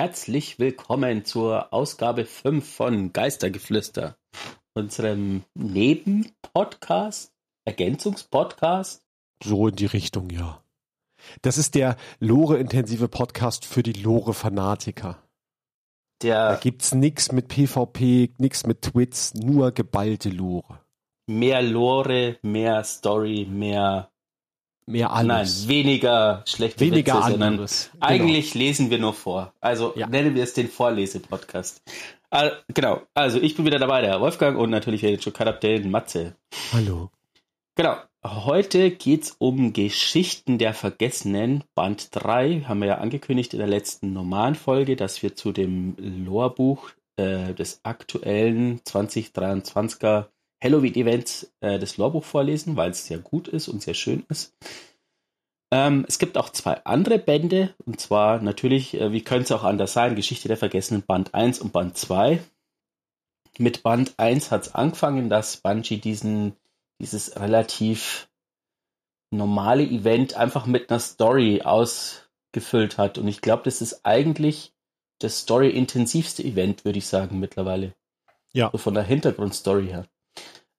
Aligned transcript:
Herzlich 0.00 0.58
willkommen 0.58 1.26
zur 1.26 1.74
Ausgabe 1.74 2.24
5 2.24 2.66
von 2.66 3.12
Geistergeflüster, 3.12 4.16
unserem 4.72 5.44
Nebenpodcast, 5.54 7.34
Ergänzungspodcast. 7.66 9.04
So 9.44 9.68
in 9.68 9.76
die 9.76 9.84
Richtung, 9.84 10.30
ja. 10.30 10.64
Das 11.42 11.58
ist 11.58 11.74
der 11.74 11.96
Lore-intensive 12.18 13.08
Podcast 13.08 13.66
für 13.66 13.82
die 13.82 13.92
Lore-Fanatiker. 13.92 15.22
Da 16.20 16.54
gibt's 16.56 16.94
nix 16.94 17.30
mit 17.30 17.48
PvP, 17.48 18.30
nix 18.38 18.64
mit 18.64 18.80
Twits, 18.80 19.34
nur 19.34 19.70
geballte 19.72 20.30
Lore. 20.30 20.80
Mehr 21.26 21.60
Lore, 21.60 22.38
mehr 22.40 22.84
Story, 22.84 23.46
mehr 23.50 24.09
mehr 24.86 25.12
alles. 25.12 25.60
Nein, 25.62 25.68
weniger 25.68 26.42
schlechte 26.46 26.80
weniger 26.80 27.14
Witze, 27.14 27.24
anderes. 27.34 27.82
sondern 27.84 27.92
Genau. 27.92 28.06
eigentlich 28.06 28.54
lesen 28.54 28.90
wir 28.90 28.98
nur 28.98 29.14
vor. 29.14 29.52
Also 29.60 29.92
Ja. 29.96 30.06
nennen 30.06 30.34
wir 30.34 30.42
es 30.44 30.54
den 30.54 30.68
Vorlese-Podcast. 30.68 31.82
Ah, 32.30 32.50
genau, 32.68 33.02
also 33.14 33.40
ich 33.40 33.56
bin 33.56 33.64
wieder 33.66 33.78
dabei, 33.78 34.02
der 34.02 34.20
Wolfgang 34.20 34.56
und 34.58 34.70
natürlich 34.70 35.00
der 35.60 35.78
den 35.80 35.90
Matze. 35.90 36.36
Hallo. 36.72 37.10
Genau, 37.76 37.96
heute 38.24 38.90
geht's 38.90 39.34
um 39.38 39.72
Geschichten 39.72 40.58
der 40.58 40.74
Vergessenen, 40.74 41.64
Band 41.74 42.08
3. 42.12 42.62
Haben 42.68 42.80
wir 42.80 42.88
ja 42.88 42.98
angekündigt 42.98 43.52
in 43.54 43.58
der 43.58 43.68
letzten 43.68 44.12
normalen 44.12 44.54
Folge, 44.54 44.96
dass 44.96 45.22
wir 45.22 45.34
zu 45.34 45.50
dem 45.52 45.96
Lorbuch 45.98 46.90
äh, 47.16 47.52
des 47.54 47.80
aktuellen 47.84 48.80
2023er 48.82 50.26
Halloween-Events 50.62 51.52
äh, 51.60 51.78
das 51.78 51.96
Lorbuch 51.96 52.24
vorlesen, 52.24 52.76
weil 52.76 52.90
es 52.90 53.06
sehr 53.06 53.18
gut 53.18 53.48
ist 53.48 53.68
und 53.68 53.82
sehr 53.82 53.94
schön 53.94 54.24
ist. 54.28 54.54
Ähm, 55.72 56.04
es 56.08 56.18
gibt 56.18 56.36
auch 56.36 56.50
zwei 56.50 56.84
andere 56.84 57.18
Bände, 57.18 57.74
und 57.86 58.00
zwar 58.00 58.42
natürlich, 58.42 58.94
äh, 59.00 59.12
wie 59.12 59.22
könnte 59.22 59.44
es 59.44 59.52
auch 59.52 59.64
anders 59.64 59.92
sein, 59.92 60.16
Geschichte 60.16 60.48
der 60.48 60.56
Vergessenen 60.56 61.02
Band 61.02 61.34
1 61.34 61.60
und 61.60 61.72
Band 61.72 61.96
2. 61.96 62.42
Mit 63.58 63.82
Band 63.82 64.14
1 64.16 64.50
hat 64.50 64.62
es 64.62 64.74
angefangen, 64.74 65.28
dass 65.28 65.58
Bungie 65.58 65.98
diesen, 65.98 66.56
dieses 67.00 67.38
relativ 67.38 68.28
normale 69.30 69.84
Event 69.84 70.34
einfach 70.34 70.66
mit 70.66 70.90
einer 70.90 70.98
Story 70.98 71.62
ausgefüllt 71.62 72.98
hat. 72.98 73.18
Und 73.18 73.28
ich 73.28 73.40
glaube, 73.40 73.62
das 73.64 73.80
ist 73.80 74.04
eigentlich 74.04 74.72
das 75.20 75.40
story-intensivste 75.40 76.42
Event, 76.42 76.84
würde 76.84 76.98
ich 76.98 77.06
sagen, 77.06 77.38
mittlerweile. 77.38 77.94
Ja. 78.52 78.70
So 78.72 78.78
von 78.78 78.94
der 78.94 79.04
Hintergrundstory 79.04 79.86
her. 79.86 80.06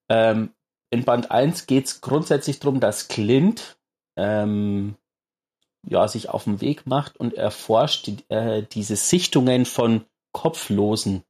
Ähm, 0.08 0.54
in 0.90 1.04
Band 1.04 1.30
1 1.30 1.66
geht 1.66 1.86
es 1.86 2.00
grundsätzlich 2.00 2.60
darum, 2.60 2.80
dass 2.80 3.08
Clint 3.08 3.78
ähm, 4.16 4.96
ja, 5.86 6.06
sich 6.06 6.28
auf 6.28 6.44
den 6.44 6.60
Weg 6.60 6.86
macht 6.86 7.16
und 7.16 7.34
erforscht 7.34 8.06
die, 8.06 8.18
äh, 8.28 8.62
diese 8.62 8.96
Sichtungen 8.96 9.64
von 9.64 10.04
Kopflosen. 10.32 11.24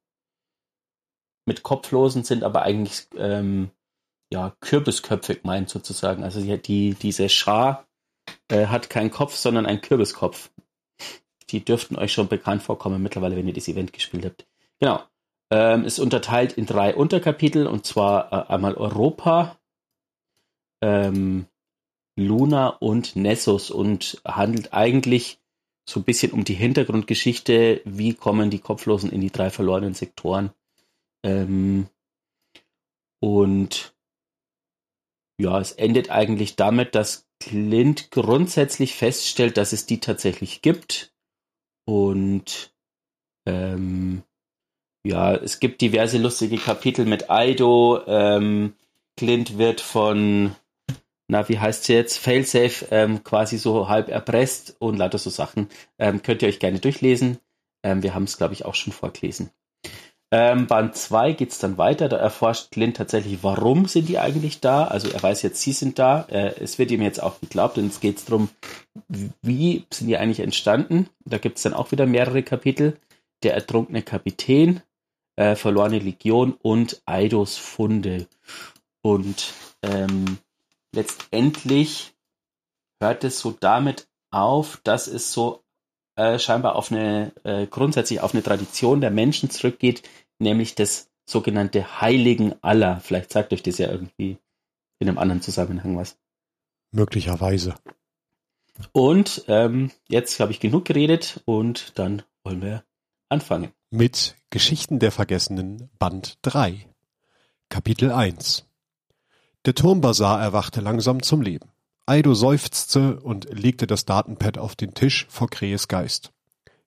Mit 1.47 1.63
Kopflosen 1.63 2.25
sind 2.25 2.45
aber 2.45 2.63
eigentlich 2.63 3.09
ähm, 3.17 3.71
ja, 4.33 4.55
Kürbisköpfe 4.61 5.37
gemeint 5.37 5.71
sozusagen. 5.71 6.23
Also 6.25 6.41
die, 6.41 6.61
die, 6.61 6.95
diese 6.95 7.29
Schar 7.29 7.87
äh, 8.49 8.67
hat 8.67 8.91
keinen 8.91 9.11
Kopf, 9.11 9.37
sondern 9.37 9.67
einen 9.67 9.81
Kürbiskopf. 9.81 10.51
Die 11.51 11.65
dürften 11.65 11.97
euch 11.97 12.13
schon 12.13 12.29
bekannt 12.29 12.63
vorkommen 12.63 13.03
mittlerweile, 13.03 13.37
wenn 13.37 13.49
ihr 13.49 13.55
das 13.55 13.69
Event 13.69 13.93
gespielt 13.93 14.25
habt. 14.25 14.47
Genau. 14.81 15.03
Ähm, 15.53 15.85
ist 15.85 15.99
unterteilt 15.99 16.55
in 16.55 16.65
drei 16.65 16.95
Unterkapitel 16.95 17.67
und 17.67 17.85
zwar 17.85 18.33
äh, 18.33 18.53
einmal 18.55 18.73
Europa, 18.73 19.61
ähm, 20.83 21.45
Luna 22.17 22.69
und 22.69 23.17
Nessus 23.17 23.71
und 23.71 24.23
handelt 24.25 24.73
eigentlich 24.73 25.43
so 25.87 26.01
ein 26.01 26.05
bisschen 26.05 26.33
um 26.33 26.45
die 26.45 26.55
Hintergrundgeschichte, 26.55 27.83
wie 27.85 28.15
kommen 28.15 28.49
die 28.49 28.61
Kopflosen 28.61 29.13
in 29.13 29.21
die 29.21 29.31
drei 29.31 29.51
verlorenen 29.51 29.93
Sektoren. 29.93 30.53
Ähm, 31.23 31.87
und 33.21 33.95
ja, 35.39 35.61
es 35.61 35.73
endet 35.73 36.09
eigentlich 36.09 36.57
damit, 36.57 36.95
dass 36.95 37.29
Clint 37.41 38.11
grundsätzlich 38.11 38.95
feststellt, 38.95 39.59
dass 39.59 39.75
es 39.75 39.85
die 39.85 40.01
tatsächlich 40.01 40.63
gibt. 40.63 41.13
Und 41.85 42.75
ähm, 43.47 44.23
ja, 45.05 45.35
es 45.35 45.61
gibt 45.61 45.81
diverse 45.81 46.19
lustige 46.19 46.59
Kapitel 46.59 47.05
mit 47.05 47.29
Aido. 47.31 48.03
Ähm, 48.07 48.75
Clint 49.17 49.59
wird 49.59 49.81
von, 49.81 50.55
na, 51.29 51.49
wie 51.49 51.59
heißt 51.59 51.85
sie 51.85 51.95
jetzt? 51.95 52.19
Failsafe 52.19 52.87
ähm, 52.91 53.25
quasi 53.25 53.59
so 53.59 53.89
halb 53.89 54.09
erpresst 54.09 54.77
und 54.79 54.97
lauter 54.97 55.19
so 55.19 55.31
Sachen. 55.31 55.69
Ähm, 55.99 56.23
könnt 56.23 56.43
ihr 56.43 56.49
euch 56.49 56.61
gerne 56.61 56.79
durchlesen. 56.79 57.39
Ähm, 57.83 58.03
wir 58.03 58.15
haben 58.15 58.25
es, 58.25 58.39
glaube 58.39 58.55
ich, 58.55 58.65
auch 58.65 58.75
schon 58.75 58.93
vorgelesen. 58.93 59.51
Ähm, 60.31 60.67
Band 60.67 60.97
2 60.97 61.33
geht 61.33 61.51
es 61.51 61.59
dann 61.59 61.77
weiter. 61.77 62.09
Da 62.09 62.17
erforscht 62.17 62.71
Clint 62.71 62.97
tatsächlich, 62.97 63.41
warum 63.43 63.87
sind 63.87 64.09
die 64.09 64.19
eigentlich 64.19 64.61
da. 64.61 64.85
Also 64.85 65.11
er 65.11 65.23
weiß 65.23 65.43
jetzt, 65.43 65.61
sie 65.61 65.73
sind 65.73 65.99
da. 65.99 66.23
Äh, 66.31 66.55
es 66.59 66.79
wird 66.79 66.91
ihm 66.91 67.03
jetzt 67.03 67.23
auch 67.23 67.39
geglaubt 67.41 67.77
und 67.77 67.89
es 67.89 68.01
geht 68.01 68.27
darum, 68.29 68.49
wie 69.43 69.85
sind 69.93 70.07
die 70.07 70.17
eigentlich 70.17 70.41
entstanden. 70.41 71.11
Da 71.27 71.37
gibt 71.37 71.59
es 71.59 71.65
dann 71.65 71.75
auch 71.75 71.93
wieder 71.93 72.07
mehrere 72.07 72.43
Kapitel. 72.43 72.97
Der 73.43 73.55
ertrunkene 73.55 74.03
Kapitän, 74.03 74.81
äh, 75.37 75.55
verlorene 75.57 75.99
Legion 75.99 76.53
und 76.53 77.03
Eidos 77.07 77.57
Funde. 77.59 78.27
Und 79.03 79.53
ähm, 79.83 80.39
letztendlich 80.95 82.15
hört 83.01 83.25
es 83.25 83.41
so 83.41 83.51
damit 83.51 84.09
auf, 84.31 84.81
dass 84.85 85.07
es 85.09 85.33
so 85.33 85.63
äh, 86.17 86.39
scheinbar 86.39 86.77
auf 86.77 86.93
eine 86.93 87.33
äh, 87.45 87.67
grundsätzlich 87.67 88.21
auf 88.21 88.35
eine 88.35 88.43
Tradition 88.43 89.01
der 89.01 89.11
Menschen 89.11 89.51
zurückgeht, 89.51 90.03
nämlich 90.39 90.75
das 90.75 91.11
sogenannte 91.25 92.01
Heiligen 92.01 92.55
aller. 92.63 93.01
Vielleicht 93.01 93.33
sagt 93.33 93.53
euch 93.53 93.63
das 93.63 93.79
ja 93.79 93.91
irgendwie 93.91 94.39
in 94.99 95.09
einem 95.09 95.19
anderen 95.19 95.43
Zusammenhang 95.43 95.97
was. 95.97 96.19
Möglicherweise. 96.93 97.75
Und 98.93 99.45
ähm, 99.49 99.91
jetzt 100.09 100.39
habe 100.41 100.53
ich 100.53 100.61
genug 100.61 100.85
geredet 100.85 101.41
und 101.45 101.99
dann 101.99 102.23
wollen 102.45 102.63
wir 102.63 102.85
anfangen. 103.29 103.73
Mit 103.95 104.37
Geschichten 104.49 105.01
der 105.01 105.13
Vergessenen 105.13 105.91
Band 105.99 106.39
3. 106.41 106.89
Kapitel 107.69 108.11
1. 108.11 108.65
Der 109.67 109.75
Turmbasar 109.75 110.41
erwachte 110.41 110.81
langsam 110.81 111.23
zum 111.23 111.43
Leben. 111.43 111.69
Aido 112.07 112.33
seufzte 112.33 113.21
und 113.21 113.53
legte 113.53 113.87
das 113.87 114.07
Datenpad 114.07 114.57
auf 114.57 114.77
den 114.77 114.95
Tisch 114.95 115.27
vor 115.29 115.51
Krees 115.51 115.89
Geist. 115.89 116.33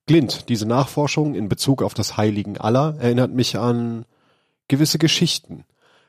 Glint, 0.07 0.49
diese 0.49 0.65
Nachforschung 0.65 1.35
in 1.35 1.47
Bezug 1.47 1.83
auf 1.83 1.93
das 1.93 2.17
Heiligen 2.17 2.57
Allah 2.57 2.95
erinnert 2.97 3.31
mich 3.31 3.55
an 3.59 4.07
gewisse 4.67 4.97
Geschichten, 4.97 5.63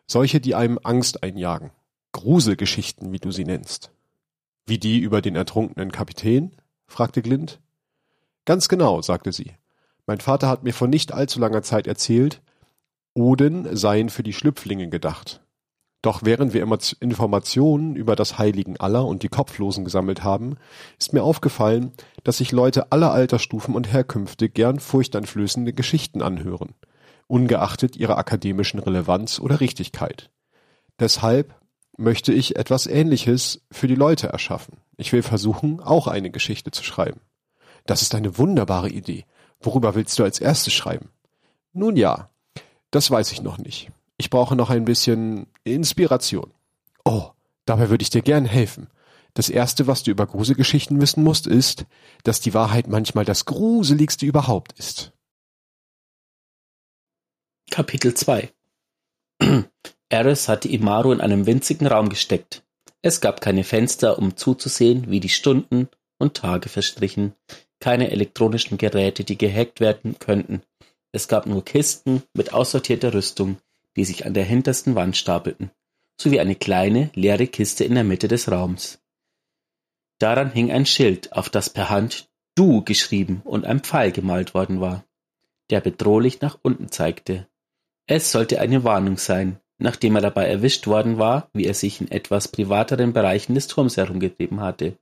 solche, 0.06 0.40
die 0.40 0.54
einem 0.54 0.80
Angst 0.82 1.22
einjagen. 1.22 1.72
Gruselgeschichten, 2.12 3.12
wie 3.12 3.18
du 3.20 3.32
sie 3.32 3.44
nennst. 3.44 3.90
Wie 4.64 4.78
die 4.78 5.00
über 5.00 5.20
den 5.20 5.36
ertrunkenen 5.36 5.92
Kapitän? 5.92 6.52
fragte 6.86 7.20
Glint. 7.20 7.60
Ganz 8.46 8.70
genau, 8.70 9.02
sagte 9.02 9.32
sie. 9.32 9.56
Mein 10.06 10.20
Vater 10.20 10.48
hat 10.48 10.62
mir 10.62 10.72
vor 10.72 10.88
nicht 10.88 11.12
allzu 11.12 11.40
langer 11.40 11.62
Zeit 11.62 11.86
erzählt, 11.86 12.40
Oden 13.14 13.74
seien 13.76 14.08
für 14.08 14.22
die 14.22 14.32
Schlüpflinge 14.32 14.88
gedacht. 14.88 15.42
Doch 16.02 16.20
während 16.22 16.52
wir 16.52 16.62
immer 16.62 16.78
Informationen 17.00 17.96
über 17.96 18.14
das 18.14 18.38
Heiligen 18.38 18.76
Allah 18.78 19.00
und 19.00 19.24
die 19.24 19.28
Kopflosen 19.28 19.84
gesammelt 19.84 20.22
haben, 20.22 20.56
ist 20.98 21.12
mir 21.12 21.24
aufgefallen, 21.24 21.92
dass 22.22 22.36
sich 22.36 22.52
Leute 22.52 22.92
aller 22.92 23.10
Altersstufen 23.10 23.74
und 23.74 23.92
Herkünfte 23.92 24.48
gern 24.48 24.78
furchteinflößende 24.78 25.72
Geschichten 25.72 26.22
anhören, 26.22 26.74
ungeachtet 27.26 27.96
ihrer 27.96 28.18
akademischen 28.18 28.78
Relevanz 28.78 29.40
oder 29.40 29.58
Richtigkeit. 29.58 30.30
Deshalb 31.00 31.54
möchte 31.96 32.32
ich 32.32 32.56
etwas 32.56 32.86
Ähnliches 32.86 33.62
für 33.72 33.88
die 33.88 33.94
Leute 33.94 34.28
erschaffen. 34.28 34.76
Ich 34.96 35.12
will 35.12 35.22
versuchen, 35.22 35.80
auch 35.80 36.06
eine 36.06 36.30
Geschichte 36.30 36.70
zu 36.70 36.84
schreiben. 36.84 37.20
Das 37.86 38.02
ist 38.02 38.14
eine 38.14 38.38
wunderbare 38.38 38.90
Idee. 38.90 39.24
Worüber 39.60 39.94
willst 39.94 40.18
du 40.18 40.24
als 40.24 40.40
erstes 40.40 40.72
schreiben? 40.72 41.10
Nun 41.72 41.96
ja, 41.96 42.30
das 42.90 43.10
weiß 43.10 43.32
ich 43.32 43.42
noch 43.42 43.58
nicht. 43.58 43.90
Ich 44.18 44.30
brauche 44.30 44.56
noch 44.56 44.70
ein 44.70 44.84
bisschen 44.84 45.46
Inspiration. 45.64 46.52
Oh, 47.04 47.30
dabei 47.64 47.90
würde 47.90 48.02
ich 48.02 48.10
dir 48.10 48.22
gern 48.22 48.44
helfen. 48.44 48.88
Das 49.34 49.50
erste, 49.50 49.86
was 49.86 50.02
du 50.02 50.10
über 50.10 50.26
Gruselgeschichten 50.26 51.00
wissen 51.00 51.22
musst, 51.22 51.46
ist, 51.46 51.84
dass 52.24 52.40
die 52.40 52.54
Wahrheit 52.54 52.88
manchmal 52.88 53.26
das 53.26 53.44
gruseligste 53.44 54.24
überhaupt 54.24 54.72
ist. 54.78 55.12
Kapitel 57.70 58.14
2 58.14 58.50
Eris 60.08 60.48
hatte 60.48 60.68
Imaru 60.68 61.12
in 61.12 61.20
einem 61.20 61.44
winzigen 61.44 61.86
Raum 61.86 62.08
gesteckt. 62.08 62.62
Es 63.02 63.20
gab 63.20 63.42
keine 63.42 63.64
Fenster, 63.64 64.18
um 64.18 64.36
zuzusehen, 64.36 65.10
wie 65.10 65.20
die 65.20 65.28
Stunden 65.28 65.88
und 66.18 66.34
Tage 66.34 66.68
verstrichen, 66.68 67.34
keine 67.80 68.10
elektronischen 68.10 68.78
Geräte, 68.78 69.24
die 69.24 69.38
gehackt 69.38 69.80
werden 69.80 70.18
könnten. 70.18 70.62
Es 71.12 71.28
gab 71.28 71.46
nur 71.46 71.64
Kisten 71.64 72.22
mit 72.34 72.52
aussortierter 72.52 73.14
Rüstung, 73.14 73.58
die 73.96 74.04
sich 74.04 74.26
an 74.26 74.34
der 74.34 74.44
hintersten 74.44 74.94
Wand 74.94 75.16
stapelten, 75.16 75.70
sowie 76.20 76.40
eine 76.40 76.54
kleine, 76.54 77.10
leere 77.14 77.46
Kiste 77.46 77.84
in 77.84 77.94
der 77.94 78.04
Mitte 78.04 78.28
des 78.28 78.50
Raums. 78.50 78.98
Daran 80.18 80.50
hing 80.50 80.70
ein 80.70 80.86
Schild, 80.86 81.32
auf 81.32 81.50
das 81.50 81.70
per 81.70 81.90
Hand 81.90 82.28
Du 82.54 82.82
geschrieben 82.82 83.42
und 83.44 83.66
ein 83.66 83.80
Pfeil 83.80 84.12
gemalt 84.12 84.54
worden 84.54 84.80
war, 84.80 85.04
der 85.68 85.82
bedrohlich 85.82 86.40
nach 86.40 86.58
unten 86.62 86.90
zeigte. 86.90 87.46
Es 88.06 88.32
sollte 88.32 88.60
eine 88.60 88.82
Warnung 88.82 89.18
sein, 89.18 89.60
nachdem 89.78 90.14
er 90.14 90.22
dabei 90.22 90.46
erwischt 90.46 90.86
worden 90.86 91.18
war, 91.18 91.50
wie 91.52 91.66
er 91.66 91.74
sich 91.74 92.00
in 92.00 92.10
etwas 92.10 92.48
privateren 92.48 93.12
Bereichen 93.12 93.54
des 93.54 93.66
Turms 93.66 93.98
herumgetrieben 93.98 94.60
hatte. 94.60 94.96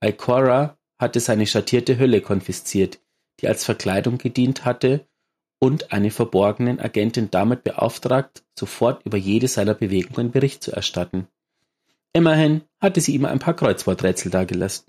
Ikora 0.00 0.77
hatte 0.98 1.20
seine 1.20 1.46
schattierte 1.46 1.98
Hülle 1.98 2.20
konfisziert, 2.20 3.00
die 3.40 3.48
als 3.48 3.64
Verkleidung 3.64 4.18
gedient 4.18 4.64
hatte, 4.64 5.06
und 5.60 5.92
eine 5.92 6.10
verborgenen 6.10 6.78
Agentin 6.78 7.30
damit 7.30 7.64
beauftragt, 7.64 8.44
sofort 8.56 9.04
über 9.04 9.16
jede 9.16 9.48
seiner 9.48 9.74
Bewegungen 9.74 10.30
Bericht 10.30 10.62
zu 10.62 10.72
erstatten. 10.72 11.26
Immerhin 12.12 12.62
hatte 12.80 13.00
sie 13.00 13.14
ihm 13.14 13.24
ein 13.24 13.38
paar 13.38 13.54
Kreuzworträtsel 13.54 14.30
dagelassen. 14.30 14.86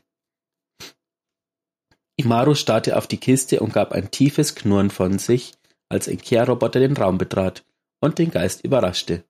Imaru 2.17 2.53
starrte 2.53 2.97
auf 2.97 3.07
die 3.07 3.17
Kiste 3.17 3.61
und 3.61 3.73
gab 3.73 3.94
ein 3.94 4.11
tiefes 4.11 4.53
Knurren 4.53 4.89
von 4.89 5.19
sich, 5.19 5.53
als 5.88 6.07
ein 6.07 6.19
Kehrroboter 6.19 6.79
den 6.79 6.97
Raum 6.97 7.17
betrat 7.17 7.65
und 8.00 8.19
den 8.19 8.29
Geist 8.29 8.63
überraschte. 8.63 9.23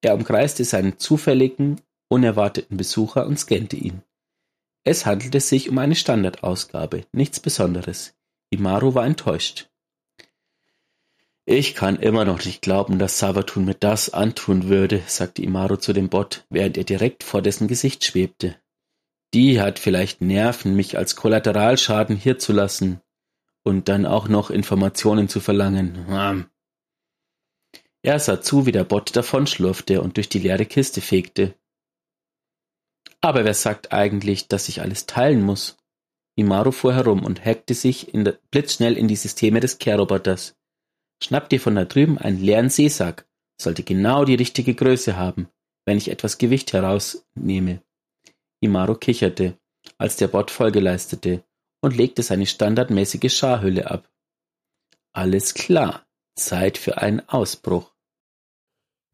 Er 0.00 0.14
umkreiste 0.14 0.64
seinen 0.64 0.98
zufälligen, 0.98 1.80
unerwarteten 2.08 2.76
Besucher 2.76 3.26
und 3.26 3.38
scannte 3.38 3.76
ihn. 3.76 4.02
Es 4.90 5.04
handelte 5.04 5.40
sich 5.40 5.68
um 5.68 5.76
eine 5.76 5.94
Standardausgabe, 5.94 7.04
nichts 7.12 7.40
Besonderes. 7.40 8.14
Imaru 8.48 8.94
war 8.94 9.04
enttäuscht. 9.04 9.68
Ich 11.44 11.74
kann 11.74 11.96
immer 11.96 12.24
noch 12.24 12.42
nicht 12.42 12.62
glauben, 12.62 12.98
dass 12.98 13.18
Savatun 13.18 13.66
mir 13.66 13.74
das 13.74 14.14
antun 14.14 14.70
würde, 14.70 15.02
sagte 15.06 15.42
Imaru 15.42 15.76
zu 15.76 15.92
dem 15.92 16.08
Bot, 16.08 16.46
während 16.48 16.78
er 16.78 16.84
direkt 16.84 17.22
vor 17.22 17.42
dessen 17.42 17.68
Gesicht 17.68 18.02
schwebte. 18.02 18.56
Die 19.34 19.60
hat 19.60 19.78
vielleicht 19.78 20.22
Nerven, 20.22 20.74
mich 20.74 20.96
als 20.96 21.16
Kollateralschaden 21.16 22.16
hier 22.16 22.38
zu 22.38 22.54
lassen 22.54 23.02
und 23.64 23.90
dann 23.90 24.06
auch 24.06 24.26
noch 24.26 24.48
Informationen 24.48 25.28
zu 25.28 25.40
verlangen. 25.40 26.06
Er 28.00 28.18
sah 28.20 28.40
zu, 28.40 28.64
wie 28.64 28.72
der 28.72 28.84
Bot 28.84 29.14
davonschlurfte 29.14 30.00
und 30.00 30.16
durch 30.16 30.30
die 30.30 30.38
leere 30.38 30.64
Kiste 30.64 31.02
fegte. 31.02 31.54
Aber 33.20 33.44
wer 33.44 33.54
sagt 33.54 33.92
eigentlich, 33.92 34.48
dass 34.48 34.68
ich 34.68 34.80
alles 34.80 35.06
teilen 35.06 35.42
muss? 35.42 35.76
Imaru 36.36 36.70
fuhr 36.70 36.94
herum 36.94 37.24
und 37.24 37.44
hackte 37.44 37.74
sich 37.74 38.14
in 38.14 38.32
blitzschnell 38.50 38.96
in 38.96 39.08
die 39.08 39.16
Systeme 39.16 39.60
des 39.60 39.78
Kehrroboters. 39.78 40.56
Schnapp 41.22 41.48
dir 41.48 41.60
von 41.60 41.74
da 41.74 41.84
drüben 41.84 42.16
einen 42.16 42.40
leeren 42.40 42.70
Seesack, 42.70 43.26
sollte 43.60 43.82
genau 43.82 44.24
die 44.24 44.36
richtige 44.36 44.74
Größe 44.74 45.16
haben, 45.16 45.48
wenn 45.84 45.98
ich 45.98 46.10
etwas 46.10 46.38
Gewicht 46.38 46.72
herausnehme. 46.72 47.82
Imaru 48.60 48.94
kicherte, 48.94 49.58
als 49.98 50.16
der 50.16 50.28
Bot 50.28 50.52
Folge 50.52 50.78
leistete, 50.78 51.42
und 51.80 51.96
legte 51.96 52.22
seine 52.22 52.46
standardmäßige 52.46 53.36
Scharhülle 53.36 53.90
ab. 53.90 54.08
Alles 55.12 55.54
klar, 55.54 56.06
Zeit 56.36 56.78
für 56.78 56.98
einen 56.98 57.28
Ausbruch. 57.28 57.92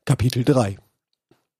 Kapitel 0.05 0.45
3 0.45 0.79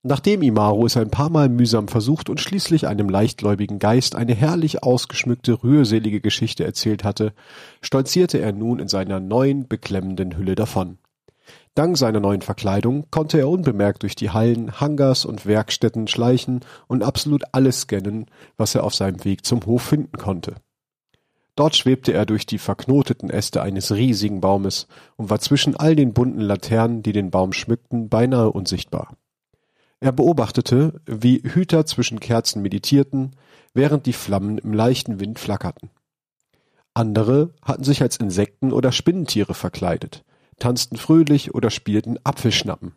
Nachdem 0.07 0.43
Imaru 0.43 0.85
es 0.85 0.99
ein 0.99 1.09
paar 1.09 1.31
Mal 1.31 1.49
mühsam 1.49 1.89
versucht 1.89 2.29
und 2.29 2.39
schließlich 2.39 2.87
einem 2.87 3.09
leichtgläubigen 3.09 3.79
Geist 3.79 4.17
eine 4.17 4.35
herrlich 4.35 4.83
ausgeschmückte, 4.83 5.65
rührselige 5.65 6.21
Geschichte 6.21 6.63
erzählt 6.63 7.05
hatte, 7.05 7.33
stolzierte 7.81 8.39
er 8.39 8.53
nun 8.53 8.81
in 8.81 8.89
seiner 8.89 9.19
neuen, 9.19 9.67
beklemmenden 9.67 10.37
Hülle 10.37 10.57
davon. 10.57 10.99
Dank 11.75 11.97
seiner 11.97 12.21
neuen 12.21 12.43
Verkleidung 12.43 13.07
konnte 13.11 13.39
er 13.39 13.49
unbemerkt 13.49 14.03
durch 14.03 14.15
die 14.15 14.29
Hallen, 14.29 14.79
Hangars 14.79 15.25
und 15.25 15.47
Werkstätten 15.47 16.07
schleichen 16.07 16.61
und 16.87 17.03
absolut 17.03 17.43
alles 17.53 17.81
scannen, 17.81 18.27
was 18.59 18.75
er 18.75 18.85
auf 18.85 18.95
seinem 18.95 19.25
Weg 19.25 19.47
zum 19.47 19.65
Hof 19.65 19.85
finden 19.85 20.19
konnte. 20.19 20.57
Dort 21.57 21.77
schwebte 21.77 22.13
er 22.13 22.27
durch 22.27 22.45
die 22.45 22.59
verknoteten 22.59 23.31
Äste 23.31 23.63
eines 23.63 23.91
riesigen 23.91 24.43
Baumes 24.43 24.87
und 25.17 25.31
war 25.31 25.41
zwischen 25.41 25.77
all 25.77 25.97
den 25.97 26.13
bunten 26.13 26.43
Laternen, 26.43 27.03
die 27.03 27.13
den 27.13 27.31
Baum 27.31 27.55
schmückten, 27.55 28.11
beinahe 28.11 28.51
unsichtbar. 28.53 29.17
Er 30.01 30.13
beobachtete, 30.13 31.01
wie 31.07 31.43
Hüter 31.45 31.87
zwischen 31.87 32.21
Kerzen 32.21 32.63
meditierten, 32.63 33.37
während 33.73 34.07
die 34.07 34.13
Flammen 34.13 34.59
im 34.59 34.73
leichten 34.73 35.21
Wind 35.21 35.39
flackerten. 35.39 35.91
Andere 36.95 37.55
hatten 37.63 37.83
sich 37.85 38.03
als 38.03 38.17
Insekten 38.19 38.73
oder 38.73 38.93
Spinnentiere 38.93 39.55
verkleidet, 39.55 40.25
tanzten 40.59 40.97
fröhlich 40.97 41.55
oder 41.55 41.71
spielten 41.71 42.19
Apfelschnappen, 42.23 42.95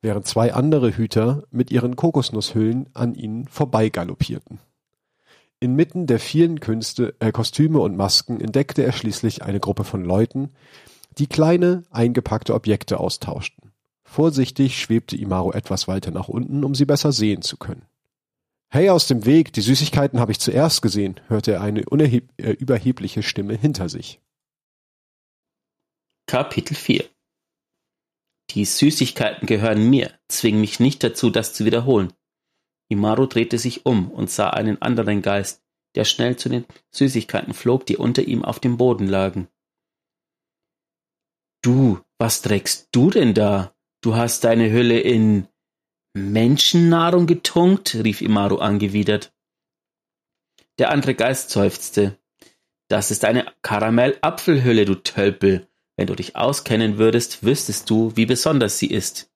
während 0.00 0.26
zwei 0.26 0.54
andere 0.54 0.96
Hüter 0.96 1.42
mit 1.50 1.72
ihren 1.72 1.96
Kokosnusshüllen 1.96 2.88
an 2.94 3.14
ihnen 3.14 3.48
vorbeigaloppierten. 3.48 4.60
Inmitten 5.58 6.06
der 6.06 6.20
vielen 6.20 6.60
Künste, 6.60 7.14
äh, 7.20 7.32
Kostüme 7.32 7.80
und 7.80 7.96
Masken 7.96 8.40
entdeckte 8.40 8.82
er 8.82 8.92
schließlich 8.92 9.42
eine 9.42 9.60
Gruppe 9.60 9.84
von 9.84 10.04
Leuten, 10.04 10.50
die 11.18 11.26
kleine, 11.26 11.82
eingepackte 11.90 12.54
Objekte 12.54 12.98
austauschten. 12.98 13.71
Vorsichtig 14.12 14.78
schwebte 14.78 15.16
Imaro 15.16 15.52
etwas 15.52 15.88
weiter 15.88 16.10
nach 16.10 16.28
unten, 16.28 16.64
um 16.64 16.74
sie 16.74 16.84
besser 16.84 17.12
sehen 17.12 17.40
zu 17.40 17.56
können. 17.56 17.86
Hey, 18.68 18.90
aus 18.90 19.06
dem 19.06 19.24
Weg, 19.24 19.54
die 19.54 19.62
Süßigkeiten 19.62 20.20
habe 20.20 20.32
ich 20.32 20.38
zuerst 20.38 20.82
gesehen, 20.82 21.18
hörte 21.28 21.52
er 21.52 21.62
eine 21.62 21.80
äh, 21.80 22.50
überhebliche 22.50 23.22
Stimme 23.22 23.54
hinter 23.54 23.88
sich. 23.88 24.20
Kapitel 26.26 26.74
4 26.74 27.08
Die 28.50 28.66
Süßigkeiten 28.66 29.46
gehören 29.46 29.88
mir, 29.88 30.12
zwing 30.28 30.60
mich 30.60 30.78
nicht 30.78 31.02
dazu, 31.02 31.30
das 31.30 31.54
zu 31.54 31.64
wiederholen. 31.64 32.12
Imaro 32.90 33.24
drehte 33.24 33.56
sich 33.56 33.86
um 33.86 34.10
und 34.10 34.30
sah 34.30 34.50
einen 34.50 34.82
anderen 34.82 35.22
Geist, 35.22 35.62
der 35.94 36.04
schnell 36.04 36.36
zu 36.36 36.50
den 36.50 36.66
Süßigkeiten 36.90 37.54
flog, 37.54 37.86
die 37.86 37.96
unter 37.96 38.24
ihm 38.24 38.44
auf 38.44 38.60
dem 38.60 38.76
Boden 38.76 39.06
lagen. 39.06 39.48
Du, 41.62 41.98
was 42.18 42.42
trägst 42.42 42.88
du 42.92 43.08
denn 43.08 43.32
da? 43.32 43.74
Du 44.02 44.16
hast 44.16 44.42
deine 44.42 44.72
Hülle 44.72 44.98
in 44.98 45.46
Menschennahrung 46.12 47.28
getunkt? 47.28 47.94
rief 47.94 48.20
Imaru 48.20 48.56
angewidert. 48.56 49.32
Der 50.78 50.90
andere 50.90 51.14
Geist 51.14 51.50
seufzte. 51.50 52.18
Das 52.88 53.12
ist 53.12 53.24
eine 53.24 53.46
Karamell-Apfelhülle, 53.62 54.86
du 54.86 54.96
Tölpel. 54.96 55.68
Wenn 55.96 56.08
du 56.08 56.16
dich 56.16 56.34
auskennen 56.34 56.98
würdest, 56.98 57.44
wüsstest 57.44 57.88
du, 57.90 58.16
wie 58.16 58.26
besonders 58.26 58.78
sie 58.78 58.88
ist. 58.88 59.30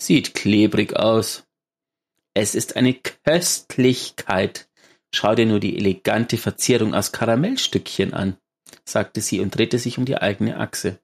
Sieht 0.00 0.34
klebrig 0.34 0.94
aus. 0.94 1.48
Es 2.34 2.54
ist 2.54 2.76
eine 2.76 2.94
Köstlichkeit. 2.94 4.68
Schau 5.12 5.34
dir 5.34 5.46
nur 5.46 5.58
die 5.58 5.76
elegante 5.76 6.38
Verzierung 6.38 6.94
aus 6.94 7.10
Karamellstückchen 7.10 8.14
an, 8.14 8.36
sagte 8.84 9.20
sie 9.20 9.40
und 9.40 9.56
drehte 9.56 9.80
sich 9.80 9.98
um 9.98 10.04
die 10.04 10.18
eigene 10.18 10.58
Achse. 10.58 11.00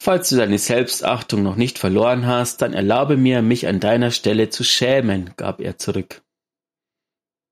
Falls 0.00 0.28
du 0.28 0.36
deine 0.36 0.58
Selbstachtung 0.58 1.42
noch 1.42 1.56
nicht 1.56 1.78
verloren 1.78 2.26
hast, 2.26 2.62
dann 2.62 2.72
erlaube 2.72 3.16
mir, 3.16 3.42
mich 3.42 3.66
an 3.66 3.80
deiner 3.80 4.10
Stelle 4.12 4.48
zu 4.48 4.62
schämen, 4.62 5.34
gab 5.36 5.60
er 5.60 5.76
zurück. 5.76 6.22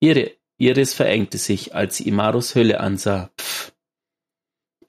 Ihre 0.00 0.32
Iris 0.58 0.94
verengte 0.94 1.38
sich, 1.38 1.74
als 1.74 1.96
sie 1.96 2.08
Imarus 2.08 2.54
Hülle 2.54 2.80
ansah. 2.80 3.30
Pff. 3.38 3.72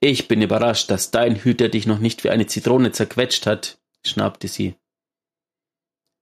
Ich 0.00 0.28
bin 0.28 0.40
überrascht, 0.40 0.90
dass 0.90 1.10
dein 1.10 1.34
Hüter 1.34 1.68
dich 1.68 1.86
noch 1.86 1.98
nicht 1.98 2.22
wie 2.22 2.30
eine 2.30 2.46
Zitrone 2.46 2.92
zerquetscht 2.92 3.46
hat, 3.46 3.80
schnappte 4.06 4.46
sie. 4.46 4.76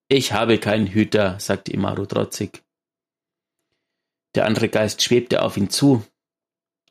Ich 0.08 0.32
habe 0.32 0.58
keinen 0.58 0.86
Hüter, 0.86 1.38
sagte 1.38 1.72
Imaru 1.72 2.06
trotzig. 2.06 2.62
Der 4.34 4.46
andere 4.46 4.68
Geist 4.68 5.02
schwebte 5.02 5.42
auf 5.42 5.56
ihn 5.56 5.68
zu. 5.68 6.04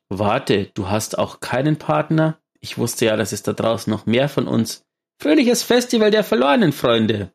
Warte, 0.10 0.66
du 0.74 0.90
hast 0.90 1.18
auch 1.18 1.40
keinen 1.40 1.78
Partner? 1.78 2.40
Ich 2.66 2.80
wusste 2.80 3.06
ja, 3.06 3.16
dass 3.16 3.32
es 3.32 3.44
da 3.44 3.54
draußen 3.54 3.92
noch 3.92 4.08
mehr 4.08 4.28
von 4.28 4.48
uns. 4.48 4.84
Fröhliches 5.22 5.62
Festival 5.62 6.10
der 6.10 6.24
verlorenen 6.24 6.72
Freunde. 6.72 7.32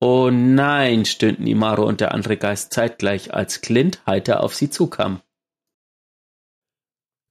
Oh 0.00 0.30
nein, 0.32 1.04
stöhnten 1.04 1.46
Imaro 1.46 1.86
und 1.86 2.00
der 2.00 2.14
andere 2.14 2.38
Geist 2.38 2.72
zeitgleich, 2.72 3.34
als 3.34 3.60
Clint 3.60 4.00
heiter 4.06 4.42
auf 4.42 4.54
sie 4.54 4.70
zukam. 4.70 5.20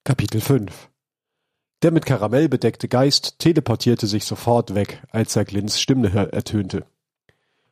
Kapitel 0.03 0.39
5 0.39 0.91
Der 1.81 1.89
mit 1.89 2.05
Karamell 2.05 2.47
bedeckte 2.47 2.87
Geist 2.87 3.39
teleportierte 3.39 4.05
sich 4.05 4.25
sofort 4.25 4.75
weg, 4.75 5.01
als 5.09 5.35
er 5.35 5.45
Glints 5.45 5.81
Stimme 5.81 6.13
ertönte. 6.31 6.85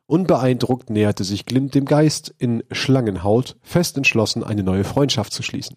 Unbeeindruckt 0.08 0.90
näherte 0.90 1.25
sich 1.25 1.46
Glint 1.46 1.75
dem 1.75 1.86
Geist 1.86 2.34
in 2.40 2.63
Schlangenhaut, 2.72 3.56
fest 3.62 3.98
entschlossen, 3.98 4.44
eine 4.44 4.63
neue 4.63 4.84
Freundschaft 4.84 5.32
zu 5.32 5.44
schließen. 5.44 5.75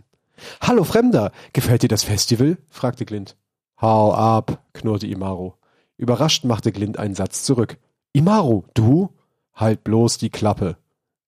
Hallo 0.60 0.84
Fremder, 0.84 1.32
gefällt 1.52 1.82
dir 1.82 1.88
das 1.88 2.04
Festival? 2.04 2.58
fragte 2.68 3.04
Glint. 3.04 3.36
Hau 3.80 4.12
ab, 4.12 4.62
knurrte 4.72 5.06
Imaro. 5.06 5.58
Überrascht 5.96 6.44
machte 6.44 6.72
Glint 6.72 6.98
einen 6.98 7.14
Satz 7.14 7.44
zurück. 7.44 7.78
Imaro, 8.12 8.64
du? 8.74 9.10
Halt 9.54 9.84
bloß 9.84 10.18
die 10.18 10.30
Klappe. 10.30 10.76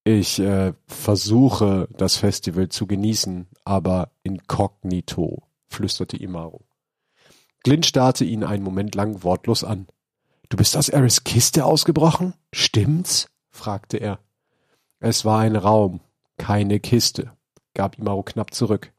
Ich 0.05 0.39
äh, 0.39 0.73
versuche, 0.87 1.89
das 1.97 2.17
Festival 2.17 2.69
zu 2.69 2.87
genießen, 2.87 3.49
aber 3.65 4.13
inkognito, 4.23 5.43
flüsterte 5.69 6.17
Imaro. 6.17 6.65
Glint 7.65 7.87
starrte 7.87 8.25
ihn 8.25 8.45
einen 8.45 8.63
Moment 8.63 8.95
lang 8.95 9.25
wortlos 9.25 9.65
an. 9.65 9.89
Du 10.49 10.57
bist 10.57 10.77
aus 10.77 10.89
Eris 10.89 11.25
Kiste 11.25 11.65
ausgebrochen? 11.65 12.35
Stimmt's? 12.53 13.27
fragte 13.51 13.97
er. 13.97 14.21
Es 15.01 15.25
war 15.25 15.41
ein 15.41 15.57
Raum, 15.57 16.01
keine 16.37 16.79
Kiste, 16.79 17.33
gab 17.75 17.99
Imaro 17.99 18.23
knapp 18.23 18.55
zurück. 18.55 18.93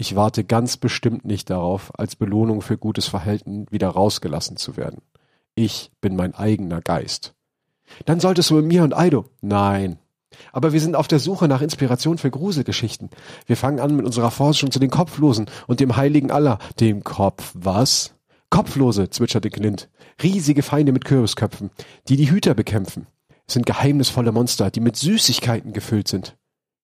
Ich 0.00 0.14
warte 0.14 0.44
ganz 0.44 0.76
bestimmt 0.76 1.24
nicht 1.24 1.50
darauf, 1.50 1.90
als 1.98 2.14
Belohnung 2.14 2.62
für 2.62 2.78
gutes 2.78 3.08
Verhalten 3.08 3.66
wieder 3.68 3.88
rausgelassen 3.88 4.56
zu 4.56 4.76
werden. 4.76 5.02
Ich 5.56 5.90
bin 6.00 6.14
mein 6.14 6.36
eigener 6.36 6.80
Geist. 6.80 7.34
Dann 8.04 8.20
solltest 8.20 8.48
du 8.48 8.54
mit 8.54 8.66
mir 8.66 8.84
und 8.84 8.96
Aido. 8.96 9.24
Nein. 9.40 9.98
Aber 10.52 10.72
wir 10.72 10.80
sind 10.80 10.94
auf 10.94 11.08
der 11.08 11.18
Suche 11.18 11.48
nach 11.48 11.62
Inspiration 11.62 12.16
für 12.16 12.30
Gruselgeschichten. 12.30 13.10
Wir 13.46 13.56
fangen 13.56 13.80
an 13.80 13.96
mit 13.96 14.06
unserer 14.06 14.30
Forschung 14.30 14.70
zu 14.70 14.78
den 14.78 14.90
Kopflosen 14.90 15.46
und 15.66 15.80
dem 15.80 15.96
heiligen 15.96 16.30
Allah. 16.30 16.60
Dem 16.78 17.02
Kopf 17.02 17.50
was? 17.54 18.14
Kopflose, 18.50 19.10
zwitscherte 19.10 19.50
Clint. 19.50 19.88
Riesige 20.22 20.62
Feinde 20.62 20.92
mit 20.92 21.06
Kürbisköpfen, 21.06 21.70
die 22.06 22.16
die 22.16 22.30
Hüter 22.30 22.54
bekämpfen. 22.54 23.08
Es 23.48 23.54
sind 23.54 23.66
geheimnisvolle 23.66 24.30
Monster, 24.30 24.70
die 24.70 24.78
mit 24.78 24.94
Süßigkeiten 24.94 25.72
gefüllt 25.72 26.06
sind. 26.06 26.36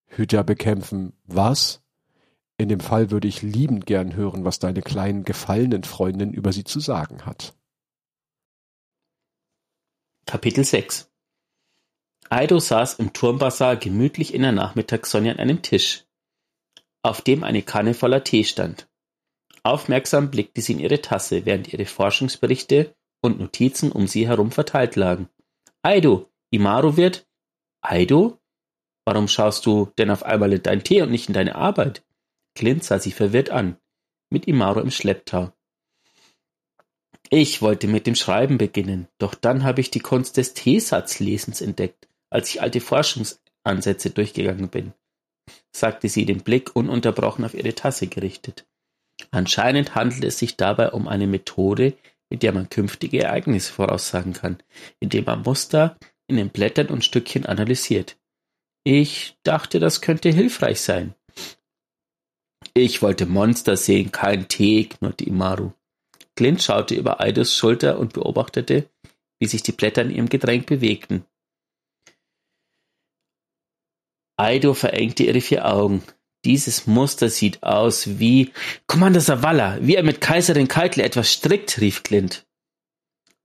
Hüter 0.08 0.42
bekämpfen 0.42 1.12
was? 1.26 1.83
In 2.56 2.68
dem 2.68 2.80
Fall 2.80 3.10
würde 3.10 3.26
ich 3.26 3.42
liebend 3.42 3.86
gern 3.86 4.14
hören, 4.14 4.44
was 4.44 4.60
deine 4.60 4.80
kleinen 4.80 5.24
gefallenen 5.24 5.82
Freundin 5.82 6.32
über 6.32 6.52
sie 6.52 6.64
zu 6.64 6.80
sagen 6.80 7.26
hat. 7.26 7.54
Kapitel 10.26 10.64
6 10.64 11.10
Aido 12.30 12.58
saß 12.58 12.94
im 12.94 13.12
Turmbasar 13.12 13.76
gemütlich 13.76 14.32
in 14.32 14.42
der 14.42 14.52
Nachmittagssonne 14.52 15.32
an 15.32 15.38
einem 15.38 15.62
Tisch, 15.62 16.04
auf 17.02 17.20
dem 17.20 17.44
eine 17.44 17.62
Kanne 17.62 17.92
voller 17.92 18.24
Tee 18.24 18.44
stand. 18.44 18.88
Aufmerksam 19.62 20.30
blickte 20.30 20.62
sie 20.62 20.72
in 20.72 20.78
ihre 20.78 21.00
Tasse, 21.00 21.44
während 21.46 21.72
ihre 21.72 21.86
Forschungsberichte 21.86 22.94
und 23.20 23.40
Notizen 23.40 23.92
um 23.92 24.06
sie 24.06 24.28
herum 24.28 24.50
verteilt 24.50 24.96
lagen. 24.96 25.28
Aido, 25.82 26.30
Imaru 26.50 26.96
wird? 26.96 27.26
Aido? 27.82 28.38
Warum 29.04 29.28
schaust 29.28 29.66
du 29.66 29.92
denn 29.98 30.10
auf 30.10 30.22
einmal 30.22 30.52
in 30.52 30.62
deinen 30.62 30.84
Tee 30.84 31.02
und 31.02 31.10
nicht 31.10 31.28
in 31.28 31.34
deine 31.34 31.56
Arbeit? 31.56 32.04
Clint 32.54 32.84
sah 32.84 32.98
sie 32.98 33.12
verwirrt 33.12 33.50
an, 33.50 33.76
mit 34.30 34.46
Imaru 34.46 34.80
im 34.80 34.90
Schlepptau. 34.90 35.52
Ich 37.30 37.62
wollte 37.62 37.88
mit 37.88 38.06
dem 38.06 38.14
Schreiben 38.14 38.58
beginnen, 38.58 39.08
doch 39.18 39.34
dann 39.34 39.64
habe 39.64 39.80
ich 39.80 39.90
die 39.90 40.00
Kunst 40.00 40.36
des 40.36 40.54
Teesatzlesens 40.54 41.60
entdeckt, 41.60 42.08
als 42.30 42.50
ich 42.50 42.62
alte 42.62 42.80
Forschungsansätze 42.80 44.10
durchgegangen 44.10 44.68
bin, 44.68 44.92
sagte 45.72 46.08
sie, 46.08 46.26
den 46.26 46.42
Blick 46.42 46.76
ununterbrochen 46.76 47.44
auf 47.44 47.54
ihre 47.54 47.74
Tasse 47.74 48.06
gerichtet. 48.06 48.66
Anscheinend 49.30 49.94
handelt 49.94 50.24
es 50.24 50.38
sich 50.38 50.56
dabei 50.56 50.90
um 50.90 51.08
eine 51.08 51.26
Methode, 51.26 51.96
mit 52.30 52.42
der 52.42 52.52
man 52.52 52.68
künftige 52.68 53.22
Ereignisse 53.22 53.72
voraussagen 53.72 54.32
kann, 54.32 54.58
indem 55.00 55.24
man 55.24 55.42
Muster 55.42 55.96
in 56.26 56.36
den 56.36 56.50
Blättern 56.50 56.88
und 56.88 57.04
Stückchen 57.04 57.46
analysiert. 57.46 58.16
Ich 58.84 59.36
dachte, 59.44 59.80
das 59.80 60.00
könnte 60.00 60.30
hilfreich 60.30 60.80
sein. 60.80 61.14
Ich 62.72 63.02
wollte 63.02 63.26
Monster 63.26 63.76
sehen, 63.76 64.12
kein 64.12 64.48
Tee, 64.48 64.84
knurrte 64.84 65.24
Imaru. 65.24 65.72
Clint 66.36 66.62
schaute 66.62 66.94
über 66.94 67.20
Aidos 67.20 67.54
Schulter 67.56 67.98
und 67.98 68.12
beobachtete, 68.12 68.88
wie 69.38 69.46
sich 69.46 69.62
die 69.62 69.72
Blätter 69.72 70.02
in 70.02 70.10
ihrem 70.10 70.28
Getränk 70.28 70.66
bewegten. 70.66 71.24
Aido 74.36 74.74
verengte 74.74 75.24
ihre 75.24 75.40
vier 75.40 75.66
Augen. 75.66 76.02
Dieses 76.44 76.86
Muster 76.86 77.28
sieht 77.28 77.62
aus 77.62 78.18
wie 78.18 78.52
Commander 78.86 79.20
Zavala, 79.20 79.78
wie 79.80 79.94
er 79.94 80.02
mit 80.02 80.20
Kaiserin 80.20 80.68
Keitle 80.68 81.04
etwas 81.04 81.32
strickt, 81.32 81.80
rief 81.80 82.02
Clint. 82.02 82.46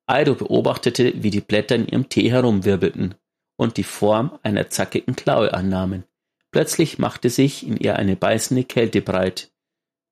Aido 0.08 0.34
beobachtete, 0.34 1.14
wie 1.22 1.30
die 1.30 1.42
Blätter 1.42 1.76
in 1.76 1.88
ihrem 1.88 2.10
Tee 2.10 2.32
herumwirbelten 2.32 3.16
und 3.58 3.78
die 3.78 3.84
Form 3.84 4.40
einer 4.42 4.70
zackigen 4.70 5.16
Klaue 5.16 5.54
annahmen. 5.54 6.06
Plötzlich 6.52 6.98
machte 6.98 7.30
sich 7.30 7.66
in 7.66 7.78
ihr 7.78 7.96
eine 7.98 8.16
beißende 8.16 8.64
Kälte 8.64 9.02
breit. 9.02 9.52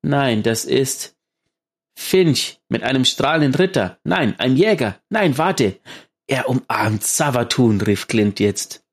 Nein, 0.02 0.44
das 0.44 0.66
ist 0.66 1.16
Finch 1.98 2.60
mit 2.70 2.84
einem 2.84 3.06
strahlenden 3.06 3.56
Ritter. 3.56 4.00
Nein, 4.04 4.40
ein 4.40 4.56
Jäger. 4.56 5.00
Nein, 5.10 5.38
warte. 5.38 5.80
Er 6.28 6.50
umarmt 6.50 7.04
Savatun, 7.04 7.82
rief 7.82 8.08
Clint 8.08 8.40
jetzt. 8.40 8.84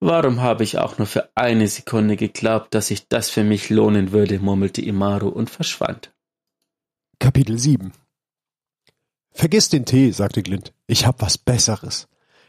Warum 0.00 0.40
habe 0.40 0.64
ich 0.64 0.78
auch 0.78 0.98
nur 0.98 1.06
für 1.06 1.30
eine 1.36 1.68
Sekunde 1.68 2.16
geglaubt, 2.16 2.74
dass 2.74 2.88
sich 2.88 3.06
das 3.06 3.30
für 3.30 3.44
mich 3.44 3.70
lohnen 3.70 4.10
würde, 4.10 4.40
murmelte 4.40 4.82
Imaru 4.82 5.28
und 5.28 5.48
verschwand. 5.48 6.12
Kapitel 7.20 7.56
7 7.56 7.92
Vergiss 9.30 9.68
den 9.68 9.84
Tee, 9.84 10.10
sagte 10.10 10.42
Glint. 10.42 10.72
Ich 10.88 11.06
hab 11.06 11.22
was 11.22 11.38
Besseres. 11.38 12.08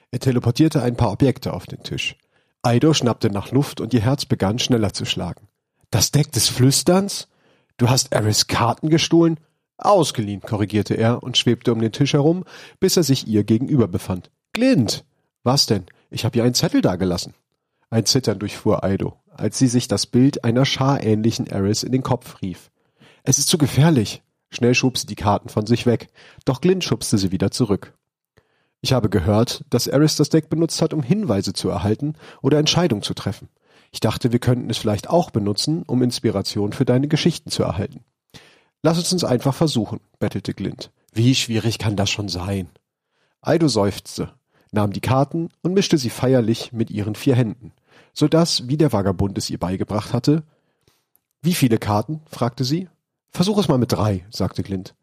Er 0.10 0.20
teleportierte 0.20 0.82
ein 0.82 0.98
paar 0.98 1.12
Objekte 1.12 1.54
auf 1.54 1.68
den 1.68 1.84
Tisch. 1.84 2.18
Aido 2.66 2.94
schnappte 2.94 3.30
nach 3.30 3.52
Luft 3.52 3.82
und 3.82 3.94
ihr 3.94 4.00
Herz 4.00 4.26
begann 4.26 4.58
schneller 4.58 4.94
zu 4.94 5.04
schlagen. 5.04 5.50
Das 5.92 6.12
Deck 6.12 6.32
des 6.32 6.48
Flüsterns? 6.48 7.28
Du 7.76 7.90
hast 7.90 8.14
Eris 8.14 8.48
Karten 8.48 8.90
gestohlen? 8.90 9.38
Ausgeliehen, 9.78 10.40
korrigierte 10.40 10.94
er 10.94 11.24
und 11.24 11.38
schwebte 11.38 11.74
um 11.74 11.82
den 11.82 11.92
Tisch 11.92 12.14
herum, 12.14 12.46
bis 12.80 12.96
er 12.96 13.04
sich 13.04 13.28
ihr 13.28 13.44
gegenüber 13.44 13.90
befand. 13.90 14.32
Glint! 14.54 15.04
Was 15.44 15.66
denn? 15.66 15.86
Ich 16.10 16.24
habe 16.24 16.38
ihr 16.38 16.46
einen 16.46 16.54
Zettel 16.54 16.82
dagelassen. 16.82 17.34
Ein 17.90 18.06
Zittern 18.06 18.40
durchfuhr 18.40 18.84
Aido, 18.84 19.18
als 19.30 19.60
sie 19.60 19.68
sich 19.68 19.90
das 19.90 20.06
Bild 20.06 20.46
einer 20.46 20.64
scharähnlichen 20.64 21.48
Eris 21.48 21.84
in 21.84 21.92
den 21.92 22.02
Kopf 22.02 22.42
rief. 22.42 22.72
Es 23.24 23.40
ist 23.40 23.50
zu 23.50 23.58
gefährlich. 23.58 24.24
Schnell 24.52 24.74
schob 24.74 24.98
sie 24.98 25.08
die 25.08 25.16
Karten 25.16 25.50
von 25.50 25.66
sich 25.66 25.86
weg, 25.86 26.08
doch 26.46 26.62
Glint 26.62 26.86
schubste 26.86 27.18
sie 27.18 27.32
wieder 27.32 27.52
zurück. 27.52 27.94
Ich 28.84 28.92
habe 28.92 29.10
gehört, 29.10 29.64
dass 29.70 29.88
Eris 29.88 30.18
das 30.18 30.28
Deck 30.28 30.50
benutzt 30.50 30.82
hat, 30.82 30.94
um 30.94 31.02
Hinweise 31.02 31.54
zu 31.54 31.70
erhalten 31.70 32.16
oder 32.42 32.60
Entscheidungen 32.60 33.02
zu 33.02 33.14
treffen. 33.14 33.48
Ich 33.92 34.02
dachte, 34.02 34.34
wir 34.34 34.40
könnten 34.40 34.70
es 34.70 34.78
vielleicht 34.78 35.10
auch 35.10 35.32
benutzen, 35.32 35.84
um 35.88 36.04
Inspiration 36.04 36.74
für 36.74 36.84
deine 36.84 37.08
Geschichten 37.08 37.50
zu 37.50 37.64
erhalten. 37.64 38.02
Lass 38.82 38.98
es 38.98 39.14
uns 39.14 39.24
einfach 39.24 39.56
versuchen, 39.56 40.02
bettelte 40.20 40.54
Glint. 40.54 40.92
Wie 41.14 41.34
schwierig 41.34 41.80
kann 41.80 41.96
das 41.96 42.10
schon 42.10 42.28
sein? 42.28 42.68
Aido 43.40 43.70
seufzte, 43.70 44.34
nahm 44.74 44.92
die 44.92 45.00
Karten 45.00 45.48
und 45.62 45.74
mischte 45.74 45.98
sie 45.98 46.10
feierlich 46.10 46.74
mit 46.74 46.92
ihren 46.92 47.16
vier 47.16 47.36
Händen, 47.36 47.72
so 48.14 48.28
dass, 48.28 48.68
wie 48.68 48.76
der 48.76 48.92
Vagabund 48.92 49.38
es 49.38 49.50
ihr 49.50 49.60
beigebracht 49.60 50.12
hatte, 50.12 50.44
wie 51.42 51.54
viele 51.54 51.78
Karten? 51.78 52.20
fragte 52.30 52.66
sie. 52.66 52.90
Versuch 53.32 53.60
es 53.60 53.70
mal 53.70 53.78
mit 53.78 53.94
drei, 53.94 54.26
sagte 54.30 54.62
Glint. 54.62 54.94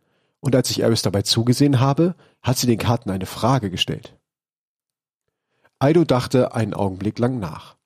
Und 0.40 0.56
als 0.56 0.70
ich 0.70 0.80
Eris 0.80 1.02
dabei 1.02 1.22
zugesehen 1.22 1.80
habe, 1.80 2.14
hat 2.42 2.58
sie 2.58 2.66
den 2.66 2.78
Karten 2.78 3.10
eine 3.10 3.26
Frage 3.26 3.70
gestellt. 3.70 4.16
Aido 5.78 6.04
dachte 6.04 6.54
einen 6.54 6.74
Augenblick 6.74 7.18
lang 7.18 7.38
nach. 7.38 7.76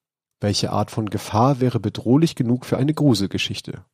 Welche 0.40 0.70
Art 0.70 0.90
von 0.90 1.11
Gefahr 1.11 1.61
wäre 1.61 1.80
bedrohlich 1.80 2.34
genug 2.34 2.66
für 2.66 2.76
eine 2.76 2.94
Gruselgeschichte? 2.94 3.84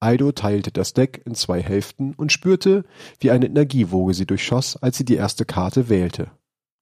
Aido 0.00 0.32
teilte 0.32 0.72
das 0.72 0.94
Deck 0.94 1.22
in 1.26 1.34
zwei 1.34 1.62
Hälften 1.62 2.14
und 2.14 2.32
spürte, 2.32 2.84
wie 3.18 3.30
eine 3.30 3.46
Energiewoge 3.46 4.14
sie 4.14 4.26
durchschoss, 4.26 4.76
als 4.76 4.96
sie 4.96 5.04
die 5.04 5.16
erste 5.16 5.44
Karte 5.44 5.88
wählte. 5.88 6.30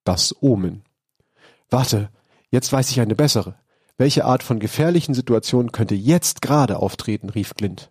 Das 0.04 0.34
Omen. 0.40 0.82
Warte, 1.68 2.10
jetzt 2.50 2.72
weiß 2.72 2.90
ich 2.90 3.00
eine 3.00 3.16
bessere. 3.16 3.56
Welche 3.96 4.24
Art 4.24 4.44
von 4.44 4.60
gefährlichen 4.60 5.14
Situation 5.14 5.72
könnte 5.72 5.96
jetzt 5.96 6.40
gerade 6.40 6.78
auftreten, 6.78 7.28
rief 7.28 7.54
Glint. 7.54 7.90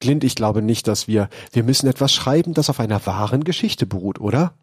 Glint, 0.00 0.24
ich 0.24 0.34
glaube 0.34 0.62
nicht, 0.62 0.86
dass 0.86 1.08
wir, 1.08 1.28
wir 1.52 1.64
müssen 1.64 1.88
etwas 1.88 2.12
schreiben, 2.12 2.54
das 2.54 2.70
auf 2.70 2.80
einer 2.80 3.04
wahren 3.06 3.44
Geschichte 3.44 3.86
beruht, 3.86 4.20
oder? 4.20 4.54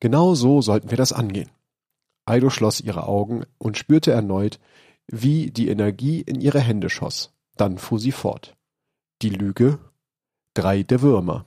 Genau 0.00 0.34
so 0.34 0.62
sollten 0.62 0.90
wir 0.90 0.96
das 0.96 1.12
angehen. 1.12 1.50
Aido 2.24 2.50
schloss 2.50 2.80
ihre 2.80 3.06
Augen 3.06 3.44
und 3.58 3.78
spürte 3.78 4.12
erneut, 4.12 4.58
wie 5.06 5.50
die 5.50 5.68
Energie 5.68 6.20
in 6.20 6.40
ihre 6.40 6.60
Hände 6.60 6.90
schoss. 6.90 7.32
Dann 7.56 7.78
fuhr 7.78 7.98
sie 7.98 8.12
fort. 8.12 8.56
Die 9.22 9.30
Lüge, 9.30 9.78
drei 10.54 10.82
der 10.82 11.02
Würmer. 11.02 11.44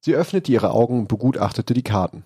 Sie 0.00 0.14
öffnete 0.14 0.52
ihre 0.52 0.70
Augen 0.70 1.00
und 1.00 1.08
begutachtete 1.08 1.72
die 1.72 1.82
Karten. 1.82 2.24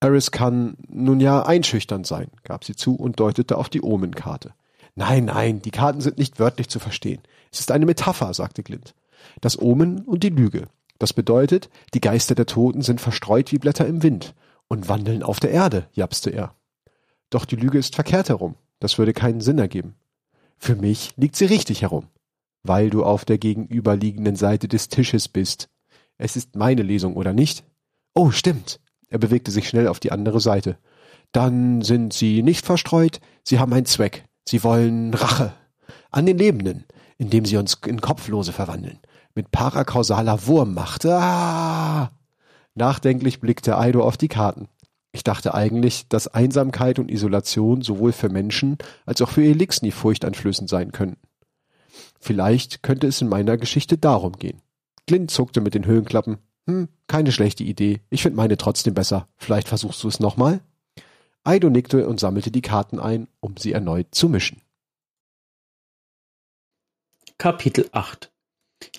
Eris 0.00 0.30
kann 0.30 0.76
nun 0.88 1.20
ja 1.20 1.44
einschüchternd 1.44 2.06
sein, 2.06 2.30
gab 2.44 2.64
sie 2.64 2.76
zu 2.76 2.94
und 2.94 3.18
deutete 3.18 3.56
auf 3.56 3.68
die 3.68 3.82
Omenkarte. 3.82 4.54
Nein, 4.94 5.26
nein, 5.26 5.62
die 5.62 5.70
Karten 5.70 6.00
sind 6.00 6.18
nicht 6.18 6.38
wörtlich 6.38 6.68
zu 6.68 6.78
verstehen. 6.78 7.20
Es 7.52 7.60
ist 7.60 7.70
eine 7.70 7.86
Metapher, 7.86 8.32
sagte 8.34 8.62
Glint. 8.62 8.94
Das 9.40 9.58
Omen 9.58 10.00
und 10.02 10.22
die 10.22 10.30
Lüge. 10.30 10.68
Das 10.98 11.12
bedeutet, 11.12 11.68
die 11.94 12.00
Geister 12.00 12.34
der 12.34 12.46
Toten 12.46 12.82
sind 12.82 13.00
verstreut 13.00 13.52
wie 13.52 13.58
Blätter 13.58 13.86
im 13.86 14.02
Wind 14.02 14.34
und 14.68 14.88
wandeln 14.88 15.22
auf 15.22 15.40
der 15.40 15.50
Erde, 15.50 15.88
japste 15.92 16.30
er. 16.30 16.54
Doch 17.30 17.44
die 17.44 17.56
Lüge 17.56 17.78
ist 17.78 17.94
verkehrt 17.94 18.28
herum. 18.28 18.56
Das 18.80 18.98
würde 18.98 19.12
keinen 19.12 19.40
Sinn 19.40 19.58
ergeben. 19.58 19.94
Für 20.58 20.76
mich 20.76 21.12
liegt 21.16 21.36
sie 21.36 21.46
richtig 21.46 21.82
herum, 21.82 22.08
weil 22.62 22.90
du 22.90 23.04
auf 23.04 23.24
der 23.24 23.38
gegenüberliegenden 23.38 24.36
Seite 24.36 24.68
des 24.68 24.88
Tisches 24.88 25.28
bist. 25.28 25.68
Es 26.18 26.36
ist 26.36 26.56
meine 26.56 26.82
Lesung, 26.82 27.14
oder 27.16 27.32
nicht? 27.32 27.64
Oh, 28.14 28.30
stimmt. 28.30 28.80
Er 29.08 29.18
bewegte 29.18 29.50
sich 29.50 29.68
schnell 29.68 29.88
auf 29.88 30.00
die 30.00 30.12
andere 30.12 30.40
Seite. 30.40 30.78
Dann 31.32 31.82
sind 31.82 32.12
sie 32.12 32.42
nicht 32.42 32.64
verstreut, 32.64 33.20
sie 33.44 33.58
haben 33.58 33.72
einen 33.72 33.86
Zweck. 33.86 34.24
Sie 34.48 34.62
wollen 34.64 35.12
Rache. 35.12 35.52
An 36.10 36.26
den 36.26 36.38
Lebenden, 36.38 36.84
indem 37.18 37.44
sie 37.44 37.56
uns 37.56 37.74
in 37.86 38.00
Kopflose 38.00 38.52
verwandeln. 38.52 38.98
Mit 39.36 39.50
parakausaler 39.50 40.46
Wurmmacht. 40.46 41.04
Ah! 41.04 42.10
Nachdenklich 42.74 43.38
blickte 43.38 43.76
Aido 43.76 44.02
auf 44.02 44.16
die 44.16 44.28
Karten. 44.28 44.66
Ich 45.12 45.24
dachte 45.24 45.54
eigentlich, 45.54 46.08
dass 46.08 46.26
Einsamkeit 46.26 46.98
und 46.98 47.10
Isolation 47.10 47.82
sowohl 47.82 48.12
für 48.12 48.30
Menschen 48.30 48.78
als 49.04 49.20
auch 49.20 49.28
für 49.28 49.44
Elixni 49.44 49.90
furchteinflößend 49.90 50.70
sein 50.70 50.90
könnten. 50.90 51.20
Vielleicht 52.18 52.82
könnte 52.82 53.06
es 53.06 53.20
in 53.20 53.28
meiner 53.28 53.58
Geschichte 53.58 53.98
darum 53.98 54.32
gehen. 54.32 54.62
Clint 55.06 55.30
zuckte 55.30 55.60
mit 55.60 55.74
den 55.74 55.84
Höhenklappen. 55.84 56.38
Hm, 56.66 56.88
keine 57.06 57.30
schlechte 57.30 57.62
Idee. 57.62 58.00
Ich 58.08 58.22
finde 58.22 58.36
meine 58.36 58.56
trotzdem 58.56 58.94
besser. 58.94 59.28
Vielleicht 59.36 59.68
versuchst 59.68 60.02
du 60.02 60.08
es 60.08 60.18
nochmal? 60.18 60.60
Aido 61.44 61.68
nickte 61.68 62.08
und 62.08 62.20
sammelte 62.20 62.50
die 62.50 62.62
Karten 62.62 62.98
ein, 62.98 63.28
um 63.40 63.58
sie 63.58 63.72
erneut 63.72 64.14
zu 64.14 64.30
mischen. 64.30 64.62
Kapitel 67.36 67.90
8 67.92 68.30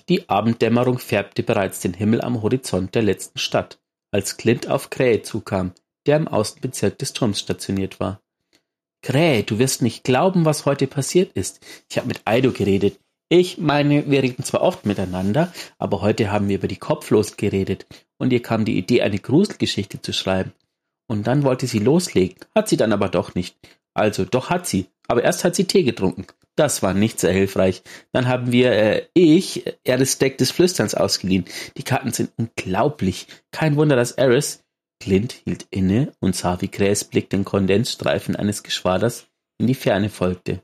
Die 0.08 0.28
Abenddämmerung 0.28 0.98
färbte 0.98 1.42
bereits 1.42 1.80
den 1.80 1.94
Himmel 1.94 2.20
am 2.20 2.42
Horizont 2.42 2.94
der 2.94 3.02
letzten 3.02 3.38
Stadt, 3.38 3.78
als 4.10 4.36
Clint 4.36 4.68
auf 4.68 4.90
Krähe 4.90 5.22
zukam, 5.22 5.72
der 6.06 6.16
im 6.16 6.28
Außenbezirk 6.28 6.98
des 6.98 7.12
Turms 7.12 7.40
stationiert 7.40 8.00
war. 8.00 8.20
Krähe, 9.02 9.44
du 9.44 9.58
wirst 9.58 9.82
nicht 9.82 10.04
glauben, 10.04 10.44
was 10.44 10.66
heute 10.66 10.86
passiert 10.86 11.32
ist. 11.34 11.60
Ich 11.88 11.98
habe 11.98 12.08
mit 12.08 12.22
Aido 12.24 12.52
geredet. 12.52 12.98
Ich 13.28 13.58
meine, 13.58 14.10
wir 14.10 14.22
reden 14.22 14.42
zwar 14.42 14.62
oft 14.62 14.86
miteinander, 14.86 15.52
aber 15.78 16.00
heute 16.00 16.32
haben 16.32 16.48
wir 16.48 16.56
über 16.56 16.68
die 16.68 16.76
Kopflos 16.76 17.36
geredet 17.36 17.86
und 18.16 18.32
ihr 18.32 18.42
kam 18.42 18.64
die 18.64 18.78
Idee, 18.78 19.02
eine 19.02 19.18
Gruselgeschichte 19.18 20.00
zu 20.00 20.12
schreiben. 20.12 20.52
Und 21.06 21.26
dann 21.26 21.42
wollte 21.42 21.66
sie 21.66 21.78
loslegen, 21.78 22.38
hat 22.54 22.68
sie 22.68 22.76
dann 22.76 22.92
aber 22.92 23.08
doch 23.08 23.34
nicht. 23.34 23.56
Also, 23.94 24.24
doch 24.24 24.50
hat 24.50 24.66
sie, 24.66 24.86
aber 25.08 25.24
erst 25.24 25.42
hat 25.44 25.56
sie 25.56 25.64
Tee 25.64 25.82
getrunken. 25.82 26.26
Das 26.54 26.82
war 26.82 26.92
nicht 26.92 27.18
sehr 27.20 27.32
hilfreich. 27.32 27.82
Dann 28.12 28.28
haben 28.28 28.52
wir, 28.52 28.72
äh, 28.72 29.06
ich, 29.14 29.64
Eris 29.84 30.18
Deck 30.18 30.38
des 30.38 30.50
Flüsterns 30.50 30.94
ausgeliehen. 30.94 31.44
Die 31.76 31.82
Karten 31.82 32.12
sind 32.12 32.32
unglaublich. 32.36 33.26
Kein 33.50 33.76
Wunder, 33.76 33.96
dass 33.96 34.12
Eris, 34.12 34.64
Clint 35.00 35.32
hielt 35.32 35.66
inne 35.70 36.12
und 36.20 36.34
sah, 36.34 36.60
wie 36.60 36.68
Krähes 36.68 37.04
Blick 37.04 37.30
den 37.30 37.44
Kondensstreifen 37.44 38.36
eines 38.36 38.62
Geschwaders 38.62 39.28
in 39.58 39.66
die 39.66 39.74
Ferne 39.74 40.10
folgte. 40.10 40.62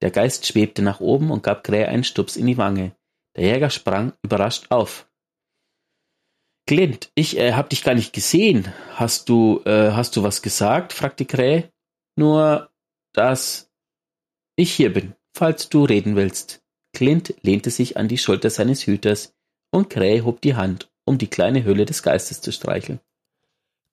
Der 0.00 0.10
Geist 0.10 0.46
schwebte 0.46 0.82
nach 0.82 1.00
oben 1.00 1.30
und 1.30 1.42
gab 1.42 1.64
Krähe 1.64 1.88
einen 1.88 2.04
Stups 2.04 2.36
in 2.36 2.46
die 2.46 2.58
Wange. 2.58 2.92
Der 3.36 3.44
Jäger 3.44 3.70
sprang 3.70 4.12
überrascht 4.22 4.66
auf. 4.70 5.08
Clint, 6.68 7.10
ich 7.14 7.38
äh, 7.38 7.54
hab 7.54 7.70
dich 7.70 7.82
gar 7.82 7.94
nicht 7.94 8.12
gesehen. 8.12 8.72
Hast 8.94 9.28
du, 9.28 9.62
äh, 9.64 9.92
hast 9.92 10.16
du 10.16 10.22
was 10.22 10.42
gesagt? 10.42 10.92
fragte 10.92 11.24
Krähe. 11.24 11.72
Nur, 12.16 12.70
dass 13.18 13.68
ich 14.54 14.72
hier 14.72 14.92
bin, 14.92 15.14
falls 15.34 15.68
du 15.68 15.84
reden 15.84 16.14
willst. 16.14 16.62
Clint 16.92 17.34
lehnte 17.42 17.70
sich 17.70 17.96
an 17.96 18.06
die 18.06 18.16
Schulter 18.16 18.48
seines 18.48 18.86
Hüters 18.86 19.34
und 19.72 19.90
Krähe 19.90 20.24
hob 20.24 20.40
die 20.40 20.54
Hand, 20.54 20.88
um 21.04 21.18
die 21.18 21.26
kleine 21.26 21.64
Hülle 21.64 21.84
des 21.84 22.04
Geistes 22.04 22.40
zu 22.40 22.52
streicheln. 22.52 23.00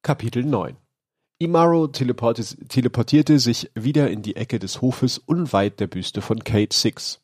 Kapitel 0.04 0.44
9 0.44 0.78
Imaro 1.40 1.88
teleportierte 1.88 3.40
sich 3.40 3.72
wieder 3.74 4.12
in 4.12 4.22
die 4.22 4.36
Ecke 4.36 4.60
des 4.60 4.82
Hofes 4.82 5.18
unweit 5.18 5.80
der 5.80 5.88
Büste 5.88 6.22
von 6.22 6.44
Kate 6.44 6.76
Six. 6.76 7.20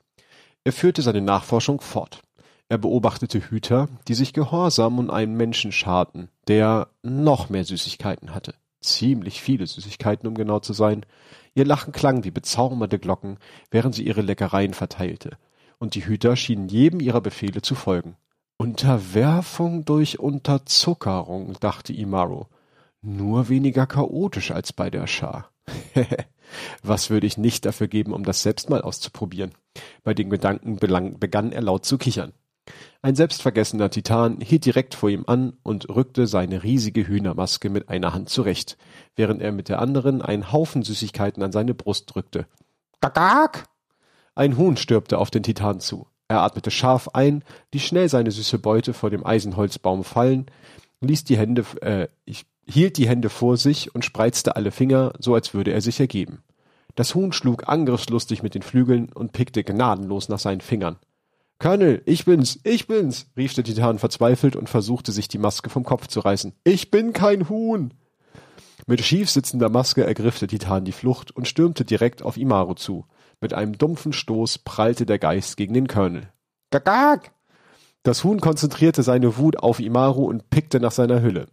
Er 0.64 0.74
führte 0.74 1.04
seine 1.04 1.22
Nachforschung 1.22 1.82
fort. 1.82 2.24
Er 2.68 2.80
beobachtete 2.80 3.52
Hüter, 3.52 3.90
die 4.08 4.16
sich 4.16 4.34
gehorsam 4.34 4.98
um 4.98 5.12
einen 5.12 5.36
Menschen 5.36 5.72
scharten, 5.72 6.30
der 6.48 6.90
noch 7.04 7.50
mehr 7.50 7.64
Süßigkeiten 7.64 8.34
hatte. 8.34 8.56
Ziemlich 8.82 9.42
viele 9.42 9.68
Süßigkeiten, 9.68 10.28
um 10.28 10.36
genau 10.36 10.60
zu 10.60 10.74
sein. 10.74 11.06
Ihr 11.54 11.66
Lachen 11.66 11.94
klang 11.94 12.24
wie 12.24 12.32
bezaubernde 12.32 13.00
Glocken, 13.00 13.38
während 13.70 13.96
sie 13.96 14.06
ihre 14.06 14.22
Leckereien 14.22 14.74
verteilte. 14.74 15.38
Und 15.78 15.96
die 15.96 16.06
Hüter 16.06 16.36
schienen 16.36 16.68
jedem 16.68 17.00
ihrer 17.00 17.22
Befehle 17.22 17.62
zu 17.62 17.76
folgen. 17.76 18.16
Unterwerfung 18.58 19.86
durch 19.86 20.20
Unterzuckerung, 20.20 21.58
dachte 21.60 21.94
Imaro. 21.94 22.48
Nur 23.02 23.50
weniger 23.50 23.88
chaotisch 23.88 24.52
als 24.52 24.74
bei 24.74 24.90
der 24.90 25.08
Schar. 25.08 25.52
Was 26.84 27.10
würde 27.10 27.28
ich 27.28 27.38
nicht 27.38 27.66
dafür 27.66 27.88
geben, 27.88 28.14
um 28.14 28.24
das 28.24 28.44
selbst 28.44 28.70
mal 28.70 28.82
auszuprobieren? 28.82 29.52
Bei 30.04 30.14
den 30.14 30.30
Gedanken 30.30 30.78
begann 30.78 31.52
er 31.52 31.62
laut 31.62 31.86
zu 31.86 31.98
kichern. 31.98 32.34
Ein 33.02 33.16
selbstvergessener 33.16 33.90
Titan 33.90 34.40
hielt 34.42 34.66
direkt 34.66 34.94
vor 34.94 35.10
ihm 35.10 35.24
an 35.26 35.54
und 35.64 35.90
rückte 35.90 36.28
seine 36.28 36.64
riesige 36.64 37.08
Hühnermaske 37.08 37.70
mit 37.70 37.90
einer 37.90 38.14
Hand 38.14 38.30
zurecht, 38.30 38.78
während 39.16 39.42
er 39.42 39.52
mit 39.52 39.70
der 39.70 39.80
anderen 39.80 40.22
einen 40.22 40.52
Haufen 40.52 40.84
Süßigkeiten 40.84 41.42
an 41.42 41.52
seine 41.52 41.74
Brust 41.74 42.14
drückte. 42.14 42.46
Gagag! 43.00 43.66
Ein 44.36 44.58
Huhn 44.58 44.78
stürmte 44.78 45.18
auf 45.18 45.32
den 45.32 45.44
Titan 45.44 45.80
zu. 45.80 46.08
Er 46.28 46.42
atmete 46.42 46.72
scharf 46.72 47.10
ein, 47.10 47.44
ließ 47.74 47.82
schnell 47.82 48.08
seine 48.08 48.32
süße 48.32 48.60
Beute 48.60 48.94
vor 48.94 49.10
dem 49.10 49.26
Eisenholzbaum 49.26 50.04
fallen, 50.04 50.46
ließ 51.02 51.24
die 51.26 51.38
Hände, 51.38 51.66
äh, 51.82 52.08
hielt 52.66 52.98
die 52.98 53.10
Hände 53.10 53.30
vor 53.30 53.58
sich 53.58 53.94
und 53.94 54.06
spreizte 54.06 54.56
alle 54.56 54.72
Finger, 54.72 55.14
so 55.20 55.34
als 55.34 55.54
würde 55.54 55.72
er 55.72 55.82
sich 55.82 56.00
ergeben. 56.00 56.44
Das 56.96 57.16
Huhn 57.16 57.34
schlug 57.34 57.68
angriffslustig 57.68 58.44
mit 58.44 58.54
den 58.54 58.62
Flügeln 58.62 59.12
und 59.12 59.34
pickte 59.34 59.64
gnadenlos 59.64 60.30
nach 60.30 60.40
seinen 60.40 60.62
Fingern. 60.62 60.98
Colonel, 61.62 62.02
ich 62.08 62.26
bin's, 62.26 62.60
ich 62.64 62.88
bin's, 62.88 63.28
rief 63.38 63.54
der 63.54 63.64
Titan 63.64 64.00
verzweifelt 64.00 64.56
und 64.56 64.68
versuchte 64.68 65.12
sich 65.12 65.28
die 65.28 65.38
Maske 65.38 65.70
vom 65.70 65.84
Kopf 65.84 66.08
zu 66.08 66.20
reißen. 66.20 66.54
Ich 66.64 66.90
bin 66.90 67.14
kein 67.14 67.50
Huhn! 67.50 67.94
Mit 68.88 69.06
schief 69.06 69.30
sitzender 69.30 69.70
Maske 69.70 70.04
ergriff 70.04 70.40
der 70.40 70.48
Titan 70.48 70.86
die 70.86 70.92
Flucht 70.92 71.30
und 71.30 71.48
stürmte 71.48 71.86
direkt 71.86 72.24
auf 72.24 72.38
Imaru 72.38 72.74
zu. 72.74 73.06
Mit 73.42 73.54
einem 73.54 73.78
dumpfen 73.78 74.12
Stoß 74.12 74.58
prallte 74.58 75.06
der 75.06 75.20
Geist 75.20 75.56
gegen 75.56 75.76
den 75.76 75.88
Colonel. 75.88 76.30
Gagag! 76.72 77.32
Das 78.02 78.24
Huhn 78.24 78.42
konzentrierte 78.42 79.04
seine 79.04 79.38
Wut 79.38 79.58
auf 79.58 79.80
Imaru 79.80 80.26
und 80.26 80.50
pickte 80.50 80.80
nach 80.80 80.92
seiner 80.92 81.22
Hülle. 81.22 81.46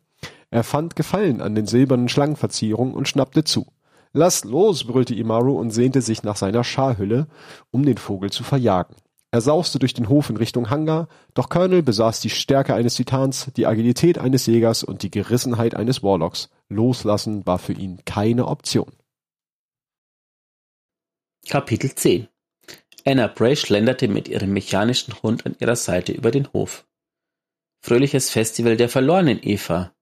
Er 0.50 0.64
fand 0.64 0.96
Gefallen 0.96 1.42
an 1.42 1.54
den 1.54 1.66
silbernen 1.66 2.08
Schlangenverzierungen 2.08 2.94
und 2.94 3.08
schnappte 3.08 3.44
zu. 3.44 3.66
Lass 4.14 4.44
los, 4.44 4.84
brüllte 4.84 5.14
Imaru 5.14 5.58
und 5.58 5.70
sehnte 5.70 6.00
sich 6.00 6.22
nach 6.22 6.36
seiner 6.36 6.64
Scharhülle, 6.64 7.26
um 7.70 7.84
den 7.84 7.98
Vogel 7.98 8.30
zu 8.30 8.42
verjagen. 8.42 8.96
Er 9.30 9.42
sauste 9.42 9.78
durch 9.78 9.92
den 9.92 10.08
Hof 10.08 10.30
in 10.30 10.38
Richtung 10.38 10.70
Hangar, 10.70 11.08
doch 11.34 11.50
Colonel 11.50 11.82
besaß 11.82 12.20
die 12.20 12.30
Stärke 12.30 12.74
eines 12.74 12.94
Titans, 12.94 13.50
die 13.56 13.66
Agilität 13.66 14.18
eines 14.18 14.46
Jägers 14.46 14.82
und 14.82 15.02
die 15.02 15.10
Gerissenheit 15.10 15.74
eines 15.74 16.02
Warlocks. 16.02 16.48
Loslassen 16.70 17.46
war 17.46 17.58
für 17.58 17.74
ihn 17.74 18.00
keine 18.06 18.46
Option. 18.46 18.90
Kapitel 21.46 21.94
10 21.94 22.28
Anna 23.04 23.26
Bray 23.26 23.56
schlenderte 23.56 24.08
mit 24.08 24.28
ihrem 24.28 24.52
mechanischen 24.52 25.22
Hund 25.22 25.46
an 25.46 25.56
ihrer 25.60 25.76
Seite 25.76 26.12
über 26.12 26.30
den 26.30 26.52
Hof. 26.52 26.86
Fröhliches 27.80 28.30
Festival 28.30 28.76
der 28.76 28.88
verlorenen 28.88 29.40
Eva. 29.42 29.94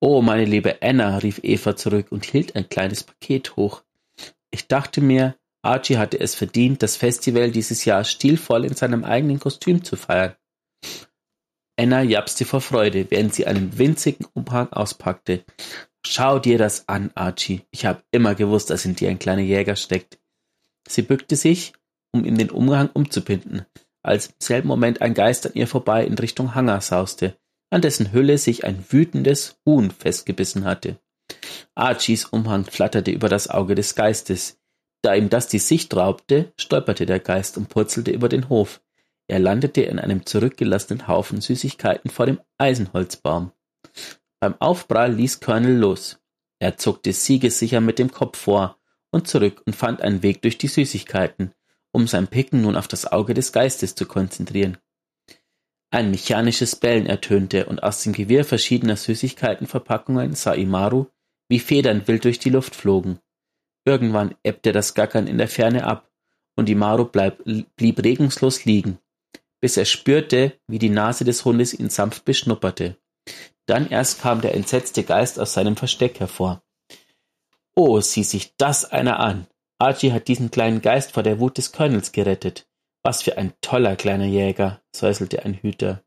Oh, 0.00 0.22
meine 0.22 0.44
liebe 0.44 0.82
Anna, 0.82 1.18
rief 1.18 1.40
Eva 1.42 1.76
zurück 1.76 2.06
und 2.10 2.24
hielt 2.24 2.56
ein 2.56 2.68
kleines 2.68 3.04
Paket 3.04 3.56
hoch. 3.56 3.84
Ich 4.50 4.68
dachte 4.68 5.00
mir, 5.00 5.36
Archie 5.64 5.98
hatte 5.98 6.20
es 6.20 6.34
verdient, 6.34 6.82
das 6.82 6.96
Festival 6.96 7.50
dieses 7.50 7.84
Jahr 7.84 8.04
stilvoll 8.04 8.64
in 8.64 8.74
seinem 8.74 9.04
eigenen 9.04 9.40
Kostüm 9.40 9.82
zu 9.82 9.96
feiern. 9.96 10.34
Anna 11.76 12.02
japste 12.02 12.44
vor 12.44 12.60
Freude, 12.60 13.10
während 13.10 13.34
sie 13.34 13.46
einen 13.46 13.78
winzigen 13.78 14.26
Umhang 14.34 14.72
auspackte. 14.72 15.44
Schau 16.06 16.38
dir 16.38 16.58
das 16.58 16.88
an, 16.88 17.10
Archie. 17.14 17.62
Ich 17.70 17.86
habe 17.86 18.02
immer 18.10 18.34
gewusst, 18.34 18.70
dass 18.70 18.84
in 18.84 18.94
dir 18.94 19.08
ein 19.08 19.18
kleiner 19.18 19.42
Jäger 19.42 19.74
steckt. 19.74 20.18
Sie 20.86 21.02
bückte 21.02 21.34
sich, 21.34 21.72
um 22.12 22.24
ihm 22.24 22.36
den 22.36 22.50
Umhang 22.50 22.90
umzubinden, 22.92 23.64
als 24.02 24.26
im 24.26 24.34
selben 24.38 24.68
Moment 24.68 25.00
ein 25.00 25.14
Geist 25.14 25.46
an 25.46 25.52
ihr 25.54 25.66
vorbei 25.66 26.04
in 26.04 26.14
Richtung 26.14 26.54
Hangar 26.54 26.80
sauste 26.80 27.36
an 27.74 27.82
dessen 27.82 28.12
Hülle 28.12 28.38
sich 28.38 28.64
ein 28.64 28.84
wütendes 28.88 29.56
Huhn 29.66 29.90
festgebissen 29.90 30.64
hatte. 30.64 31.00
Archies 31.74 32.24
Umhang 32.24 32.64
flatterte 32.64 33.10
über 33.10 33.28
das 33.28 33.50
Auge 33.50 33.74
des 33.74 33.96
Geistes. 33.96 34.60
Da 35.04 35.14
ihm 35.14 35.28
das 35.28 35.48
die 35.48 35.58
Sicht 35.58 35.94
raubte, 35.94 36.54
stolperte 36.56 37.04
der 37.04 37.20
Geist 37.20 37.58
und 37.58 37.68
purzelte 37.68 38.10
über 38.10 38.30
den 38.30 38.48
Hof. 38.48 38.80
Er 39.28 39.38
landete 39.38 39.82
in 39.82 39.98
einem 39.98 40.24
zurückgelassenen 40.24 41.06
Haufen 41.06 41.42
Süßigkeiten 41.42 42.10
vor 42.10 42.24
dem 42.24 42.40
Eisenholzbaum. 42.56 43.52
Beim 44.40 44.54
Aufprall 44.60 45.12
ließ 45.12 45.40
Colonel 45.40 45.76
los. 45.76 46.20
Er 46.58 46.78
zuckte 46.78 47.12
siegessicher 47.12 47.82
mit 47.82 47.98
dem 47.98 48.12
Kopf 48.12 48.38
vor 48.38 48.78
und 49.10 49.28
zurück 49.28 49.60
und 49.66 49.76
fand 49.76 50.00
einen 50.00 50.22
Weg 50.22 50.40
durch 50.40 50.56
die 50.56 50.68
Süßigkeiten, 50.68 51.52
um 51.92 52.06
sein 52.06 52.28
Picken 52.28 52.62
nun 52.62 52.74
auf 52.74 52.88
das 52.88 53.04
Auge 53.04 53.34
des 53.34 53.52
Geistes 53.52 53.94
zu 53.94 54.06
konzentrieren. 54.06 54.78
Ein 55.90 56.12
mechanisches 56.12 56.76
Bellen 56.76 57.04
ertönte, 57.04 57.66
und 57.66 57.82
aus 57.82 58.02
dem 58.02 58.14
Gewirr 58.14 58.46
verschiedener 58.46 58.96
Süßigkeitenverpackungen 58.96 60.34
sah 60.34 60.54
Imaru, 60.54 61.08
wie 61.48 61.60
Federn 61.60 62.08
wild 62.08 62.24
durch 62.24 62.38
die 62.38 62.48
Luft 62.48 62.74
flogen. 62.74 63.18
Irgendwann 63.84 64.34
ebbte 64.42 64.72
das 64.72 64.94
Gackern 64.94 65.26
in 65.26 65.38
der 65.38 65.48
Ferne 65.48 65.84
ab, 65.84 66.10
und 66.56 66.66
bleib, 67.12 67.42
blieb 67.76 68.02
regungslos 68.02 68.64
liegen, 68.64 68.98
bis 69.60 69.76
er 69.76 69.84
spürte, 69.84 70.58
wie 70.68 70.78
die 70.78 70.90
Nase 70.90 71.24
des 71.24 71.44
Hundes 71.44 71.74
ihn 71.74 71.90
sanft 71.90 72.24
beschnupperte. 72.24 72.96
Dann 73.66 73.88
erst 73.88 74.20
kam 74.20 74.40
der 74.40 74.54
entsetzte 74.54 75.02
Geist 75.02 75.40
aus 75.40 75.54
seinem 75.54 75.76
Versteck 75.76 76.20
hervor. 76.20 76.62
Oh, 77.74 78.00
sieh 78.00 78.22
sich 78.22 78.56
das 78.56 78.84
einer 78.84 79.18
an! 79.18 79.46
Archie 79.78 80.12
hat 80.12 80.28
diesen 80.28 80.50
kleinen 80.50 80.80
Geist 80.80 81.12
vor 81.12 81.22
der 81.22 81.40
Wut 81.40 81.58
des 81.58 81.72
Colonels 81.72 82.12
gerettet. 82.12 82.68
Was 83.02 83.22
für 83.22 83.36
ein 83.36 83.52
toller 83.60 83.96
kleiner 83.96 84.26
Jäger, 84.26 84.80
säuselte 84.94 85.44
ein 85.44 85.54
Hüter. 85.54 86.04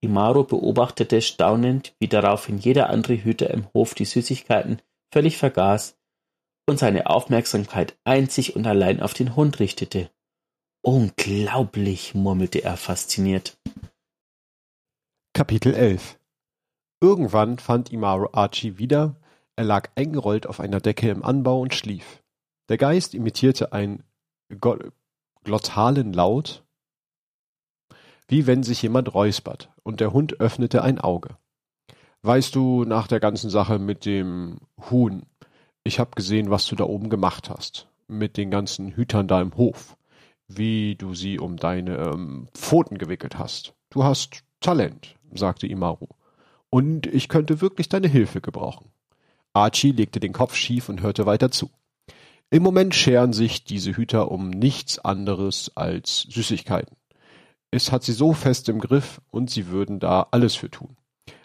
Imaro 0.00 0.44
beobachtete 0.44 1.20
staunend, 1.20 1.94
wie 1.98 2.08
daraufhin 2.08 2.56
jeder 2.56 2.88
andere 2.88 3.22
Hüter 3.22 3.50
im 3.50 3.66
Hof 3.74 3.94
die 3.94 4.06
Süßigkeiten 4.06 4.80
völlig 5.12 5.36
vergaß 5.36 5.99
und 6.70 6.78
seine 6.78 7.10
Aufmerksamkeit 7.10 7.98
einzig 8.04 8.54
und 8.54 8.66
allein 8.66 9.02
auf 9.02 9.12
den 9.12 9.34
Hund 9.34 9.58
richtete. 9.58 10.08
Unglaublich, 10.82 12.14
murmelte 12.14 12.62
er 12.62 12.76
fasziniert. 12.76 13.58
Kapitel 15.34 15.74
11 15.74 16.18
Irgendwann 17.02 17.58
fand 17.58 17.92
Imaro 17.92 18.30
Archie 18.32 18.78
wieder, 18.78 19.16
er 19.56 19.64
lag 19.64 19.90
eingerollt 19.96 20.46
auf 20.46 20.60
einer 20.60 20.80
Decke 20.80 21.10
im 21.10 21.24
Anbau 21.24 21.60
und 21.60 21.74
schlief. 21.74 22.22
Der 22.68 22.78
Geist 22.78 23.14
imitierte 23.14 23.72
einen 23.72 24.04
glottalen 25.42 26.12
Laut, 26.12 26.62
wie 28.28 28.46
wenn 28.46 28.62
sich 28.62 28.80
jemand 28.80 29.12
räuspert, 29.12 29.70
und 29.82 29.98
der 29.98 30.12
Hund 30.12 30.38
öffnete 30.40 30.82
ein 30.82 31.00
Auge. 31.00 31.36
Weißt 32.22 32.54
du, 32.54 32.84
nach 32.84 33.08
der 33.08 33.18
ganzen 33.18 33.50
Sache 33.50 33.80
mit 33.80 34.04
dem 34.04 34.60
Huhn, 34.90 35.26
ich 35.84 35.98
hab 35.98 36.16
gesehen, 36.16 36.50
was 36.50 36.66
du 36.66 36.76
da 36.76 36.84
oben 36.84 37.10
gemacht 37.10 37.50
hast, 37.50 37.88
mit 38.08 38.36
den 38.36 38.50
ganzen 38.50 38.94
Hütern 38.96 39.28
da 39.28 39.40
im 39.40 39.56
Hof, 39.56 39.96
wie 40.48 40.96
du 40.96 41.14
sie 41.14 41.38
um 41.38 41.56
deine 41.56 41.96
ähm, 41.96 42.48
Pfoten 42.54 42.98
gewickelt 42.98 43.38
hast. 43.38 43.74
Du 43.90 44.04
hast 44.04 44.42
Talent, 44.60 45.16
sagte 45.32 45.66
Imaru 45.66 46.08
und 46.70 47.06
ich 47.06 47.28
könnte 47.28 47.60
wirklich 47.60 47.88
deine 47.88 48.08
Hilfe 48.08 48.40
gebrauchen. 48.40 48.90
Archie 49.52 49.92
legte 49.92 50.20
den 50.20 50.32
Kopf 50.32 50.54
schief 50.54 50.88
und 50.88 51.02
hörte 51.02 51.26
weiter 51.26 51.50
zu. 51.50 51.70
Im 52.50 52.62
Moment 52.62 52.94
scheren 52.94 53.32
sich 53.32 53.64
diese 53.64 53.96
Hüter 53.96 54.30
um 54.30 54.50
nichts 54.50 54.98
anderes 54.98 55.72
als 55.76 56.22
Süßigkeiten. 56.22 56.96
Es 57.70 57.92
hat 57.92 58.02
sie 58.02 58.12
so 58.12 58.32
fest 58.32 58.68
im 58.68 58.80
Griff 58.80 59.20
und 59.30 59.50
sie 59.50 59.68
würden 59.68 60.00
da 60.00 60.26
alles 60.30 60.56
für 60.56 60.70
tun. 60.70 60.96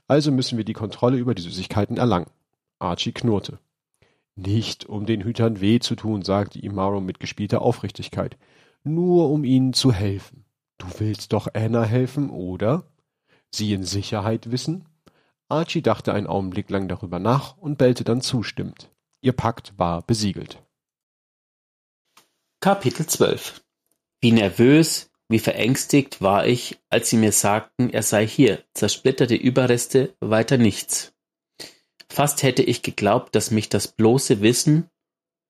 Also 0.08 0.32
müssen 0.32 0.58
wir 0.58 0.65
die 0.65 0.74
Kontrolle 0.74 1.17
über 1.17 1.36
die 1.36 1.43
Süßigkeiten 1.43 1.98
erlangen. 1.98 2.30
Archie 2.80 3.12
knurrte. 3.12 3.60
Nicht 4.36 4.86
um 4.86 5.06
den 5.06 5.24
Hütern 5.24 5.62
weh 5.62 5.80
zu 5.80 5.95
tun, 5.95 6.21
sagte 6.21 6.60
Imaro 6.60 7.00
mit 7.00 7.19
gespielter 7.19 7.62
Aufrichtigkeit. 7.62 8.38
Nur 8.84 9.30
um 9.32 9.43
ihnen 9.43 9.74
zu 9.74 9.93
helfen. 9.93 10.45
Du 10.78 10.88
willst 11.00 11.32
doch 11.32 11.48
Anna 11.54 11.84
helfen, 11.84 12.30
oder? 12.30 12.91
Sie 13.50 13.71
in 13.74 13.84
Sicherheit 13.84 14.52
wissen? 14.52 14.86
Archie 15.48 15.82
dachte 15.82 16.13
einen 16.13 16.28
Augenblick 16.28 16.69
lang 16.69 16.88
darüber 16.88 17.19
nach 17.19 17.58
und 17.58 17.78
bellte 17.78 18.04
dann 18.04 18.21
zustimmend. 18.21 18.91
Ihr 19.21 19.34
Pakt 19.34 19.74
war 19.78 20.02
besiegelt. 20.02 20.62
Kapitel 22.60 23.06
12 23.06 23.62
Wie 24.21 24.32
nervös, 24.32 25.12
wie 25.30 25.39
verängstigt 25.39 26.21
war 26.21 26.45
ich, 26.45 26.78
als 26.89 27.10
sie 27.10 27.17
mir 27.17 27.32
sagten, 27.32 27.89
er 27.89 28.04
sei 28.04 28.28
hier, 28.28 28.63
zersplitterte 28.74 29.36
Überreste, 29.36 30.13
weiter 30.19 30.58
nichts. 30.58 31.14
Fast 32.15 32.43
hätte 32.43 32.63
ich 32.63 32.82
geglaubt, 32.82 33.36
dass 33.36 33.51
mich 33.51 33.67
das 33.67 33.89
bloße 33.89 34.39
Wissen 34.39 34.89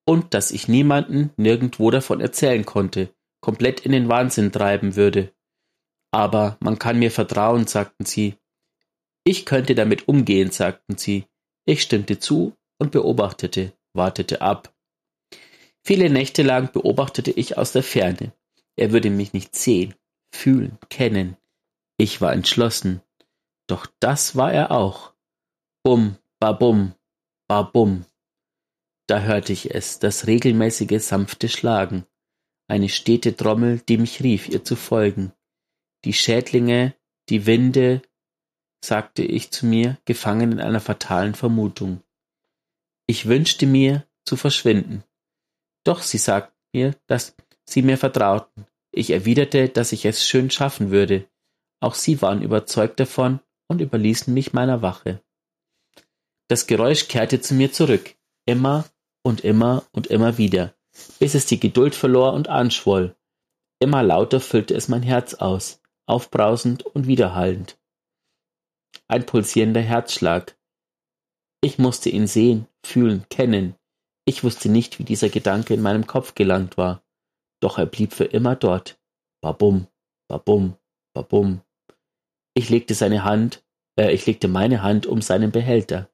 und 0.03 0.33
dass 0.33 0.49
ich 0.49 0.67
niemanden 0.67 1.29
nirgendwo 1.37 1.91
davon 1.91 2.21
erzählen 2.21 2.65
konnte, 2.65 3.13
komplett 3.39 3.81
in 3.81 3.91
den 3.91 4.09
Wahnsinn 4.09 4.51
treiben 4.51 4.95
würde. 4.95 5.31
Aber 6.09 6.57
man 6.59 6.79
kann 6.79 6.97
mir 6.97 7.11
vertrauen, 7.11 7.67
sagten 7.67 8.05
sie, 8.05 8.33
ich 9.23 9.45
könnte 9.45 9.75
damit 9.75 10.07
umgehen, 10.07 10.49
sagten 10.49 10.97
sie. 10.97 11.27
Ich 11.65 11.83
stimmte 11.83 12.17
zu 12.17 12.55
und 12.79 12.91
beobachtete, 12.91 13.73
wartete 13.93 14.41
ab. 14.41 14.73
Viele 15.83 16.09
Nächte 16.09 16.41
lang 16.41 16.71
beobachtete 16.71 17.29
ich 17.29 17.59
aus 17.59 17.73
der 17.73 17.83
Ferne. 17.83 18.33
Er 18.75 18.91
würde 18.91 19.11
mich 19.11 19.33
nicht 19.33 19.55
sehen, 19.55 19.93
fühlen, 20.31 20.79
kennen. 20.89 21.37
Ich 21.97 22.21
war 22.21 22.33
entschlossen. 22.33 23.03
Doch 23.67 23.85
das 23.99 24.35
war 24.35 24.51
er 24.51 24.71
auch. 24.71 25.13
Bum, 25.83 26.17
babum, 26.45 26.93
babum. 27.47 28.05
Da 29.07 29.21
hörte 29.21 29.51
ich 29.51 29.73
es, 29.73 29.97
das 29.97 30.27
regelmäßige 30.27 31.01
sanfte 31.03 31.49
Schlagen, 31.49 32.05
eine 32.67 32.87
stete 32.87 33.35
Trommel, 33.35 33.79
die 33.79 33.97
mich 33.97 34.21
rief, 34.21 34.47
ihr 34.47 34.63
zu 34.63 34.75
folgen. 34.75 35.33
Die 36.03 36.13
Schädlinge, 36.13 36.93
die 37.29 37.47
Winde, 37.47 38.03
sagte 38.83 39.23
ich 39.23 39.49
zu 39.49 39.65
mir, 39.65 39.97
gefangen 40.05 40.51
in 40.51 40.59
einer 40.59 40.81
fatalen 40.81 41.33
Vermutung. 41.33 42.03
Ich 43.07 43.25
wünschte 43.25 43.65
mir, 43.65 44.05
zu 44.23 44.35
verschwinden. 44.37 45.03
Doch 45.83 46.03
sie 46.03 46.19
sagten 46.19 46.55
mir, 46.75 46.95
dass 47.07 47.35
sie 47.67 47.81
mir 47.81 47.97
vertrauten. 47.97 48.67
Ich 48.91 49.09
erwiderte, 49.09 49.69
dass 49.69 49.93
ich 49.93 50.05
es 50.05 50.23
schön 50.23 50.51
schaffen 50.51 50.91
würde. 50.91 51.27
Auch 51.79 51.95
sie 51.95 52.21
waren 52.21 52.43
überzeugt 52.43 52.99
davon 52.99 53.39
und 53.67 53.81
überließen 53.81 54.31
mich 54.31 54.53
meiner 54.53 54.83
Wache. 54.83 55.23
Das 56.47 56.67
Geräusch 56.67 57.07
kehrte 57.07 57.41
zu 57.41 57.53
mir 57.53 57.71
zurück, 57.71 58.15
immer 58.45 58.85
und 59.23 59.41
immer 59.41 59.85
und 59.91 60.07
immer 60.07 60.37
wieder, 60.37 60.75
bis 61.19 61.35
es 61.35 61.45
die 61.45 61.59
Geduld 61.59 61.95
verlor 61.95 62.33
und 62.33 62.47
anschwoll. 62.47 63.15
Immer 63.79 64.03
lauter 64.03 64.39
füllte 64.39 64.73
es 64.75 64.87
mein 64.87 65.03
Herz 65.03 65.33
aus, 65.33 65.81
aufbrausend 66.05 66.85
und 66.85 67.07
widerhallend 67.07 67.77
ein 69.07 69.25
pulsierender 69.25 69.81
Herzschlag. 69.81 70.57
Ich 71.61 71.77
musste 71.77 72.09
ihn 72.09 72.27
sehen, 72.27 72.67
fühlen, 72.85 73.25
kennen. 73.29 73.75
Ich 74.25 74.43
wusste 74.43 74.69
nicht, 74.69 74.99
wie 74.99 75.03
dieser 75.03 75.29
Gedanke 75.29 75.73
in 75.73 75.81
meinem 75.81 76.07
Kopf 76.07 76.35
gelangt 76.35 76.77
war. 76.77 77.03
Doch 77.61 77.77
er 77.77 77.85
blieb 77.85 78.13
für 78.13 78.25
immer 78.25 78.55
dort. 78.55 78.99
Babum, 79.41 79.87
babum, 80.27 80.75
babum. 81.13 81.61
Ich 82.55 82.69
legte 82.69 82.93
seine 82.93 83.23
Hand, 83.23 83.63
äh, 83.99 84.11
ich 84.13 84.25
legte 84.25 84.47
meine 84.47 84.81
Hand 84.81 85.05
um 85.05 85.21
seinen 85.21 85.51
Behälter. 85.51 86.09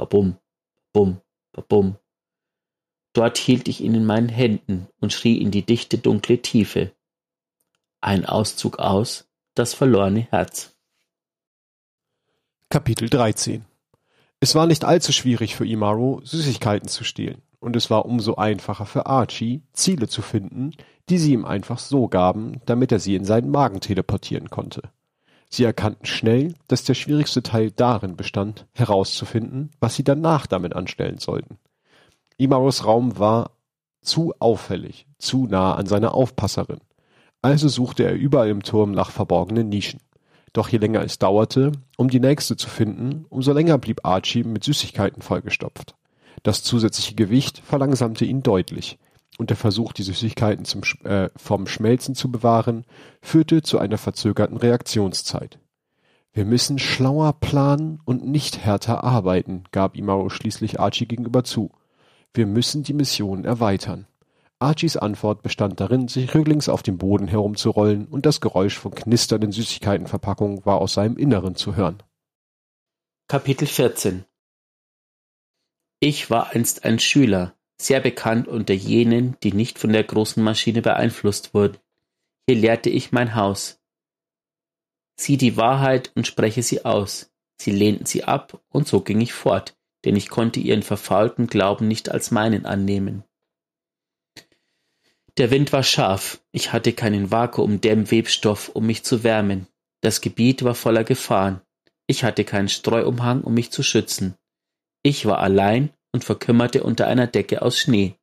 Babum, 0.00 0.38
bum, 0.94 1.20
babum. 1.52 1.96
Dort 3.12 3.36
hielt 3.36 3.68
ich 3.68 3.82
ihn 3.82 3.94
in 3.94 4.06
meinen 4.06 4.30
Händen 4.30 4.88
und 4.98 5.12
schrie 5.12 5.36
in 5.36 5.50
die 5.50 5.60
dichte, 5.60 5.98
dunkle 5.98 6.40
Tiefe. 6.40 6.92
Ein 8.00 8.24
Auszug 8.24 8.78
aus, 8.78 9.28
das 9.52 9.74
verlorene 9.74 10.20
Herz. 10.30 10.74
Kapitel 12.70 13.10
13 13.10 13.66
Es 14.40 14.54
war 14.54 14.66
nicht 14.66 14.86
allzu 14.86 15.12
schwierig 15.12 15.54
für 15.54 15.66
Imaro, 15.66 16.22
Süßigkeiten 16.24 16.88
zu 16.88 17.04
stehlen, 17.04 17.42
und 17.58 17.76
es 17.76 17.90
war 17.90 18.06
umso 18.06 18.36
einfacher 18.36 18.86
für 18.86 19.04
Archie, 19.04 19.64
Ziele 19.74 20.08
zu 20.08 20.22
finden, 20.22 20.72
die 21.10 21.18
sie 21.18 21.34
ihm 21.34 21.44
einfach 21.44 21.78
so 21.78 22.08
gaben, 22.08 22.62
damit 22.64 22.90
er 22.90 23.00
sie 23.00 23.16
in 23.16 23.26
seinen 23.26 23.50
Magen 23.50 23.82
teleportieren 23.82 24.48
konnte. 24.48 24.80
Sie 25.50 25.64
erkannten 25.64 26.06
schnell, 26.06 26.54
dass 26.68 26.84
der 26.84 26.94
schwierigste 26.94 27.42
Teil 27.42 27.72
darin 27.72 28.16
bestand, 28.16 28.66
herauszufinden, 28.72 29.70
was 29.80 29.96
sie 29.96 30.04
danach 30.04 30.46
damit 30.46 30.76
anstellen 30.76 31.18
sollten. 31.18 31.58
Imaros 32.36 32.86
Raum 32.86 33.18
war 33.18 33.50
zu 34.00 34.32
auffällig, 34.38 35.06
zu 35.18 35.46
nah 35.46 35.74
an 35.74 35.86
seiner 35.86 36.14
Aufpasserin. 36.14 36.80
Also 37.42 37.68
suchte 37.68 38.04
er 38.04 38.14
überall 38.14 38.48
im 38.48 38.62
Turm 38.62 38.92
nach 38.92 39.10
verborgenen 39.10 39.68
Nischen. 39.68 40.00
Doch 40.52 40.68
je 40.68 40.78
länger 40.78 41.02
es 41.02 41.18
dauerte, 41.18 41.72
um 41.96 42.08
die 42.08 42.20
nächste 42.20 42.56
zu 42.56 42.68
finden, 42.68 43.26
umso 43.28 43.52
länger 43.52 43.78
blieb 43.78 44.04
Archie 44.04 44.44
mit 44.44 44.64
Süßigkeiten 44.64 45.20
vollgestopft. 45.20 45.94
Das 46.42 46.62
zusätzliche 46.62 47.14
Gewicht 47.14 47.60
verlangsamte 47.64 48.24
ihn 48.24 48.42
deutlich, 48.42 48.98
und 49.40 49.48
der 49.48 49.56
Versuch, 49.56 49.94
die 49.94 50.02
Süßigkeiten 50.02 50.66
zum, 50.66 50.82
äh, 51.04 51.30
vom 51.34 51.66
Schmelzen 51.66 52.14
zu 52.14 52.30
bewahren, 52.30 52.84
führte 53.22 53.62
zu 53.62 53.78
einer 53.78 53.96
verzögerten 53.96 54.58
Reaktionszeit. 54.58 55.58
Wir 56.32 56.44
müssen 56.44 56.78
schlauer 56.78 57.32
planen 57.32 58.00
und 58.04 58.24
nicht 58.24 58.58
härter 58.58 59.02
arbeiten, 59.02 59.64
gab 59.72 59.96
Imao 59.96 60.28
schließlich 60.28 60.78
Archie 60.78 61.06
gegenüber 61.06 61.42
zu. 61.42 61.72
Wir 62.34 62.46
müssen 62.46 62.82
die 62.82 62.92
Mission 62.92 63.46
erweitern. 63.46 64.06
Archies 64.58 64.98
Antwort 64.98 65.40
bestand 65.42 65.80
darin, 65.80 66.06
sich 66.06 66.34
rücklings 66.34 66.68
auf 66.68 66.82
dem 66.82 66.98
Boden 66.98 67.26
herumzurollen, 67.26 68.06
und 68.08 68.26
das 68.26 68.42
Geräusch 68.42 68.78
von 68.78 68.94
knisternden 68.94 69.52
Süßigkeitenverpackungen 69.52 70.66
war 70.66 70.82
aus 70.82 70.92
seinem 70.92 71.16
Inneren 71.16 71.54
zu 71.54 71.76
hören. 71.76 72.02
Kapitel 73.26 73.66
14 73.66 74.26
Ich 75.98 76.28
war 76.28 76.50
einst 76.50 76.84
ein 76.84 76.98
Schüler, 76.98 77.54
sehr 77.80 78.00
bekannt 78.00 78.46
unter 78.46 78.74
jenen, 78.74 79.36
die 79.42 79.52
nicht 79.52 79.78
von 79.78 79.92
der 79.92 80.04
großen 80.04 80.42
Maschine 80.42 80.82
beeinflusst 80.82 81.54
wurden. 81.54 81.78
Hier 82.46 82.56
lehrte 82.56 82.90
ich 82.90 83.12
mein 83.12 83.34
Haus. 83.34 83.80
Sieh 85.16 85.36
die 85.36 85.56
Wahrheit 85.56 86.12
und 86.14 86.26
spreche 86.26 86.62
sie 86.62 86.84
aus. 86.84 87.32
Sie 87.60 87.70
lehnten 87.70 88.06
sie 88.06 88.24
ab, 88.24 88.62
und 88.68 88.88
so 88.88 89.00
ging 89.00 89.20
ich 89.20 89.32
fort, 89.32 89.76
denn 90.04 90.16
ich 90.16 90.30
konnte 90.30 90.60
ihren 90.60 90.82
verfaulten 90.82 91.46
Glauben 91.46 91.88
nicht 91.88 92.10
als 92.10 92.30
meinen 92.30 92.64
annehmen. 92.64 93.24
Der 95.36 95.50
Wind 95.50 95.72
war 95.72 95.82
scharf, 95.82 96.42
ich 96.52 96.72
hatte 96.72 96.92
keinen 96.92 97.30
Vakuumdämmwebstoff, 97.30 98.70
um 98.70 98.86
mich 98.86 99.04
zu 99.04 99.24
wärmen. 99.24 99.66
Das 100.00 100.20
Gebiet 100.20 100.64
war 100.64 100.74
voller 100.74 101.04
Gefahren. 101.04 101.60
Ich 102.06 102.24
hatte 102.24 102.44
keinen 102.44 102.68
Streuumhang, 102.68 103.42
um 103.42 103.54
mich 103.54 103.70
zu 103.70 103.82
schützen. 103.82 104.34
Ich 105.02 105.26
war 105.26 105.38
allein 105.38 105.90
und 106.12 106.24
verkümmerte 106.24 106.82
unter 106.82 107.06
einer 107.06 107.26
Decke 107.26 107.62
aus 107.62 107.78
Schnee. 107.78 108.16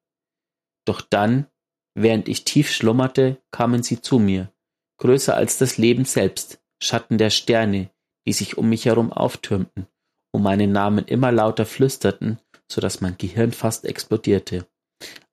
Doch 0.86 1.02
dann, 1.02 1.47
während 1.95 2.28
ich 2.28 2.43
tief 2.43 2.71
schlummerte, 2.71 3.41
kamen 3.52 3.84
sie 3.84 4.02
zu 4.02 4.19
mir, 4.19 4.52
größer 4.97 5.36
als 5.36 5.58
das 5.58 5.78
Leben 5.78 6.06
selbst, 6.06 6.60
Schatten 6.82 7.17
der 7.17 7.30
Sterne, 7.30 7.89
die 8.28 8.34
sich 8.34 8.58
um 8.58 8.69
mich 8.69 8.86
herum 8.86 9.12
auftürmten, 9.12 9.88
um 10.32 10.43
meinen 10.43 10.71
Namen 10.71 11.06
immer 11.06 11.32
lauter 11.32 11.65
flüsterten, 11.65 12.39
so 12.71 12.82
dass 12.82 13.02
mein 13.02 13.17
Gehirn 13.17 13.52
fast 13.52 13.86
explodierte. 13.86 14.67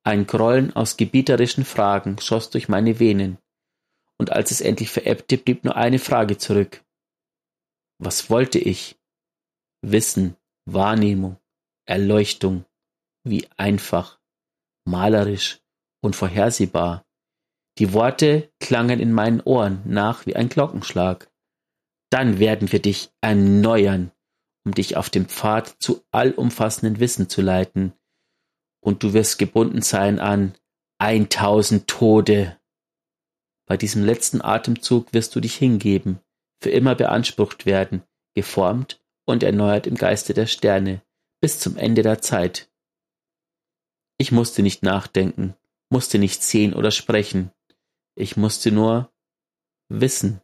Ein 0.05 0.27
Grollen 0.27 0.75
aus 0.77 0.97
gebieterischen 0.97 1.65
Fragen 1.65 2.19
schoss 2.21 2.51
durch 2.51 2.69
meine 2.69 3.01
Venen. 3.01 3.39
und 4.17 4.31
als 4.31 4.53
es 4.53 4.61
endlich 4.61 4.91
verebbte, 4.91 5.37
blieb 5.37 5.65
nur 5.65 5.77
eine 5.77 5.99
Frage 5.99 6.39
zurück. 6.39 6.85
Was 7.99 8.31
wollte 8.31 8.59
ich? 8.59 8.97
Wissen, 9.83 10.37
Wahrnehmung, 10.67 11.37
Erleuchtung, 11.87 12.65
wie 13.25 13.47
einfach, 13.57 14.19
malerisch 14.85 15.61
und 16.03 16.17
vorhersehbar. 16.17 17.05
Die 17.79 17.93
Worte 17.93 18.53
klangen 18.61 19.01
in 19.01 19.13
meinen 19.13 19.41
Ohren 19.41 19.83
nach 19.85 20.27
wie 20.27 20.37
ein 20.37 20.49
Glockenschlag. 20.49 21.31
Dann 22.11 22.39
werden 22.39 22.71
wir 22.71 22.81
dich 22.81 23.11
erneuern, 23.21 24.13
um 24.65 24.73
dich 24.73 24.97
auf 24.97 25.11
dem 25.11 25.27
Pfad 25.27 25.77
zu 25.81 26.05
allumfassenden 26.13 27.01
Wissen 27.01 27.29
zu 27.29 27.43
leiten. 27.43 27.93
Und 28.81 29.03
du 29.03 29.13
wirst 29.13 29.39
gebunden 29.39 29.83
sein 29.83 30.21
an 30.21 30.55
eintausend 30.99 31.89
Tode. 31.89 32.59
Bei 33.67 33.77
diesem 33.77 34.05
letzten 34.05 34.43
Atemzug 34.43 35.13
wirst 35.13 35.35
du 35.35 35.41
dich 35.41 35.57
hingeben, 35.57 36.21
für 36.63 36.71
immer 36.71 36.95
beansprucht 36.95 37.67
werden, 37.67 38.03
geformt 38.35 39.03
und 39.27 39.43
erneuert 39.43 39.87
im 39.87 39.97
Geiste 39.97 40.35
der 40.35 40.47
Sterne, 40.47 41.03
bis 41.45 41.59
zum 41.59 41.77
Ende 41.77 42.01
der 42.01 42.23
Zeit. 42.23 42.71
Ich 44.17 44.33
musste 44.33 44.63
nicht 44.63 44.83
nachdenken, 44.83 45.55
musste 45.91 46.19
nicht 46.19 46.43
sehen 46.43 46.73
oder 46.73 46.91
sprechen. 46.91 47.51
Ich 48.15 48.39
musste 48.39 48.73
nur 48.73 49.11
wissen. 49.91 50.41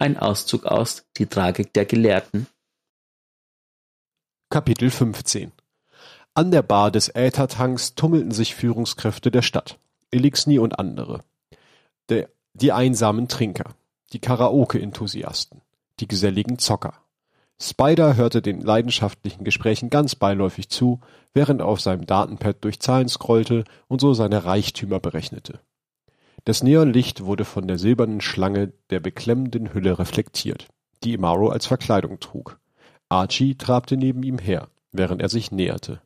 Ein 0.00 0.16
Auszug 0.16 0.66
aus 0.66 1.06
Die 1.18 1.26
Tragik 1.26 1.72
der 1.72 1.86
Gelehrten. 1.86 2.48
Kapitel 4.50 4.90
15 4.90 5.52
An 6.34 6.50
der 6.50 6.62
Bar 6.62 6.90
des 6.90 7.14
Äthertanks 7.14 7.94
tummelten 7.94 8.32
sich 8.32 8.56
Führungskräfte 8.56 9.30
der 9.30 9.42
Stadt, 9.42 9.78
Elixni 10.10 10.58
und 10.58 10.80
andere. 10.80 11.22
Der, 12.08 12.28
die 12.54 12.72
einsamen 12.72 13.28
Trinker, 13.28 13.76
die 14.12 14.18
Karaoke-Enthusiasten, 14.18 15.60
die 16.00 16.08
geselligen 16.08 16.58
Zocker. 16.58 17.03
Spider 17.60 18.16
hörte 18.16 18.42
den 18.42 18.60
leidenschaftlichen 18.60 19.44
Gesprächen 19.44 19.88
ganz 19.88 20.14
beiläufig 20.14 20.68
zu, 20.68 21.00
während 21.32 21.60
er 21.60 21.66
auf 21.66 21.80
seinem 21.80 22.06
Datenpad 22.06 22.62
durch 22.62 22.80
Zahlen 22.80 23.08
scrollte 23.08 23.64
und 23.88 24.00
so 24.00 24.12
seine 24.12 24.44
Reichtümer 24.44 25.00
berechnete. 25.00 25.60
Das 26.44 26.62
Neonlicht 26.62 27.24
wurde 27.24 27.44
von 27.44 27.66
der 27.66 27.78
silbernen 27.78 28.20
Schlange 28.20 28.72
der 28.90 29.00
beklemmenden 29.00 29.72
Hülle 29.72 29.98
reflektiert, 29.98 30.68
die 31.02 31.14
Imaro 31.14 31.48
als 31.48 31.66
Verkleidung 31.66 32.20
trug. 32.20 32.58
Archie 33.08 33.56
trabte 33.56 33.96
neben 33.96 34.22
ihm 34.22 34.38
her, 34.38 34.68
während 34.92 35.22
er 35.22 35.28
sich 35.28 35.52
näherte. 35.52 36.02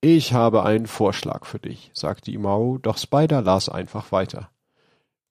Ich 0.00 0.34
habe 0.34 0.64
einen 0.64 0.86
Vorschlag 0.86 1.46
für 1.46 1.58
dich, 1.58 1.90
sagte 1.94 2.30
Imaro, 2.30 2.78
doch 2.78 2.98
Spider 2.98 3.42
las 3.42 3.68
einfach 3.68 4.12
weiter. 4.12 4.50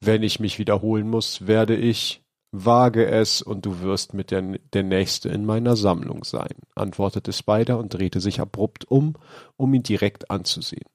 Wenn 0.02 0.24
ich 0.24 0.40
mich 0.40 0.60
wiederholen 0.60 1.10
muss, 1.10 1.48
werde 1.48 1.76
ich 1.76 2.25
Wage 2.64 3.06
es, 3.06 3.42
und 3.42 3.66
du 3.66 3.82
wirst 3.82 4.14
mit 4.14 4.32
der, 4.32 4.42
der 4.74 4.84
Nächste 4.84 5.30
in 5.30 5.46
meiner 5.46 5.76
Sammlung 5.76 6.24
sein, 6.24 6.54
antwortete 6.76 7.34
Spider 7.34 7.78
und 7.80 7.94
drehte 7.94 8.22
sich 8.22 8.40
abrupt 8.40 8.86
um, 8.86 9.16
um 9.58 9.74
ihn 9.74 9.84
direkt 9.84 10.32
anzusehen. 10.32 10.88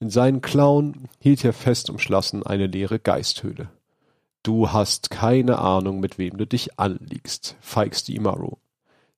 In 0.00 0.10
seinen 0.10 0.40
Klauen 0.40 1.08
hielt 1.20 1.44
er 1.44 1.52
fest 1.52 1.90
umschlossen 1.90 2.44
eine 2.44 2.66
leere 2.66 2.98
Geisthöhle. 2.98 3.68
Du 4.42 4.72
hast 4.72 5.10
keine 5.10 5.58
Ahnung, 5.58 6.00
mit 6.00 6.18
wem 6.18 6.36
du 6.36 6.46
dich 6.46 6.78
anliegst, 6.78 7.56
feixte 7.60 8.12
Imaru. 8.12 8.56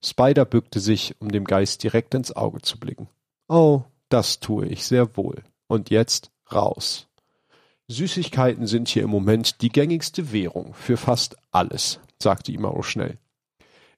Spider 0.03 0.45
bückte 0.45 0.79
sich, 0.79 1.15
um 1.19 1.31
dem 1.31 1.45
Geist 1.45 1.83
direkt 1.83 2.13
ins 2.13 2.31
Auge 2.35 2.61
zu 2.61 2.79
blicken. 2.79 3.09
Oh, 3.47 3.81
das 4.09 4.39
tue 4.39 4.65
ich 4.67 4.85
sehr 4.85 5.17
wohl. 5.17 5.43
Und 5.67 5.89
jetzt 5.89 6.31
raus. 6.51 7.07
Süßigkeiten 7.89 8.67
sind 8.67 8.87
hier 8.87 9.03
im 9.03 9.09
Moment 9.09 9.61
die 9.61 9.69
gängigste 9.69 10.31
Währung 10.31 10.73
für 10.73 10.95
fast 10.95 11.35
alles, 11.51 11.99
sagte 12.21 12.51
Imaro 12.51 12.83
schnell. 12.83 13.17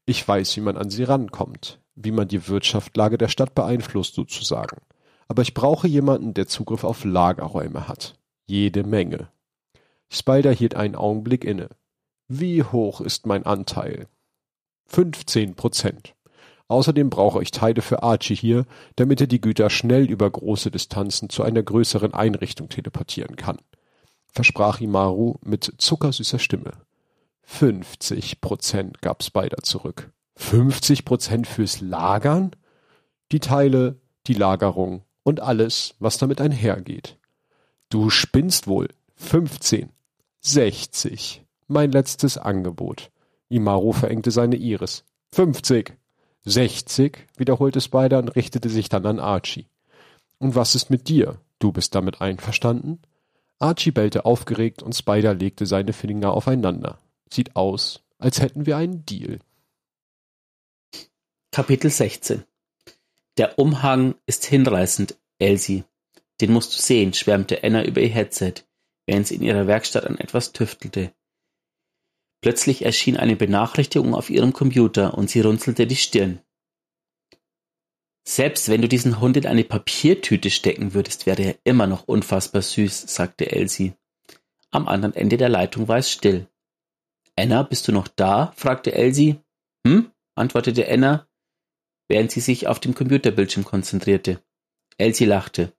Ich 0.06 0.28
weiß, 0.28 0.58
wie 0.58 0.62
man 0.62 0.78
an 0.78 0.90
sie 0.90 1.04
rankommt, 1.04 1.80
wie 1.96 2.12
man 2.12 2.28
die 2.28 2.48
Wirtschaftslage 2.48 3.18
der 3.18 3.28
Stadt 3.28 3.56
beeinflusst 3.56 4.16
sozusagen. 4.16 4.82
Aber 5.28 5.42
ich 5.42 5.54
brauche 5.54 5.88
jemanden, 5.88 6.34
der 6.34 6.48
Zugriff 6.48 6.84
auf 6.84 7.06
Lagerräume 7.06 7.88
hat. 7.88 8.16
Jede 8.48 8.84
Menge. 8.84 9.30
Spider 10.10 10.52
hielt 10.52 10.76
einen 10.76 10.96
Augenblick 10.96 11.46
inne. 11.46 11.70
Wie 12.28 12.64
hoch 12.64 13.02
ist 13.02 13.26
mein 13.26 13.46
Anteil? 13.46 14.08
15 14.88 15.56
Prozent. 15.56 16.16
Außerdem 16.68 17.10
brauche 17.10 17.42
ich 17.42 17.52
Teile 17.52 17.82
für 17.82 18.04
Archie 18.04 18.36
hier, 18.36 18.66
damit 18.96 19.22
er 19.22 19.28
die 19.28 19.42
Güter 19.42 19.70
schnell 19.70 20.10
über 20.10 20.30
große 20.30 20.72
Distanzen 20.72 21.30
zu 21.30 21.44
einer 21.44 21.64
größeren 21.64 22.14
Einrichtung 22.14 22.70
teleportieren 22.70 23.36
kann 23.36 23.58
versprach 24.32 24.80
Imaru 24.82 25.36
mit 25.44 25.74
zuckersüßer 25.78 26.40
Stimme. 26.40 26.72
Fünfzig 27.54 28.42
Prozent 28.42 29.02
gab 29.04 29.22
Spider 29.24 29.58
zurück. 29.62 30.12
Fünfzig 30.36 31.06
Prozent 31.06 31.46
fürs 31.46 31.80
Lagern? 31.80 32.56
Die 33.32 33.40
Teile, 33.40 34.00
die 34.26 34.34
Lagerung 34.34 35.04
und 35.22 35.42
alles, 35.42 35.94
was 36.00 36.18
damit 36.18 36.42
einhergeht. 36.42 37.20
Du 37.90 38.10
spinnst 38.10 38.66
wohl. 38.66 38.88
Fünfzehn. 39.16 39.92
Sechzig. 40.40 41.44
Mein 41.68 41.92
letztes 41.92 42.40
Angebot. 42.40 43.12
Imaru 43.48 43.92
verengte 43.92 44.32
seine 44.32 44.56
Iris. 44.56 45.04
Fünfzig. 45.32 45.98
Sechzig, 46.44 47.28
wiederholte 47.38 47.82
Spider 47.82 48.18
und 48.18 48.30
richtete 48.30 48.70
sich 48.70 48.90
dann 48.90 49.06
an 49.06 49.20
Archie. 49.20 49.68
Und 50.40 50.56
was 50.56 50.74
ist 50.74 50.90
mit 50.90 51.10
dir? 51.10 51.38
Du 51.60 51.72
bist 51.72 51.94
damit 51.94 52.22
einverstanden? 52.22 53.02
Archie 53.60 53.92
bellte 53.92 54.26
aufgeregt 54.26 54.82
und 54.82 54.96
Spider 54.96 55.36
legte 55.36 55.68
seine 55.68 55.94
Finger 55.94 56.32
aufeinander. 56.32 56.98
Sieht 57.34 57.56
aus, 57.56 58.04
als 58.18 58.42
hätten 58.42 58.66
wir 58.66 58.76
einen 58.78 59.06
Deal. 59.06 59.40
Kapitel 61.52 61.90
16 61.90 62.44
Der 63.38 63.58
Umhang 63.58 64.16
ist 64.26 64.46
hinreißend, 64.46 65.18
Elsie. 65.40 65.86
Den 66.42 66.52
musst 66.52 66.76
du 66.76 66.82
sehen, 66.82 67.14
schwärmte 67.14 67.64
Anna 67.64 67.86
über 67.86 68.02
ihr 68.02 68.10
Headset, 68.10 68.56
während 69.06 69.28
sie 69.28 69.36
in 69.36 69.44
ihrer 69.44 69.68
Werkstatt 69.68 70.06
an 70.06 70.18
etwas 70.18 70.52
tüftelte. 70.52 71.14
Plötzlich 72.42 72.84
erschien 72.84 73.18
eine 73.18 73.36
Benachrichtigung 73.36 74.14
auf 74.14 74.30
ihrem 74.30 74.52
Computer 74.52 75.18
und 75.18 75.30
sie 75.30 75.42
runzelte 75.42 75.88
die 75.88 75.96
Stirn. 75.96 76.42
Selbst 78.28 78.68
wenn 78.68 78.82
du 78.82 78.88
diesen 78.88 79.20
Hund 79.20 79.38
in 79.38 79.46
eine 79.48 79.64
Papiertüte 79.64 80.50
stecken 80.50 80.94
würdest, 80.94 81.26
wäre 81.26 81.44
er 81.44 81.60
immer 81.64 81.88
noch 81.88 82.08
unfassbar 82.08 82.62
süß, 82.62 83.14
sagte 83.14 83.52
Elsie. 83.52 83.94
Am 84.70 84.88
anderen 84.88 85.16
Ende 85.16 85.38
der 85.38 85.50
Leitung 85.50 85.88
war 85.88 85.98
es 85.98 86.12
still. 86.12 86.48
Anna, 87.38 87.64
bist 87.64 87.88
du 87.88 87.92
noch 87.92 88.08
da? 88.08 88.54
fragte 88.56 88.94
Elsie. 88.94 89.38
Hm? 89.86 90.12
antwortete 90.36 90.88
Anna, 90.90 91.28
während 92.08 92.32
sie 92.32 92.40
sich 92.40 92.68
auf 92.68 92.80
dem 92.80 92.94
Computerbildschirm 92.94 93.66
konzentrierte. 93.66 94.44
Elsie 94.98 95.26
lachte. 95.26 95.74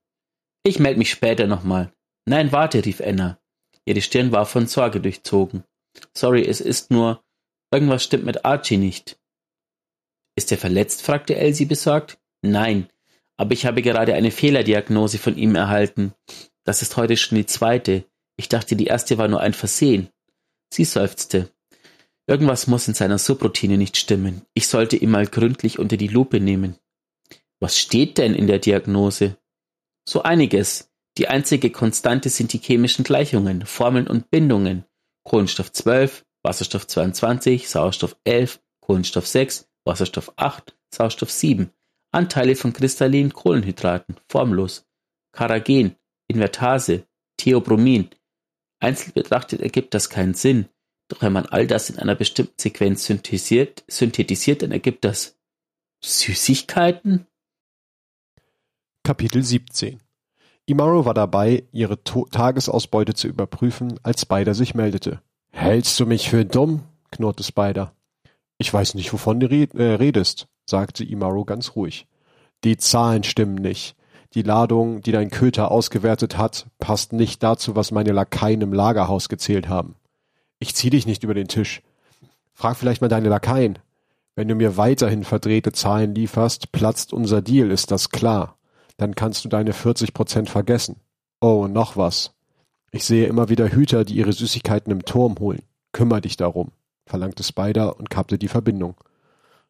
Ich 0.63 0.79
melde 0.79 0.99
mich 0.99 1.11
später 1.11 1.47
nochmal. 1.47 1.93
Nein, 2.25 2.51
warte, 2.51 2.83
rief 2.85 3.01
Anna. 3.01 3.39
Ihre 3.85 4.01
Stirn 4.01 4.31
war 4.31 4.45
von 4.45 4.67
Sorge 4.67 5.01
durchzogen. 5.01 5.63
Sorry, 6.15 6.45
es 6.45 6.61
ist 6.61 6.91
nur, 6.91 7.23
irgendwas 7.71 8.03
stimmt 8.03 8.25
mit 8.25 8.45
Archie 8.45 8.77
nicht. 8.77 9.19
Ist 10.35 10.51
er 10.51 10.57
verletzt? 10.57 11.01
fragte 11.01 11.35
Elsie 11.35 11.65
besorgt. 11.65 12.19
Nein, 12.41 12.89
aber 13.37 13.53
ich 13.53 13.65
habe 13.65 13.81
gerade 13.81 14.13
eine 14.13 14.31
Fehlerdiagnose 14.31 15.17
von 15.17 15.37
ihm 15.37 15.55
erhalten. 15.55 16.13
Das 16.63 16.81
ist 16.81 16.97
heute 16.97 17.17
schon 17.17 17.37
die 17.37 17.45
zweite. 17.45 18.05
Ich 18.37 18.49
dachte, 18.49 18.75
die 18.75 18.87
erste 18.87 19.17
war 19.17 19.27
nur 19.27 19.41
ein 19.41 19.53
Versehen. 19.53 20.09
Sie 20.73 20.85
seufzte. 20.85 21.51
Irgendwas 22.25 22.65
muss 22.65 22.87
in 22.87 22.95
seiner 22.95 23.19
Subroutine 23.19 23.77
nicht 23.77 23.95
stimmen. 23.95 24.41
Ich 24.55 24.67
sollte 24.67 24.97
ihn 24.97 25.11
mal 25.11 25.27
gründlich 25.27 25.77
unter 25.77 25.97
die 25.97 26.07
Lupe 26.07 26.39
nehmen. 26.39 26.77
Was 27.59 27.77
steht 27.77 28.17
denn 28.17 28.33
in 28.33 28.47
der 28.47 28.57
Diagnose? 28.57 29.37
So 30.09 30.23
einiges. 30.23 30.89
Die 31.19 31.27
einzige 31.27 31.69
Konstante 31.69 32.29
sind 32.29 32.53
die 32.53 32.57
chemischen 32.57 33.03
Gleichungen, 33.03 33.67
Formeln 33.67 34.07
und 34.07 34.31
Bindungen. 34.31 34.85
Kohlenstoff 35.23 35.71
12, 35.71 36.25
Wasserstoff 36.41 36.87
22, 36.87 37.69
Sauerstoff 37.69 38.17
11, 38.23 38.59
Kohlenstoff 38.81 39.27
6, 39.27 39.69
Wasserstoff 39.85 40.33
8, 40.37 40.75
Sauerstoff 40.91 41.29
7. 41.29 41.69
Anteile 42.11 42.55
von 42.55 42.73
kristallinen 42.73 43.31
Kohlenhydraten 43.31 44.17
formlos, 44.27 44.87
Carragen, 45.33 45.95
Invertase, 46.27 47.05
Theobromin. 47.37 48.09
Einzeln 48.83 49.13
betrachtet 49.13 49.61
ergibt 49.61 49.93
das 49.93 50.09
keinen 50.09 50.33
Sinn, 50.33 50.67
doch 51.07 51.21
wenn 51.21 51.33
man 51.33 51.45
all 51.45 51.67
das 51.67 51.89
in 51.89 51.99
einer 51.99 52.15
bestimmten 52.15 52.59
Sequenz 52.59 53.05
synthetisiert, 53.05 53.83
synthetisiert 53.87 54.61
dann 54.61 54.71
ergibt 54.71 55.05
das 55.05 55.37
Süßigkeiten? 56.03 57.25
Kapitel 59.03 59.43
17 59.43 59.99
Imaro 60.65 61.05
war 61.05 61.13
dabei, 61.13 61.63
ihre 61.71 62.03
to 62.03 62.25
Tagesausbeute 62.31 63.13
zu 63.13 63.27
überprüfen, 63.27 63.99
als 64.03 64.21
Spider 64.21 64.53
sich 64.53 64.75
meldete. 64.75 65.21
Hältst 65.51 65.99
du 65.99 66.05
mich 66.05 66.29
für 66.29 66.45
dumm? 66.45 66.83
knurrte 67.11 67.43
Spider. 67.43 67.93
Ich 68.57 68.73
weiß 68.73 68.95
nicht, 68.95 69.11
wovon 69.11 69.39
du 69.39 69.47
äh, 69.47 69.95
redest 69.95 70.47
sagte 70.65 71.03
Imaro 71.03 71.43
ganz 71.45 71.75
ruhig. 71.75 72.07
Die 72.63 72.77
Zahlen 72.77 73.23
stimmen 73.23 73.55
nicht. 73.55 73.95
Die 74.33 74.41
Ladung, 74.41 75.01
die 75.01 75.11
dein 75.11 75.29
Köter 75.29 75.69
ausgewertet 75.69 76.37
hat, 76.37 76.65
passt 76.79 77.13
nicht 77.13 77.43
dazu, 77.43 77.75
was 77.75 77.91
meine 77.91 78.11
Lakaien 78.11 78.61
im 78.61 78.73
Lagerhaus 78.73 79.29
gezählt 79.29 79.69
haben. 79.69 79.95
Ich 80.57 80.73
zieh 80.73 80.89
dich 80.89 81.05
nicht 81.05 81.23
über 81.23 81.35
den 81.35 81.47
Tisch. 81.47 81.81
Frag 82.53 82.77
vielleicht 82.77 83.01
mal 83.01 83.09
deine 83.09 83.29
Lakaien. 83.29 83.77
Wenn 84.35 84.47
du 84.47 84.55
mir 84.55 84.77
weiterhin 84.77 85.23
verdrehte 85.23 85.71
Zahlen 85.71 86.15
lieferst, 86.15 86.71
platzt 86.71 87.13
unser 87.13 87.41
Deal, 87.43 87.69
ist 87.69 87.91
das 87.91 88.09
klar. 88.09 88.57
Dann 88.97 89.13
kannst 89.13 89.45
du 89.45 89.49
deine 89.49 89.73
40 89.73 90.13
Prozent 90.13 90.49
vergessen. 90.49 90.95
Oh, 91.39 91.67
noch 91.67 91.97
was. 91.97 92.33
Ich 92.91 93.05
sehe 93.05 93.27
immer 93.27 93.49
wieder 93.49 93.69
Hüter, 93.69 94.05
die 94.05 94.15
ihre 94.15 94.33
Süßigkeiten 94.33 94.91
im 94.91 95.05
Turm 95.05 95.37
holen. 95.39 95.61
Kümmer 95.91 96.21
dich 96.21 96.37
darum, 96.37 96.71
verlangte 97.05 97.43
Spider 97.43 97.99
und 97.99 98.09
kappte 98.09 98.39
die 98.39 98.47
Verbindung. 98.47 98.95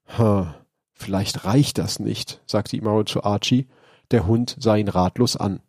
Hm, 0.06 0.54
vielleicht 0.93 1.43
reicht 1.43 1.78
das 1.78 1.99
nicht, 1.99 2.41
sagte 2.45 2.78
Imaro 2.78 3.04
zu 3.04 3.23
Archie. 3.23 3.67
Der 4.13 4.28
Hund 4.28 4.56
sah 4.60 4.76
ihn 4.76 4.89
ratlos 4.89 5.36
an. 5.36 5.60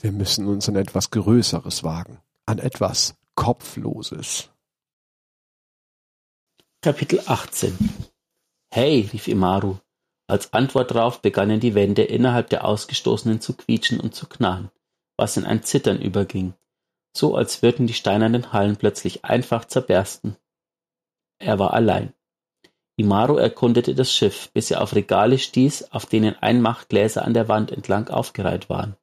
Wir 0.00 0.12
müssen 0.12 0.46
uns 0.46 0.66
an 0.66 0.76
etwas 0.76 1.10
Größeres 1.10 1.84
wagen. 1.84 2.20
An 2.46 2.58
etwas 2.58 3.16
Kopfloses. 3.34 4.48
Kapitel 6.80 7.20
18 7.26 7.76
Hey, 8.70 9.10
rief 9.12 9.28
Imaru. 9.28 9.76
Als 10.26 10.54
Antwort 10.54 10.90
darauf 10.90 11.20
begannen 11.20 11.60
die 11.60 11.74
Wände 11.74 12.02
innerhalb 12.02 12.48
der 12.48 12.64
Ausgestoßenen 12.64 13.42
zu 13.42 13.52
quietschen 13.52 14.00
und 14.00 14.14
zu 14.14 14.26
knarren, 14.26 14.70
was 15.18 15.36
in 15.36 15.44
ein 15.44 15.62
Zittern 15.62 16.00
überging, 16.00 16.54
so 17.14 17.36
als 17.36 17.60
würden 17.60 17.86
die 17.86 17.92
steinernen 17.92 18.54
Hallen 18.54 18.76
plötzlich 18.76 19.26
einfach 19.26 19.66
zerbersten. 19.66 20.38
Er 21.38 21.58
war 21.58 21.74
allein. 21.74 22.14
Imaru 22.96 23.36
erkundete 23.36 23.94
das 23.94 24.12
Schiff, 24.12 24.50
bis 24.52 24.70
er 24.70 24.82
auf 24.82 24.94
Regale 24.94 25.38
stieß, 25.38 25.92
auf 25.92 26.06
denen 26.06 26.36
Einmachgläser 26.40 27.24
an 27.24 27.34
der 27.34 27.48
Wand 27.48 27.70
entlang 27.70 28.08
aufgereiht 28.08 28.68
waren. 28.68 28.96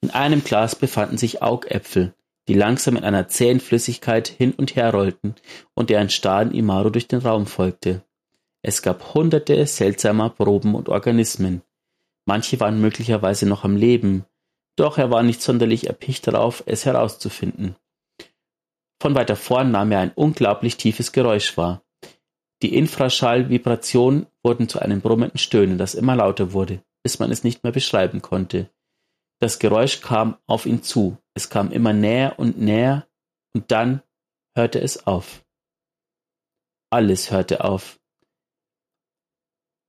In 0.00 0.10
einem 0.10 0.44
Glas 0.44 0.76
befanden 0.76 1.18
sich 1.18 1.42
Augäpfel, 1.42 2.14
die 2.46 2.54
langsam 2.54 2.96
in 2.96 3.04
einer 3.04 3.28
zähen 3.28 3.60
Flüssigkeit 3.60 4.28
hin 4.28 4.52
und 4.52 4.76
her 4.76 4.92
rollten 4.92 5.34
und 5.74 5.90
deren 5.90 6.10
Staden 6.10 6.54
Imaru 6.54 6.90
durch 6.90 7.08
den 7.08 7.20
Raum 7.20 7.46
folgte. 7.46 8.04
Es 8.62 8.82
gab 8.82 9.14
Hunderte 9.14 9.66
seltsamer 9.66 10.30
Proben 10.30 10.74
und 10.74 10.88
Organismen. 10.88 11.62
Manche 12.26 12.60
waren 12.60 12.80
möglicherweise 12.80 13.46
noch 13.46 13.64
am 13.64 13.76
Leben, 13.76 14.24
doch 14.76 14.98
er 14.98 15.10
war 15.10 15.22
nicht 15.22 15.42
sonderlich 15.42 15.86
erpicht 15.86 16.26
darauf, 16.26 16.62
es 16.66 16.84
herauszufinden. 16.84 17.76
Von 19.00 19.14
weiter 19.14 19.36
vorn 19.36 19.70
nahm 19.70 19.92
er 19.92 20.00
ein 20.00 20.12
unglaublich 20.14 20.76
tiefes 20.76 21.12
Geräusch 21.12 21.56
wahr. 21.56 21.83
Die 22.64 22.74
Infraschallvibrationen 22.74 24.26
wurden 24.42 24.70
zu 24.70 24.78
einem 24.78 25.02
brummenden 25.02 25.36
Stöhnen, 25.36 25.76
das 25.76 25.94
immer 25.94 26.16
lauter 26.16 26.54
wurde, 26.54 26.82
bis 27.02 27.18
man 27.18 27.30
es 27.30 27.44
nicht 27.44 27.62
mehr 27.62 27.74
beschreiben 27.74 28.22
konnte. 28.22 28.70
Das 29.38 29.58
Geräusch 29.58 30.00
kam 30.00 30.38
auf 30.46 30.64
ihn 30.64 30.82
zu, 30.82 31.18
es 31.34 31.50
kam 31.50 31.70
immer 31.70 31.92
näher 31.92 32.38
und 32.38 32.58
näher, 32.58 33.06
und 33.54 33.70
dann 33.70 34.02
hörte 34.56 34.80
es 34.80 35.06
auf. 35.06 35.44
Alles 36.88 37.30
hörte 37.30 37.62
auf. 37.64 38.00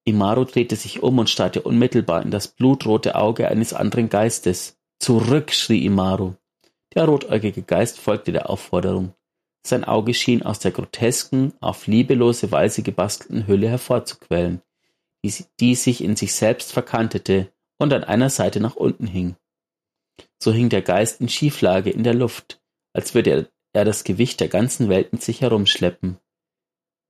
Imaro 0.04 0.44
drehte 0.44 0.76
sich 0.76 1.02
um 1.02 1.18
und 1.18 1.30
starrte 1.30 1.62
unmittelbar 1.62 2.24
in 2.24 2.30
das 2.30 2.50
blutrote 2.50 3.16
Auge 3.16 3.48
eines 3.48 3.72
anderen 3.74 4.10
Geistes. 4.10 4.78
Zurück! 5.00 5.54
schrie 5.54 5.86
Imaro. 5.86 6.36
Der 6.94 7.06
rotäugige 7.06 7.62
Geist 7.62 8.02
folgte 8.02 8.34
der 8.34 8.50
Aufforderung. 8.50 9.14
Sein 9.66 9.84
Auge 9.84 10.14
schien 10.14 10.44
aus 10.44 10.60
der 10.60 10.70
grotesken, 10.70 11.54
auf 11.60 11.88
liebelose 11.88 12.52
Weise 12.52 12.84
gebastelten 12.84 13.48
Hülle 13.48 13.68
hervorzuquellen, 13.68 14.62
die, 15.24 15.34
die 15.60 15.74
sich 15.74 16.04
in 16.04 16.16
sich 16.16 16.34
selbst 16.34 16.72
verkantete 16.72 17.52
und 17.80 17.92
an 17.92 18.04
einer 18.04 18.30
Seite 18.30 18.60
nach 18.60 18.76
unten 18.76 19.08
hing. 19.08 19.36
So 20.38 20.54
hing 20.54 20.70
der 20.70 20.84
Geist 20.84 21.20
in 21.20 21.30
Schieflage 21.30 21.90
in 21.90 22.04
der 22.04 22.14
Luft, 22.14 22.62
als 22.94 23.16
würde 23.16 23.50
er, 23.74 23.86
das 23.86 24.04
Gewicht 24.04 24.40
der 24.40 24.50
ganzen 24.50 24.88
Welt 24.88 25.12
mit 25.12 25.24
sich 25.24 25.42
herumschleppen. 25.42 26.20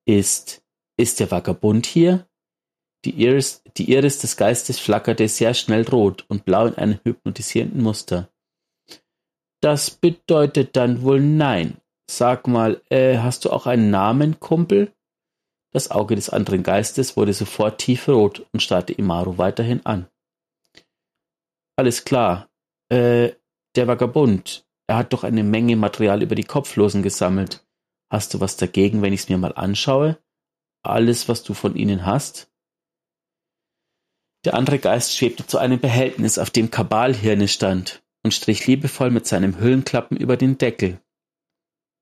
Ist, 0.05 0.63
ist 0.95 1.19
der 1.19 1.29
Vagabund 1.29 1.85
hier? 1.85 2.25
Die 3.03 3.21
Iris, 3.21 3.63
die 3.75 3.91
Iris 3.91 4.19
des 4.19 4.37
Geistes 4.37 4.79
flackerte 4.79 5.27
sehr 5.27 5.53
schnell 5.53 5.85
rot 5.89 6.23
und 6.29 6.45
blau 6.45 6.67
in 6.67 6.75
einem 6.75 6.99
hypnotisierenden 7.03 7.83
Muster. 7.83 8.29
Das 9.61 9.91
bedeutet 9.91 10.77
dann 10.77 11.01
wohl 11.01 11.19
nein. 11.19 11.81
Sag 12.09 12.47
mal, 12.47 12.81
äh, 12.89 13.17
hast 13.17 13.45
du 13.45 13.51
auch 13.51 13.65
einen 13.65 13.89
Namen, 13.89 14.39
Kumpel? 14.39 14.93
Das 15.71 15.91
Auge 15.91 16.15
des 16.15 16.29
anderen 16.29 16.63
Geistes 16.63 17.17
wurde 17.17 17.33
sofort 17.33 17.79
tiefrot 17.79 18.45
und 18.53 18.61
starrte 18.61 18.93
Imaru 18.93 19.37
weiterhin 19.37 19.85
an. 19.85 20.07
Alles 21.75 22.05
klar. 22.05 22.49
Äh, 22.89 23.31
der 23.75 23.87
Vagabund. 23.87 24.65
Er 24.87 24.97
hat 24.97 25.13
doch 25.13 25.23
eine 25.23 25.43
Menge 25.43 25.75
Material 25.75 26.21
über 26.21 26.35
die 26.35 26.43
Kopflosen 26.43 27.03
gesammelt. 27.03 27.65
Hast 28.09 28.33
du 28.33 28.39
was 28.39 28.55
dagegen, 28.55 29.01
wenn 29.01 29.13
ich's 29.13 29.29
mir 29.29 29.37
mal 29.37 29.53
anschaue? 29.53 30.17
Alles, 30.83 31.27
was 31.27 31.43
du 31.43 31.53
von 31.53 31.75
ihnen 31.75 32.05
hast? 32.05 32.51
Der 34.45 34.53
andere 34.53 34.77
Geist 34.77 35.17
schwebte 35.17 35.47
zu 35.47 35.57
einem 35.57 35.79
Behältnis, 35.79 36.37
auf 36.37 36.51
dem 36.51 36.69
Kabalhirne 36.69 37.47
stand, 37.47 38.03
und 38.23 38.33
strich 38.33 38.67
liebevoll 38.67 39.09
mit 39.09 39.25
seinem 39.25 39.59
Hüllenklappen 39.59 40.15
über 40.17 40.37
den 40.37 40.59
Deckel. 40.59 41.01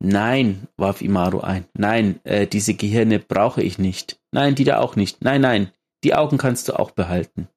Nein, 0.05 0.67
warf 0.75 1.01
Imaru 1.01 1.39
ein. 1.39 1.65
Nein, 1.73 2.19
äh, 2.25 2.45
diese 2.45 2.73
Gehirne 2.73 3.19
brauche 3.19 3.63
ich 3.63 3.77
nicht. 3.77 4.19
Nein, 4.31 4.53
die 4.53 4.65
da 4.65 4.79
auch 4.79 4.97
nicht. 4.97 5.21
Nein, 5.21 5.39
nein, 5.39 5.71
die 6.03 6.13
Augen 6.13 6.37
kannst 6.37 6.67
du 6.67 6.77
auch 6.77 6.91
behalten. 6.91 7.47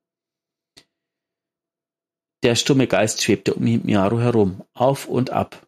Der 2.44 2.54
stumme 2.54 2.86
Geist 2.86 3.20
schwebte 3.20 3.54
um 3.54 3.66
Imaru 3.66 4.20
herum, 4.20 4.62
auf 4.74 5.08
und 5.08 5.30
ab, 5.30 5.66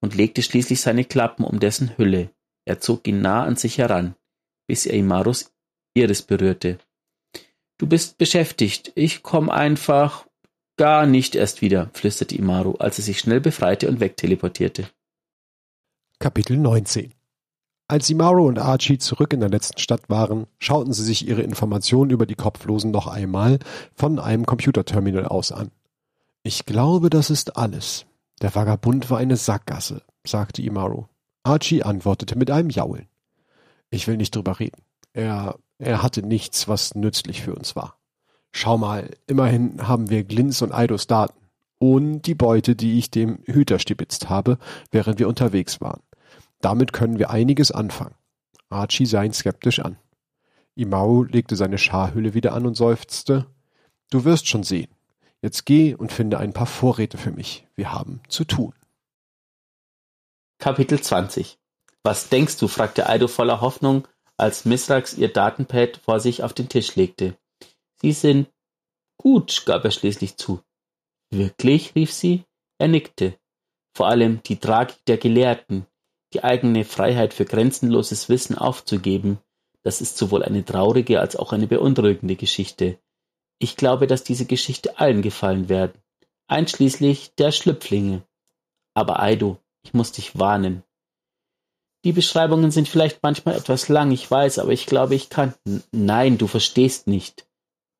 und 0.00 0.14
legte 0.14 0.40
schließlich 0.42 0.80
seine 0.80 1.04
Klappen 1.04 1.44
um 1.44 1.60
dessen 1.60 1.98
Hülle. 1.98 2.30
Er 2.64 2.80
zog 2.80 3.06
ihn 3.06 3.20
nah 3.20 3.44
an 3.44 3.56
sich 3.56 3.76
heran, 3.76 4.14
bis 4.66 4.86
er 4.86 4.94
Imarus 4.94 5.52
Iris 5.94 6.22
berührte. 6.22 6.78
Du 7.76 7.86
bist 7.86 8.16
beschäftigt. 8.16 8.92
Ich 8.94 9.22
komm 9.22 9.50
einfach 9.50 10.26
gar 10.78 11.04
nicht 11.04 11.34
erst 11.34 11.60
wieder, 11.60 11.90
flüsterte 11.92 12.34
Imaru, 12.34 12.76
als 12.76 12.98
er 12.98 13.04
sich 13.04 13.18
schnell 13.18 13.42
befreite 13.42 13.88
und 13.88 14.00
wegteleportierte. 14.00 14.88
Kapitel 16.18 16.56
19 16.56 17.12
Als 17.88 18.10
Imaru 18.10 18.46
und 18.46 18.58
Archie 18.58 18.98
zurück 18.98 19.32
in 19.32 19.40
der 19.40 19.48
letzten 19.48 19.78
Stadt 19.78 20.08
waren, 20.08 20.46
schauten 20.58 20.92
sie 20.92 21.04
sich 21.04 21.28
ihre 21.28 21.42
Informationen 21.42 22.10
über 22.10 22.26
die 22.26 22.34
Kopflosen 22.34 22.90
noch 22.90 23.06
einmal 23.06 23.58
von 23.94 24.18
einem 24.18 24.46
Computerterminal 24.46 25.26
aus 25.26 25.52
an. 25.52 25.70
Ich 26.42 26.66
glaube, 26.66 27.10
das 27.10 27.30
ist 27.30 27.56
alles. 27.56 28.06
Der 28.42 28.54
Vagabund 28.54 29.10
war 29.10 29.18
eine 29.18 29.36
Sackgasse, 29.36 30.02
sagte 30.26 30.62
Imaru. 30.62 31.04
Archie 31.42 31.82
antwortete 31.82 32.36
mit 32.36 32.50
einem 32.50 32.70
Jaulen. 32.70 33.08
Ich 33.90 34.06
will 34.06 34.16
nicht 34.16 34.34
drüber 34.34 34.58
reden. 34.58 34.82
Er 35.12 35.56
er 35.78 36.02
hatte 36.02 36.22
nichts, 36.22 36.68
was 36.68 36.94
nützlich 36.94 37.42
für 37.42 37.54
uns 37.54 37.74
war. 37.74 37.98
Schau 38.52 38.78
mal, 38.78 39.10
immerhin 39.26 39.86
haben 39.86 40.10
wir 40.10 40.24
Glins 40.24 40.62
und 40.62 40.72
Eidos 40.72 41.06
Daten. 41.06 41.38
Und 41.78 42.22
die 42.22 42.34
Beute, 42.34 42.76
die 42.76 42.98
ich 42.98 43.10
dem 43.10 43.40
Hüter 43.46 43.78
stibitzt 43.78 44.28
habe, 44.28 44.58
während 44.90 45.18
wir 45.18 45.28
unterwegs 45.28 45.80
waren. 45.80 46.02
Damit 46.60 46.92
können 46.92 47.18
wir 47.18 47.30
einiges 47.30 47.72
anfangen. 47.72 48.14
Archie 48.70 49.06
sah 49.06 49.22
ihn 49.22 49.32
skeptisch 49.32 49.80
an. 49.80 49.98
Imau 50.74 51.22
legte 51.22 51.56
seine 51.56 51.78
Scharhülle 51.78 52.34
wieder 52.34 52.52
an 52.52 52.66
und 52.66 52.74
seufzte. 52.74 53.46
Du 54.10 54.24
wirst 54.24 54.48
schon 54.48 54.62
sehen. 54.62 54.90
Jetzt 55.42 55.66
geh 55.66 55.94
und 55.94 56.12
finde 56.12 56.38
ein 56.38 56.52
paar 56.52 56.66
Vorräte 56.66 57.18
für 57.18 57.30
mich. 57.30 57.66
Wir 57.74 57.92
haben 57.92 58.22
zu 58.28 58.44
tun. 58.44 58.72
Kapitel 60.58 61.00
20 61.00 61.58
Was 62.02 62.30
denkst 62.30 62.56
du? 62.56 62.68
fragte 62.68 63.08
Aido 63.08 63.28
voller 63.28 63.60
Hoffnung, 63.60 64.08
als 64.36 64.64
Misrax 64.64 65.14
ihr 65.14 65.32
Datenpad 65.32 65.98
vor 65.98 66.18
sich 66.20 66.42
auf 66.42 66.54
den 66.54 66.68
Tisch 66.68 66.96
legte. 66.96 67.36
Sie 68.00 68.12
sind 68.12 68.48
gut, 69.18 69.64
gab 69.66 69.84
er 69.84 69.90
schließlich 69.90 70.36
zu. 70.36 70.62
Wirklich? 71.30 71.94
rief 71.94 72.12
sie. 72.12 72.44
Er 72.78 72.88
nickte. 72.88 73.38
Vor 73.96 74.08
allem 74.08 74.42
die 74.42 74.56
Tragik 74.56 74.96
der 75.06 75.18
Gelehrten, 75.18 75.86
die 76.32 76.42
eigene 76.42 76.84
Freiheit 76.84 77.32
für 77.32 77.44
grenzenloses 77.44 78.28
Wissen 78.28 78.58
aufzugeben, 78.58 79.38
das 79.82 80.00
ist 80.00 80.16
sowohl 80.16 80.42
eine 80.42 80.64
traurige 80.64 81.20
als 81.20 81.36
auch 81.36 81.52
eine 81.52 81.66
beunruhigende 81.66 82.36
Geschichte. 82.36 82.98
Ich 83.58 83.76
glaube, 83.76 84.06
dass 84.06 84.24
diese 84.24 84.46
Geschichte 84.46 84.98
allen 84.98 85.22
gefallen 85.22 85.68
werden, 85.68 86.00
einschließlich 86.48 87.34
der 87.36 87.52
Schlüpflinge. 87.52 88.26
Aber 88.94 89.20
Aido, 89.20 89.58
ich 89.84 89.94
muss 89.94 90.12
dich 90.12 90.38
warnen. 90.38 90.82
Die 92.04 92.12
Beschreibungen 92.12 92.70
sind 92.70 92.88
vielleicht 92.88 93.22
manchmal 93.22 93.56
etwas 93.56 93.88
lang, 93.88 94.10
ich 94.10 94.30
weiß, 94.30 94.58
aber 94.58 94.72
ich 94.72 94.86
glaube, 94.86 95.14
ich 95.14 95.30
kann. 95.30 95.54
Nein, 95.92 96.36
du 96.36 96.46
verstehst 96.46 97.06
nicht. 97.06 97.46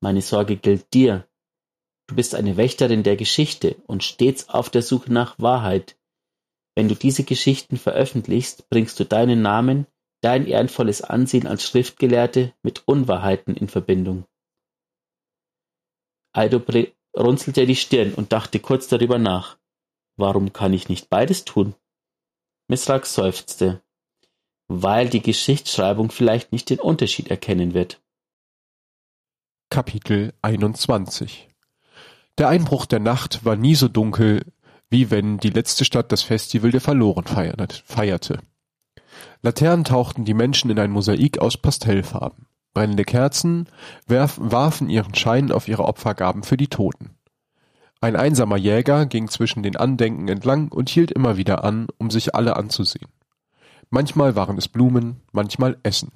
Meine 0.00 0.20
Sorge 0.20 0.56
gilt 0.56 0.92
dir. 0.92 1.26
Du 2.07 2.14
bist 2.14 2.34
eine 2.34 2.57
Wächterin 2.57 3.02
der 3.02 3.16
Geschichte 3.16 3.76
und 3.86 4.05
stets 4.05 4.48
auf 4.48 4.68
der 4.68 4.82
Suche 4.82 5.12
nach 5.12 5.38
Wahrheit. 5.38 5.96
Wenn 6.76 6.88
du 6.88 6.94
diese 6.94 7.24
Geschichten 7.24 7.76
veröffentlichst, 7.78 8.68
bringst 8.68 9.00
du 9.00 9.05
deinen 9.05 9.42
Namen, 9.42 9.86
dein 10.20 10.46
ehrenvolles 10.46 11.02
Ansehen 11.02 11.46
als 11.46 11.66
Schriftgelehrte 11.66 12.52
mit 12.62 12.82
Unwahrheiten 12.86 13.57
in 13.57 13.68
Verbindung. 13.68 14.26
Aido 16.32 16.62
runzelte 17.16 17.64
die 17.64 17.76
Stirn 17.76 18.12
und 18.12 18.32
dachte 18.32 18.59
kurz 18.59 18.88
darüber 18.88 19.18
nach. 19.18 19.59
Warum 20.16 20.52
kann 20.52 20.72
ich 20.72 20.88
nicht 20.88 21.09
beides 21.09 21.44
tun? 21.44 21.74
Misrak 22.68 23.07
seufzte. 23.07 23.82
weil 24.66 25.11
die 25.11 25.20
Geschichtsschreibung 25.20 26.11
vielleicht 26.11 26.50
nicht 26.50 26.70
den 26.70 26.80
Unterschied 26.80 27.28
erkennen 27.28 27.74
wird. 27.74 28.02
Kapitel 29.70 30.32
21 30.40 31.53
Der 32.39 32.49
Einbruch 32.49 32.87
der 32.87 33.01
Nacht 33.01 33.45
war 33.45 33.57
nie 33.57 33.76
so 33.76 33.89
dunkel, 33.89 34.43
wie 34.91 35.11
wenn 35.11 35.39
die 35.39 35.51
letzte 35.51 35.85
Stadt 35.85 36.11
das 36.11 36.22
Festival 36.22 36.72
der 36.72 36.80
Verloren 36.80 37.24
feierte. 37.26 38.41
Laternen 39.43 39.85
tauchten 39.85 40.24
die 40.24 40.35
Menschen 40.35 40.70
in 40.70 40.78
ein 40.78 40.91
Mosaik 40.91 41.39
aus 41.39 41.57
Pastellfarben. 41.57 42.47
Brennende 42.72 43.05
Kerzen 43.05 43.68
warfen 44.07 44.91
ihren 44.91 45.14
Schein 45.14 45.53
auf 45.53 45.68
ihre 45.68 45.85
Opfergaben 45.85 46.43
für 46.43 46.57
die 46.57 46.66
Toten. 46.66 47.11
Ein 48.01 48.16
einsamer 48.16 48.57
Jäger 48.57 49.07
ging 49.07 49.28
zwischen 49.28 49.62
den 49.62 49.76
Andenken 49.76 50.26
entlang 50.28 50.72
und 50.72 50.89
hielt 50.89 51.12
immer 51.12 51.37
wieder 51.37 51.62
an, 51.62 51.87
um 51.99 52.11
sich 52.11 52.35
alle 52.35 52.57
anzusehen. 52.57 53.09
Manchmal 53.91 54.35
waren 54.35 54.59
es 54.59 54.68
Blumen, 54.68 55.20
manchmal 55.30 55.78
Essen. 55.85 56.11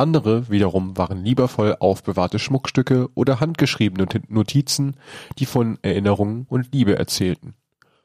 Andere 0.00 0.48
wiederum 0.48 0.96
waren 0.96 1.22
liebevoll 1.22 1.76
aufbewahrte 1.78 2.38
Schmuckstücke 2.38 3.10
oder 3.14 3.38
handgeschriebene 3.38 4.08
Notizen, 4.28 4.96
die 5.38 5.44
von 5.44 5.78
Erinnerungen 5.82 6.46
und 6.48 6.72
Liebe 6.72 6.96
erzählten. 6.98 7.52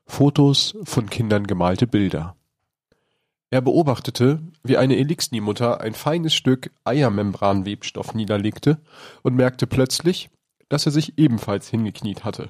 Fotos, 0.05 0.75
von 0.83 1.09
Kindern 1.09 1.47
gemalte 1.47 1.87
Bilder. 1.87 2.35
Er 3.49 3.61
beobachtete, 3.61 4.41
wie 4.61 4.75
eine 4.75 4.97
Elixni-Mutter 4.97 5.79
ein 5.79 5.93
feines 5.93 6.33
Stück 6.33 6.69
Eiermembranwebstoff 6.83 8.13
niederlegte 8.13 8.81
und 9.23 9.35
merkte 9.35 9.65
plötzlich, 9.65 10.29
dass 10.67 10.85
er 10.85 10.91
sich 10.91 11.17
ebenfalls 11.17 11.69
hingekniet 11.69 12.25
hatte. 12.25 12.49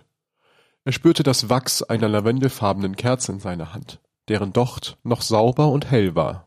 Er 0.86 0.92
spürte 0.92 1.22
das 1.22 1.50
Wachs 1.52 1.84
einer 1.84 2.10
lavendelfarbenen 2.10 2.96
Kerze 2.96 3.34
in 3.34 3.40
seiner 3.40 3.76
Hand, 3.76 4.00
deren 4.28 4.54
Docht 4.54 4.98
noch 5.04 5.22
sauber 5.22 5.68
und 5.68 5.92
hell 5.92 6.16
war. 6.16 6.45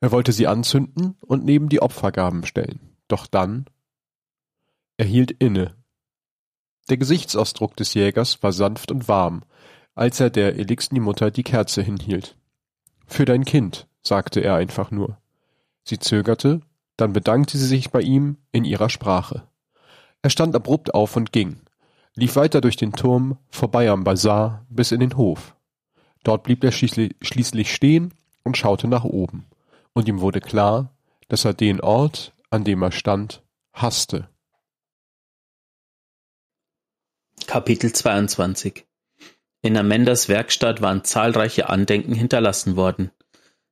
Er 0.00 0.12
wollte 0.12 0.32
sie 0.32 0.46
anzünden 0.46 1.16
und 1.20 1.44
neben 1.44 1.68
die 1.68 1.82
Opfergaben 1.82 2.44
stellen, 2.44 2.96
doch 3.08 3.26
dann 3.26 3.66
er 5.00 5.06
hielt 5.06 5.30
inne. 5.30 5.74
Der 6.90 6.96
Gesichtsausdruck 6.96 7.76
des 7.76 7.94
Jägers 7.94 8.42
war 8.42 8.52
sanft 8.52 8.90
und 8.90 9.06
warm, 9.06 9.44
als 9.94 10.18
er 10.18 10.28
der 10.28 10.56
Elixni-Mutter 10.56 11.30
die 11.30 11.44
Kerze 11.44 11.82
hinhielt. 11.82 12.36
Für 13.06 13.24
dein 13.24 13.44
Kind, 13.44 13.86
sagte 14.02 14.40
er 14.40 14.56
einfach 14.56 14.90
nur. 14.90 15.18
Sie 15.84 16.00
zögerte, 16.00 16.62
dann 16.96 17.12
bedankte 17.12 17.58
sie 17.58 17.66
sich 17.66 17.90
bei 17.90 18.00
ihm 18.00 18.38
in 18.50 18.64
ihrer 18.64 18.90
Sprache. 18.90 19.44
Er 20.20 20.30
stand 20.30 20.56
abrupt 20.56 20.94
auf 20.94 21.14
und 21.14 21.30
ging, 21.30 21.60
lief 22.16 22.34
weiter 22.34 22.60
durch 22.60 22.76
den 22.76 22.92
Turm, 22.92 23.38
vorbei 23.50 23.88
am 23.88 24.02
Bazar, 24.02 24.66
bis 24.68 24.90
in 24.90 24.98
den 24.98 25.16
Hof. 25.16 25.54
Dort 26.24 26.42
blieb 26.42 26.64
er 26.64 26.72
schließlich 26.72 27.72
stehen 27.72 28.12
und 28.42 28.56
schaute 28.56 28.88
nach 28.88 29.04
oben, 29.04 29.46
und 29.98 30.06
ihm 30.06 30.20
wurde 30.20 30.40
klar, 30.40 30.96
dass 31.26 31.44
er 31.44 31.54
den 31.54 31.80
Ort, 31.80 32.32
an 32.50 32.62
dem 32.62 32.82
er 32.82 32.92
stand, 32.92 33.42
hasste. 33.72 34.28
Kapitel 37.46 37.92
22 37.92 38.86
in 39.60 39.76
Amandas 39.76 40.28
Werkstatt 40.28 40.82
waren 40.82 41.02
zahlreiche 41.02 41.68
Andenken 41.68 42.14
hinterlassen 42.14 42.76
worden. 42.76 43.10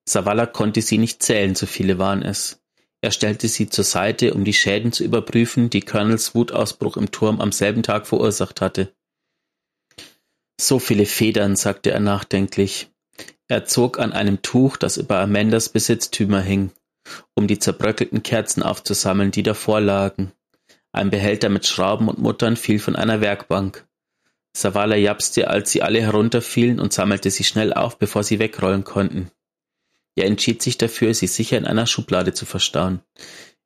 Savala 0.05 0.47
konnte 0.47 0.83
sie 0.83 0.99
nicht 0.99 1.22
zählen, 1.22 1.55
so 1.55 1.66
viele 1.66 1.99
waren 1.99 2.22
es. 2.22 2.61
Er 3.03 3.12
stellte 3.12 3.47
sie 3.47 3.68
zur 3.68 3.85
Seite, 3.85 4.35
um 4.35 4.45
die 4.45 4.53
Schäden 4.53 4.91
zu 4.91 5.05
überprüfen, 5.05 5.70
die 5.70 5.83
Colonels 5.83 6.35
Wutausbruch 6.35 6.97
im 6.97 7.12
Turm 7.12 7.41
am 7.41 7.53
selben 7.53 7.85
Tag 7.85 8.09
verursacht 8.09 8.61
hatte. 8.61 8.93
So 10.61 10.81
viele 10.81 11.07
Federn, 11.07 11.55
sagte 11.55 11.93
er 11.93 12.01
nachdenklich. 12.01 12.91
Er 13.49 13.64
zog 13.64 13.99
an 13.99 14.12
einem 14.12 14.43
Tuch, 14.43 14.77
das 14.77 14.97
über 14.97 15.21
Amandas 15.21 15.69
Besitztümer 15.69 16.41
hing, 16.41 16.73
um 17.35 17.47
die 17.47 17.59
zerbröckelten 17.59 18.23
Kerzen 18.23 18.62
aufzusammeln, 18.62 19.31
die 19.31 19.43
davor 19.43 19.81
lagen. 19.81 20.33
Ein 20.93 21.11
Behälter 21.11 21.49
mit 21.49 21.67
Schrauben 21.67 22.09
und 22.09 22.19
Muttern 22.19 22.57
fiel 22.57 22.79
von 22.79 22.97
einer 22.97 23.21
Werkbank. 23.21 23.87
Savala 24.57 24.97
japste, 24.97 25.49
als 25.49 25.71
sie 25.71 25.83
alle 25.83 26.01
herunterfielen 26.01 26.81
und 26.81 26.93
sammelte 26.93 27.31
sie 27.31 27.45
schnell 27.45 27.75
auf, 27.75 27.99
bevor 27.99 28.25
sie 28.25 28.39
wegrollen 28.39 28.85
konnten. 28.85 29.31
Er 30.17 30.25
entschied 30.25 30.62
sich 30.62 30.79
dafür, 30.79 31.12
sie 31.12 31.27
sicher 31.27 31.59
in 31.59 31.67
einer 31.67 31.87
Schublade 31.87 32.33
zu 32.33 32.47
verstauen. 32.47 33.03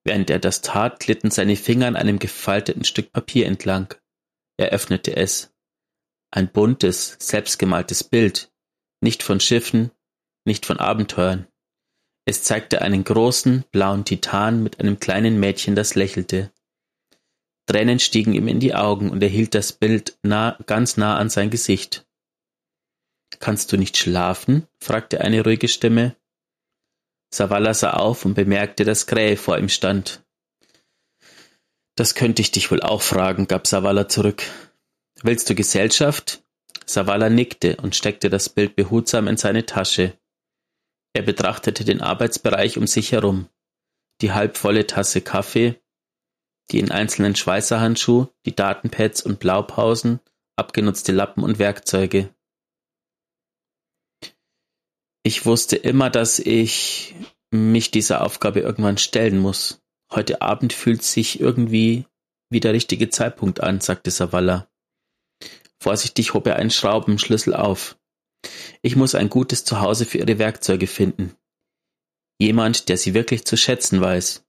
Während 0.03 0.31
er 0.31 0.41
das 0.41 0.63
tat, 0.63 0.99
glitten 0.99 1.31
seine 1.31 1.57
Finger 1.57 1.87
an 1.87 1.97
einem 1.97 2.19
gefalteten 2.19 2.85
Stück 2.85 3.13
Papier 3.13 3.47
entlang. 3.47 3.95
Er 4.57 4.71
öffnete 4.71 5.17
es. 5.17 5.55
Ein 6.33 6.51
buntes, 6.51 7.17
selbstgemaltes 7.21 8.03
Bild, 8.03 8.50
nicht 9.01 9.23
von 9.23 9.41
Schiffen, 9.41 9.91
nicht 10.45 10.67
von 10.67 10.79
Abenteuern. 10.79 11.47
Es 12.27 12.43
zeigte 12.43 12.83
einen 12.83 13.03
großen, 13.05 13.65
blauen 13.73 14.05
Titan 14.05 14.63
mit 14.63 14.81
einem 14.81 15.01
kleinen 15.01 15.41
Mädchen, 15.41 15.75
das 15.75 15.95
lächelte. 15.95 16.53
Tränen 17.67 17.99
stiegen 17.99 18.35
ihm 18.35 18.49
in 18.49 18.61
die 18.61 18.75
Augen 18.75 19.11
und 19.11 19.23
er 19.23 19.29
hielt 19.29 19.55
das 19.55 19.73
Bild 19.73 20.19
nah, 20.23 20.59
ganz 20.67 20.97
nah 20.97 21.17
an 21.17 21.31
sein 21.31 21.51
Gesicht. 21.51 22.07
Kannst 23.39 23.73
du 23.73 23.77
nicht 23.77 23.97
schlafen? 23.97 24.67
fragte 24.81 25.21
eine 25.21 25.43
ruhige 25.43 25.69
Stimme. 25.69 26.17
Savala 27.33 27.75
sah 27.75 27.93
auf 27.93 28.25
und 28.25 28.35
bemerkte, 28.35 28.85
dass 28.85 29.07
Krähe 29.07 29.37
vor 29.37 29.57
ihm 29.57 29.69
stand. 29.69 30.25
Das 31.95 32.15
könnte 32.15 32.43
ich 32.43 32.51
dich 32.51 32.71
wohl 32.71 32.83
auch 32.83 33.03
fragen, 33.03 33.47
gab 33.47 33.67
Savala 33.67 34.09
zurück. 34.09 34.43
Willst 35.23 35.49
du 35.49 35.55
Gesellschaft? 35.55 36.43
Savala 36.93 37.31
nickte 37.31 37.77
und 37.77 37.95
steckte 37.95 38.31
das 38.31 38.49
Bild 38.49 38.77
behutsam 38.77 39.29
in 39.29 39.37
seine 39.37 39.67
Tasche. 39.67 40.19
Er 41.13 41.23
betrachtete 41.23 41.85
den 41.85 42.01
Arbeitsbereich 42.01 42.79
um 42.79 42.87
sich 42.87 43.13
herum. 43.13 43.49
Die 44.21 44.33
halbvolle 44.33 44.87
Tasse 44.87 45.21
Kaffee, 45.21 45.81
die 46.71 46.79
in 46.79 46.91
einzelnen 46.91 47.35
Schweißerhandschuh, 47.35 48.29
die 48.47 48.55
Datenpads 48.55 49.23
und 49.23 49.41
Blaupausen, 49.41 50.21
abgenutzte 50.57 51.13
Lappen 51.13 51.43
und 51.43 51.59
Werkzeuge. 51.59 52.35
Ich 55.23 55.47
wusste 55.47 55.77
immer, 55.77 56.11
dass 56.11 56.39
ich 56.39 57.15
mich 57.51 57.91
dieser 57.91 58.25
Aufgabe 58.25 58.61
irgendwann 58.61 58.99
stellen 58.99 59.39
muss. 59.39 59.83
Heute 60.13 60.43
Abend 60.43 60.73
fühlt 60.73 61.03
sich 61.03 61.41
irgendwie 61.41 62.07
wie 62.51 62.61
der 62.61 62.73
richtige 62.73 63.11
Zeitpunkt 63.11 63.61
an, 63.61 63.81
sagte 63.81 64.11
Savalla. 64.11 64.69
Vorsichtig 65.83 66.35
hob 66.35 66.47
er 66.47 66.57
einen 66.57 66.71
Schraubenschlüssel 66.71 67.55
auf. 67.55 67.99
Ich 68.83 68.97
muss 68.97 69.15
ein 69.15 69.31
gutes 69.31 69.65
Zuhause 69.65 70.05
für 70.05 70.19
ihre 70.19 70.39
Werkzeuge 70.39 70.87
finden. 70.87 71.35
Jemand, 72.39 72.89
der 72.89 72.99
sie 72.99 73.15
wirklich 73.15 73.45
zu 73.45 73.57
schätzen 73.57 74.01
weiß. 74.01 74.45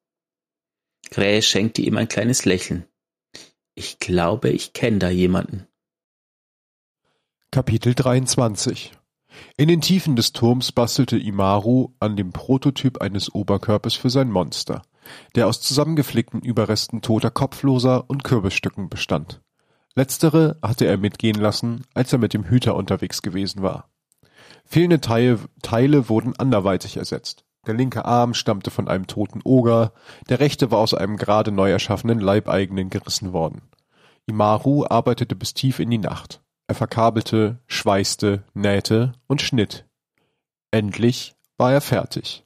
Krähe 1.09 1.41
schenkte 1.41 1.81
ihm 1.81 1.97
ein 1.97 2.07
kleines 2.07 2.45
Lächeln. 2.45 2.85
Ich 3.75 3.99
glaube, 3.99 4.49
ich 4.49 4.73
kenne 4.73 4.99
da 4.99 5.09
jemanden. 5.09 5.67
Kapitel 7.49 7.95
23 7.95 8.93
In 9.57 9.67
den 9.67 9.81
Tiefen 9.81 10.15
des 10.15 10.33
Turms 10.33 10.71
bastelte 10.71 11.17
Imaru 11.17 11.93
an 11.99 12.15
dem 12.15 12.31
Prototyp 12.31 13.01
eines 13.01 13.33
Oberkörpers 13.33 13.95
für 13.95 14.09
sein 14.09 14.29
Monster, 14.29 14.81
der 15.35 15.47
aus 15.47 15.61
zusammengeflickten 15.61 16.41
Überresten 16.41 17.01
toter 17.01 17.31
Kopfloser 17.31 18.09
und 18.09 18.23
Kürbisstücken 18.23 18.89
bestand. 18.89 19.41
Letztere 19.95 20.57
hatte 20.61 20.85
er 20.85 20.97
mitgehen 20.97 21.39
lassen, 21.39 21.83
als 21.93 22.13
er 22.13 22.19
mit 22.19 22.33
dem 22.33 22.45
Hüter 22.45 22.75
unterwegs 22.75 23.21
gewesen 23.21 23.61
war. 23.61 23.89
Fehlende 24.65 25.01
Teile, 25.01 26.09
wurden 26.09 26.35
anderweitig 26.37 26.97
ersetzt. 26.97 27.43
Der 27.67 27.73
linke 27.73 28.05
Arm 28.05 28.33
stammte 28.33 28.71
von 28.71 28.87
einem 28.87 29.05
toten 29.05 29.41
Oger, 29.43 29.93
der 30.29 30.39
rechte 30.39 30.71
war 30.71 30.79
aus 30.79 30.93
einem 30.93 31.17
gerade 31.17 31.51
neu 31.51 31.69
erschaffenen 31.69 32.19
Leibeigenen 32.19 32.89
gerissen 32.89 33.33
worden. 33.33 33.61
Imaru 34.25 34.85
arbeitete 34.89 35.35
bis 35.35 35.53
tief 35.53 35.79
in 35.79 35.89
die 35.89 35.97
Nacht. 35.97 36.41
Er 36.67 36.75
verkabelte, 36.75 37.59
schweißte, 37.67 38.43
nähte 38.53 39.11
und 39.27 39.41
schnitt. 39.41 39.85
Endlich 40.71 41.35
war 41.57 41.73
er 41.73 41.81
fertig. 41.81 42.45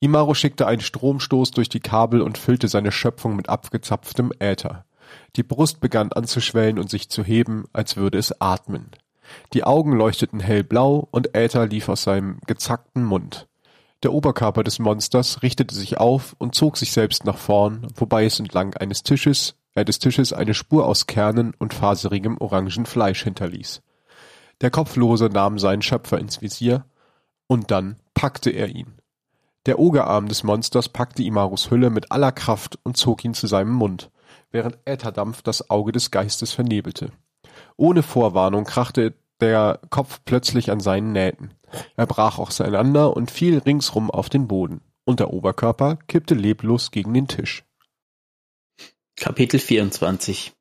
Imaru 0.00 0.34
schickte 0.34 0.66
einen 0.66 0.80
Stromstoß 0.80 1.50
durch 1.50 1.68
die 1.68 1.80
Kabel 1.80 2.22
und 2.22 2.38
füllte 2.38 2.68
seine 2.68 2.92
Schöpfung 2.92 3.34
mit 3.34 3.48
abgezapftem 3.48 4.32
Äther. 4.38 4.86
Die 5.36 5.42
Brust 5.42 5.80
begann 5.80 6.12
anzuschwellen 6.12 6.78
und 6.78 6.90
sich 6.90 7.08
zu 7.08 7.24
heben, 7.24 7.66
als 7.72 7.96
würde 7.96 8.18
es 8.18 8.40
atmen. 8.40 8.90
Die 9.52 9.64
Augen 9.64 9.92
leuchteten 9.92 10.40
hellblau 10.40 11.08
und 11.10 11.34
Äther 11.34 11.66
lief 11.66 11.88
aus 11.88 12.02
seinem 12.02 12.38
gezackten 12.46 13.04
Mund. 13.04 13.46
Der 14.02 14.12
Oberkörper 14.12 14.62
des 14.62 14.78
Monsters 14.78 15.42
richtete 15.42 15.74
sich 15.74 15.98
auf 15.98 16.36
und 16.38 16.54
zog 16.54 16.76
sich 16.76 16.92
selbst 16.92 17.24
nach 17.24 17.36
vorn, 17.36 17.88
wobei 17.96 18.24
es 18.24 18.38
entlang 18.38 18.74
eines 18.74 19.02
Tisches, 19.02 19.56
äh, 19.74 19.84
des 19.84 19.98
Tisches 19.98 20.32
eine 20.32 20.54
Spur 20.54 20.86
aus 20.86 21.06
Kernen 21.06 21.52
und 21.58 21.74
faserigem 21.74 22.38
orangen 22.38 22.86
Fleisch 22.86 23.24
hinterließ. 23.24 23.82
Der 24.60 24.70
Kopflose 24.70 25.26
nahm 25.26 25.58
seinen 25.58 25.82
Schöpfer 25.82 26.18
ins 26.18 26.40
Visier, 26.40 26.84
und 27.48 27.70
dann 27.70 27.96
packte 28.14 28.50
er 28.50 28.68
ihn. 28.68 28.94
Der 29.66 29.78
Ogerarm 29.78 30.28
des 30.28 30.44
Monsters 30.44 30.88
packte 30.88 31.22
Imarus 31.22 31.70
Hülle 31.70 31.90
mit 31.90 32.12
aller 32.12 32.32
Kraft 32.32 32.78
und 32.84 32.96
zog 32.96 33.24
ihn 33.24 33.34
zu 33.34 33.46
seinem 33.46 33.72
Mund, 33.72 34.10
während 34.50 34.78
Ätherdampf 34.84 35.42
das 35.42 35.70
Auge 35.70 35.92
des 35.92 36.10
Geistes 36.10 36.52
vernebelte. 36.52 37.12
Ohne 37.76 38.02
Vorwarnung 38.02 38.64
krachte 38.64 39.14
der 39.40 39.80
Kopf 39.90 40.20
plötzlich 40.24 40.70
an 40.70 40.80
seinen 40.80 41.12
Nähten. 41.12 41.54
Er 41.96 42.06
brach 42.06 42.38
auseinander 42.38 43.16
und 43.16 43.30
fiel 43.30 43.58
ringsrum 43.58 44.10
auf 44.10 44.28
den 44.28 44.48
Boden. 44.48 44.80
und 45.04 45.20
der 45.20 45.32
Oberkörper 45.32 45.96
kippte 46.06 46.34
leblos 46.34 46.90
gegen 46.90 47.14
den 47.14 47.28
Tisch. 47.28 47.64
Kapitel 49.16 49.58
24 49.58 50.52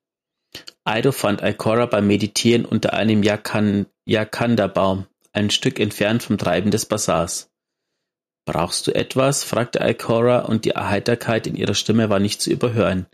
Aido 0.86 1.12
fand 1.12 1.44
Ikora 1.44 1.86
beim 1.86 2.08
Meditieren 2.08 2.64
unter 2.64 2.94
einem 2.94 3.24
Jakanda-Baum, 3.24 5.06
ein 5.34 5.50
Stück 5.50 5.82
entfernt 5.82 6.24
vom 6.24 6.38
Treiben 6.38 6.72
des 6.72 6.86
Basars. 6.86 7.52
Brauchst 8.46 8.88
du 8.88 8.96
etwas? 8.96 9.44
fragte 9.44 9.80
Ikora, 9.80 10.46
und 10.46 10.64
die 10.64 10.72
Erheiterkeit 10.72 11.46
in 11.46 11.56
ihrer 11.56 11.74
Stimme 11.74 12.10
war 12.10 12.20
nicht 12.20 12.42
zu 12.42 12.50
überhören, 12.50 13.08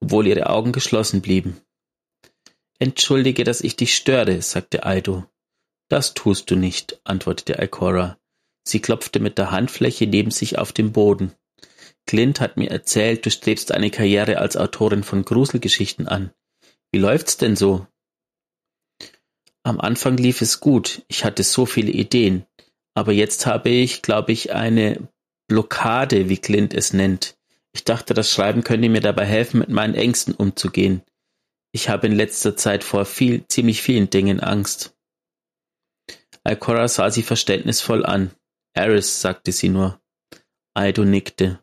obwohl 0.00 0.26
ihre 0.26 0.48
Augen 0.48 0.72
geschlossen 0.72 1.22
blieben. 1.22 1.60
Entschuldige, 2.78 3.44
dass 3.44 3.60
ich 3.60 3.76
dich 3.76 3.94
störe, 3.94 4.42
sagte 4.42 4.84
Aido. 4.84 5.24
Das 5.88 6.14
tust 6.14 6.50
du 6.50 6.56
nicht, 6.56 7.00
antwortete 7.04 7.62
Ikora. 7.62 8.18
Sie 8.64 8.80
klopfte 8.80 9.20
mit 9.20 9.38
der 9.38 9.50
Handfläche 9.50 10.06
neben 10.06 10.30
sich 10.30 10.58
auf 10.58 10.72
den 10.72 10.92
Boden. 10.92 11.32
Clint 12.06 12.40
hat 12.40 12.56
mir 12.56 12.70
erzählt, 12.70 13.24
du 13.24 13.30
strebst 13.30 13.72
eine 13.72 13.90
Karriere 13.90 14.38
als 14.38 14.56
Autorin 14.56 15.04
von 15.04 15.24
Gruselgeschichten 15.24 16.08
an. 16.08 16.32
Wie 16.92 16.98
läuft's 16.98 17.36
denn 17.36 17.56
so? 17.56 17.86
Am 19.62 19.80
Anfang 19.80 20.16
lief 20.16 20.42
es 20.42 20.60
gut. 20.60 21.02
Ich 21.08 21.24
hatte 21.24 21.42
so 21.42 21.66
viele 21.66 21.90
Ideen. 21.90 22.46
Aber 22.94 23.12
jetzt 23.12 23.46
habe 23.46 23.68
ich, 23.68 24.02
glaube 24.02 24.32
ich, 24.32 24.52
eine 24.52 25.08
Blockade, 25.48 26.28
wie 26.28 26.38
Clint 26.38 26.72
es 26.72 26.92
nennt. 26.92 27.35
Ich 27.76 27.84
dachte, 27.84 28.14
das 28.14 28.32
Schreiben 28.32 28.64
könnte 28.64 28.88
mir 28.88 29.02
dabei 29.02 29.26
helfen, 29.26 29.58
mit 29.58 29.68
meinen 29.68 29.94
Ängsten 29.94 30.32
umzugehen. 30.32 31.02
Ich 31.72 31.90
habe 31.90 32.06
in 32.06 32.14
letzter 32.14 32.56
Zeit 32.56 32.82
vor 32.82 33.04
viel, 33.04 33.46
ziemlich 33.48 33.82
vielen 33.82 34.08
Dingen 34.08 34.40
Angst. 34.40 34.96
Alcora 36.42 36.88
sah 36.88 37.10
sie 37.10 37.22
verständnisvoll 37.22 38.06
an. 38.06 38.30
Eris, 38.72 39.20
sagte 39.20 39.52
sie 39.52 39.68
nur. 39.68 40.00
Aido 40.72 41.04
nickte. 41.04 41.60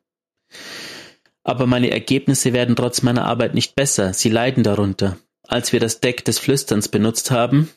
Aber 1.43 1.65
meine 1.65 1.89
Ergebnisse 1.89 2.53
werden 2.53 2.75
trotz 2.75 3.01
meiner 3.01 3.25
Arbeit 3.25 3.55
nicht 3.55 3.73
besser. 3.73 4.13
Sie 4.13 4.29
leiden 4.29 4.61
darunter. 4.61 5.17
Als 5.47 5.73
wir 5.73 5.79
das 5.79 5.99
Deck 5.99 6.23
des 6.25 6.37
Flüsterns 6.37 6.89
benutzt 6.89 7.31
haben, 7.31 7.71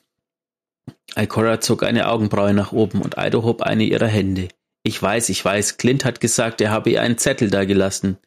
Alcora 1.14 1.59
zog 1.62 1.84
eine 1.84 2.07
Augenbraue 2.11 2.53
nach 2.53 2.72
oben 2.72 3.01
und 3.01 3.16
Aido 3.16 3.45
hob 3.45 3.62
eine 3.62 3.84
ihrer 3.84 4.09
Hände. 4.09 4.49
Ich 4.87 5.03
weiß, 5.03 5.30
ich 5.30 5.45
weiß, 5.45 5.78
Clint 5.78 6.05
hat 6.05 6.20
gesagt, 6.20 6.61
er 6.61 6.70
habe 6.70 6.91
ihr 6.91 7.03
einen 7.03 7.18
Zettel 7.18 7.51
dagelassen. 7.51 8.18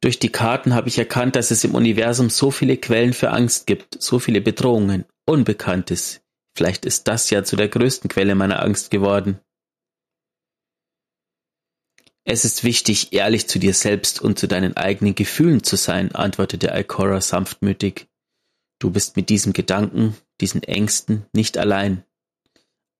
Durch 0.00 0.20
die 0.20 0.28
Karten 0.28 0.74
habe 0.74 0.86
ich 0.86 0.96
erkannt, 0.96 1.34
dass 1.34 1.50
es 1.50 1.64
im 1.64 1.74
Universum 1.74 2.30
so 2.30 2.52
viele 2.52 2.76
Quellen 2.76 3.12
für 3.12 3.30
Angst 3.30 3.66
gibt, 3.66 4.00
so 4.00 4.20
viele 4.20 4.40
Bedrohungen, 4.40 5.04
Unbekanntes. 5.26 6.20
Vielleicht 6.56 6.86
ist 6.86 7.08
das 7.08 7.30
ja 7.30 7.42
zu 7.42 7.56
der 7.56 7.66
größten 7.66 8.08
Quelle 8.08 8.36
meiner 8.36 8.62
Angst 8.62 8.92
geworden. 8.92 9.40
Es 12.22 12.44
ist 12.44 12.62
wichtig, 12.62 13.12
ehrlich 13.12 13.48
zu 13.48 13.58
dir 13.58 13.74
selbst 13.74 14.22
und 14.22 14.38
zu 14.38 14.46
deinen 14.46 14.76
eigenen 14.76 15.16
Gefühlen 15.16 15.64
zu 15.64 15.74
sein, 15.74 16.14
antwortete 16.14 16.70
Alcora 16.70 17.20
sanftmütig. 17.20 18.06
Du 18.78 18.92
bist 18.92 19.16
mit 19.16 19.30
diesem 19.30 19.52
Gedanken, 19.52 20.16
diesen 20.40 20.62
Ängsten 20.62 21.26
nicht 21.32 21.58
allein. 21.58 22.05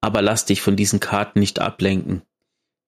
Aber 0.01 0.21
lass 0.21 0.45
dich 0.45 0.61
von 0.61 0.75
diesen 0.75 0.99
Karten 0.99 1.39
nicht 1.39 1.59
ablenken. 1.59 2.21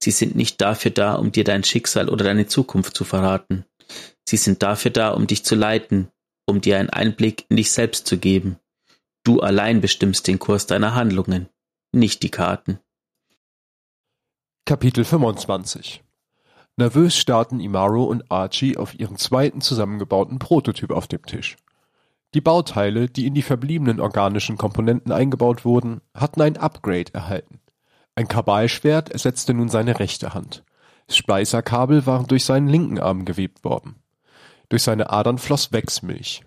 Sie 0.01 0.11
sind 0.11 0.35
nicht 0.35 0.61
dafür 0.61 0.91
da, 0.91 1.15
um 1.15 1.31
dir 1.31 1.43
dein 1.43 1.63
Schicksal 1.63 2.09
oder 2.09 2.23
deine 2.23 2.47
Zukunft 2.47 2.95
zu 2.95 3.03
verraten. 3.03 3.65
Sie 4.27 4.37
sind 4.37 4.63
dafür 4.63 4.91
da, 4.91 5.09
um 5.09 5.27
dich 5.27 5.43
zu 5.43 5.55
leiten, 5.55 6.09
um 6.45 6.61
dir 6.61 6.77
einen 6.77 6.89
Einblick 6.89 7.45
in 7.49 7.57
dich 7.57 7.71
selbst 7.71 8.07
zu 8.07 8.17
geben. 8.17 8.57
Du 9.23 9.41
allein 9.41 9.81
bestimmst 9.81 10.27
den 10.27 10.39
Kurs 10.39 10.67
deiner 10.67 10.95
Handlungen, 10.95 11.49
nicht 11.91 12.23
die 12.23 12.31
Karten. 12.31 12.79
Kapitel 14.65 15.03
25 15.03 16.03
Nervös 16.77 17.17
starrten 17.17 17.59
Imaro 17.59 18.05
und 18.05 18.31
Archie 18.31 18.77
auf 18.77 18.97
ihren 18.97 19.17
zweiten 19.17 19.59
zusammengebauten 19.59 20.39
Prototyp 20.39 20.91
auf 20.91 21.07
dem 21.07 21.25
Tisch. 21.25 21.57
Die 22.35 22.41
Bauteile, 22.41 23.07
die 23.07 23.25
in 23.25 23.33
die 23.33 23.41
verbliebenen 23.41 23.99
organischen 23.99 24.57
Komponenten 24.57 25.11
eingebaut 25.11 25.65
wurden, 25.65 26.01
hatten 26.13 26.41
ein 26.41 26.57
Upgrade 26.57 27.13
erhalten. 27.13 27.59
Ein 28.13 28.27
Kabalschwert 28.27 29.09
ersetzte 29.09 29.53
nun 29.53 29.69
seine 29.69 29.99
rechte 29.99 30.33
Hand. 30.33 30.63
Spleißerkabel 31.09 32.05
waren 32.05 32.27
durch 32.27 32.45
seinen 32.45 32.67
linken 32.67 32.99
Arm 32.99 33.25
gewebt 33.25 33.63
worden. 33.63 33.95
Durch 34.69 34.83
seine 34.83 35.09
Adern 35.09 35.39
floss 35.39 35.71
Wechsmilch. 35.71 36.43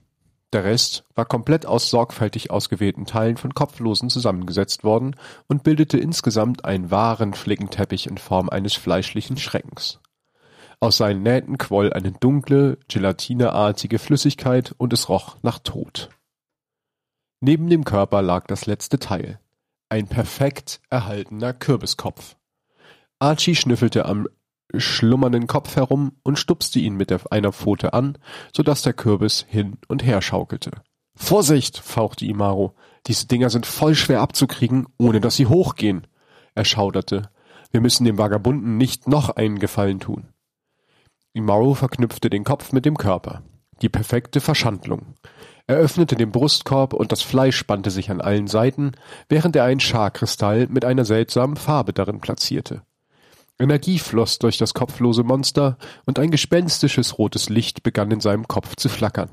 Der 0.52 0.64
Rest 0.64 1.04
war 1.14 1.24
komplett 1.24 1.66
aus 1.66 1.90
sorgfältig 1.90 2.50
ausgewählten 2.50 3.06
Teilen 3.06 3.36
von 3.36 3.54
Kopflosen 3.54 4.10
zusammengesetzt 4.10 4.84
worden 4.84 5.16
und 5.48 5.64
bildete 5.64 5.98
insgesamt 5.98 6.64
einen 6.64 6.90
wahren 6.90 7.34
Flickenteppich 7.34 8.06
in 8.06 8.18
Form 8.18 8.50
eines 8.50 8.74
fleischlichen 8.74 9.38
Schreckens. 9.38 9.98
Aus 10.82 10.96
seinen 10.96 11.22
Nähten 11.22 11.58
quoll 11.58 11.92
eine 11.92 12.10
dunkle, 12.10 12.76
gelatineartige 12.88 14.00
Flüssigkeit 14.00 14.74
und 14.78 14.92
es 14.92 15.08
roch 15.08 15.36
nach 15.42 15.60
Tod. 15.60 16.10
Neben 17.40 17.70
dem 17.70 17.84
Körper 17.84 18.20
lag 18.20 18.48
das 18.48 18.66
letzte 18.66 18.98
Teil. 18.98 19.38
Ein 19.90 20.08
perfekt 20.08 20.80
erhaltener 20.90 21.52
Kürbiskopf. 21.52 22.34
Archie 23.20 23.54
schnüffelte 23.54 24.06
am 24.06 24.26
schlummernden 24.76 25.46
Kopf 25.46 25.76
herum 25.76 26.16
und 26.24 26.40
stupste 26.40 26.80
ihn 26.80 26.96
mit 26.96 27.30
einer 27.30 27.52
Pfote 27.52 27.92
an, 27.92 28.18
so 28.52 28.64
dass 28.64 28.82
der 28.82 28.92
Kürbis 28.92 29.46
hin 29.48 29.78
und 29.86 30.02
her 30.04 30.20
schaukelte. 30.20 30.72
Vorsicht! 31.14 31.78
fauchte 31.78 32.26
Imaro. 32.26 32.74
Diese 33.06 33.28
Dinger 33.28 33.50
sind 33.50 33.66
voll 33.66 33.94
schwer 33.94 34.20
abzukriegen, 34.20 34.88
ohne 34.98 35.20
dass 35.20 35.36
sie 35.36 35.46
hochgehen. 35.46 36.08
Er 36.56 36.64
schauderte. 36.64 37.30
Wir 37.70 37.80
müssen 37.80 38.04
dem 38.04 38.18
Vagabunden 38.18 38.78
nicht 38.78 39.06
noch 39.06 39.30
einen 39.30 39.60
Gefallen 39.60 40.00
tun. 40.00 40.32
Imaro 41.34 41.74
verknüpfte 41.74 42.28
den 42.28 42.44
Kopf 42.44 42.72
mit 42.72 42.84
dem 42.84 42.98
Körper. 42.98 43.42
Die 43.80 43.88
perfekte 43.88 44.40
Verschandlung. 44.40 45.14
Er 45.66 45.76
öffnete 45.76 46.14
den 46.14 46.30
Brustkorb 46.30 46.92
und 46.92 47.10
das 47.10 47.22
Fleisch 47.22 47.56
spannte 47.56 47.90
sich 47.90 48.10
an 48.10 48.20
allen 48.20 48.46
Seiten, 48.46 48.92
während 49.28 49.56
er 49.56 49.64
einen 49.64 49.80
Scharkristall 49.80 50.66
mit 50.68 50.84
einer 50.84 51.04
seltsamen 51.04 51.56
Farbe 51.56 51.92
darin 51.92 52.20
platzierte. 52.20 52.82
Energie 53.58 53.98
floss 53.98 54.38
durch 54.38 54.58
das 54.58 54.74
kopflose 54.74 55.22
Monster 55.22 55.78
und 56.04 56.18
ein 56.18 56.30
gespenstisches 56.30 57.18
rotes 57.18 57.48
Licht 57.48 57.82
begann 57.82 58.10
in 58.10 58.20
seinem 58.20 58.46
Kopf 58.48 58.76
zu 58.76 58.88
flackern. 58.88 59.30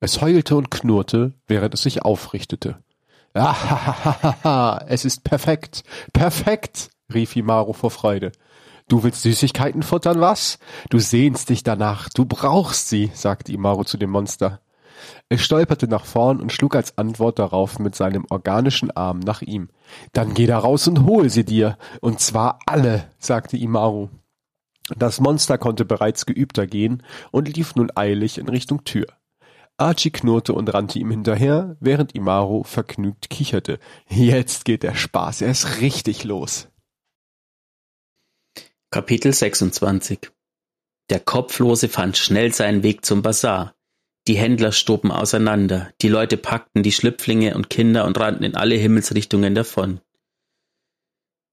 Es 0.00 0.20
heulte 0.20 0.56
und 0.56 0.70
knurrte, 0.70 1.32
während 1.46 1.74
es 1.74 1.82
sich 1.82 2.02
aufrichtete. 2.02 2.78
Ah, 3.32 4.84
es 4.88 5.04
ist 5.04 5.24
perfekt, 5.24 5.84
perfekt, 6.12 6.90
rief 7.12 7.36
Imaro 7.36 7.72
vor 7.72 7.90
Freude. 7.90 8.32
Du 8.90 9.04
willst 9.04 9.22
Süßigkeiten 9.22 9.84
futtern, 9.84 10.20
was? 10.20 10.58
Du 10.88 10.98
sehnst 10.98 11.48
dich 11.48 11.62
danach, 11.62 12.08
du 12.08 12.24
brauchst 12.24 12.88
sie, 12.88 13.12
sagte 13.14 13.52
Imaro 13.52 13.84
zu 13.84 13.96
dem 13.96 14.10
Monster. 14.10 14.62
Es 15.28 15.42
stolperte 15.42 15.86
nach 15.86 16.04
vorn 16.04 16.40
und 16.40 16.52
schlug 16.52 16.74
als 16.74 16.98
Antwort 16.98 17.38
darauf 17.38 17.78
mit 17.78 17.94
seinem 17.94 18.26
organischen 18.30 18.90
Arm 18.90 19.20
nach 19.20 19.42
ihm. 19.42 19.68
Dann 20.12 20.34
geh 20.34 20.46
da 20.46 20.58
raus 20.58 20.88
und 20.88 21.06
hol 21.06 21.30
sie 21.30 21.44
dir. 21.44 21.78
Und 22.00 22.18
zwar 22.18 22.58
alle, 22.66 23.04
sagte 23.20 23.56
Imaru. 23.56 24.08
Das 24.96 25.20
Monster 25.20 25.56
konnte 25.56 25.84
bereits 25.84 26.26
geübter 26.26 26.66
gehen 26.66 27.04
und 27.30 27.54
lief 27.56 27.76
nun 27.76 27.92
eilig 27.94 28.38
in 28.38 28.48
Richtung 28.48 28.82
Tür. 28.82 29.06
Archie 29.76 30.10
knurrte 30.10 30.52
und 30.52 30.74
rannte 30.74 30.98
ihm 30.98 31.12
hinterher, 31.12 31.76
während 31.78 32.16
Imaru 32.16 32.64
vergnügt 32.64 33.30
kicherte. 33.30 33.78
Jetzt 34.08 34.64
geht 34.64 34.82
der 34.82 34.96
Spaß 34.96 35.42
erst 35.42 35.80
richtig 35.80 36.24
los. 36.24 36.69
Kapitel 38.92 39.32
26 39.32 40.32
Der 41.10 41.20
Kopflose 41.20 41.88
fand 41.88 42.16
schnell 42.16 42.52
seinen 42.52 42.82
Weg 42.82 43.04
zum 43.04 43.22
Bazar. 43.22 43.76
Die 44.26 44.36
Händler 44.36 44.72
stoben 44.72 45.12
auseinander, 45.12 45.92
die 46.02 46.08
Leute 46.08 46.36
packten 46.36 46.82
die 46.82 46.90
Schlüpflinge 46.90 47.54
und 47.54 47.70
Kinder 47.70 48.04
und 48.04 48.18
rannten 48.18 48.42
in 48.42 48.56
alle 48.56 48.74
Himmelsrichtungen 48.74 49.54
davon. 49.54 50.00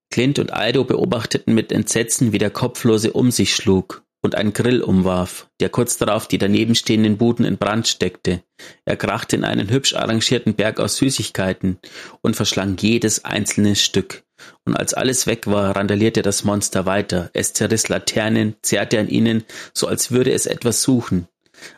Clint 0.09 0.39
und 0.39 0.51
Aldo 0.51 0.83
beobachteten 0.83 1.53
mit 1.53 1.71
Entsetzen, 1.71 2.31
wie 2.31 2.39
der 2.39 2.49
Kopflose 2.49 3.13
um 3.13 3.29
sich 3.29 3.53
schlug 3.53 4.03
und 4.27 4.35
einen 4.35 4.51
Grill 4.51 4.81
umwarf, 4.81 5.49
der 5.61 5.69
kurz 5.69 5.97
darauf 5.97 6.27
die 6.27 6.37
daneben 6.37 6.75
stehenden 6.75 7.15
Buden 7.15 7.45
in 7.45 7.57
Brand 7.57 7.87
steckte. 7.87 8.43
Er 8.83 8.97
krachte 8.97 9.37
in 9.37 9.45
einen 9.45 9.69
hübsch 9.69 9.95
arrangierten 9.95 10.53
Berg 10.53 10.81
aus 10.81 10.97
Süßigkeiten 10.97 11.79
und 12.19 12.35
verschlang 12.35 12.75
jedes 12.77 13.23
einzelne 13.23 13.77
Stück. 13.77 14.25
Und 14.65 14.75
als 14.75 14.93
alles 14.93 15.27
weg 15.27 15.47
war, 15.47 15.77
randalierte 15.77 16.23
das 16.23 16.43
Monster 16.43 16.85
weiter. 16.85 17.29
Es 17.31 17.53
zerriss 17.53 17.87
Laternen, 17.87 18.57
zerrte 18.61 18.99
an 18.99 19.07
ihnen, 19.07 19.45
so 19.73 19.87
als 19.87 20.11
würde 20.11 20.33
es 20.33 20.45
etwas 20.45 20.83
suchen. 20.83 21.29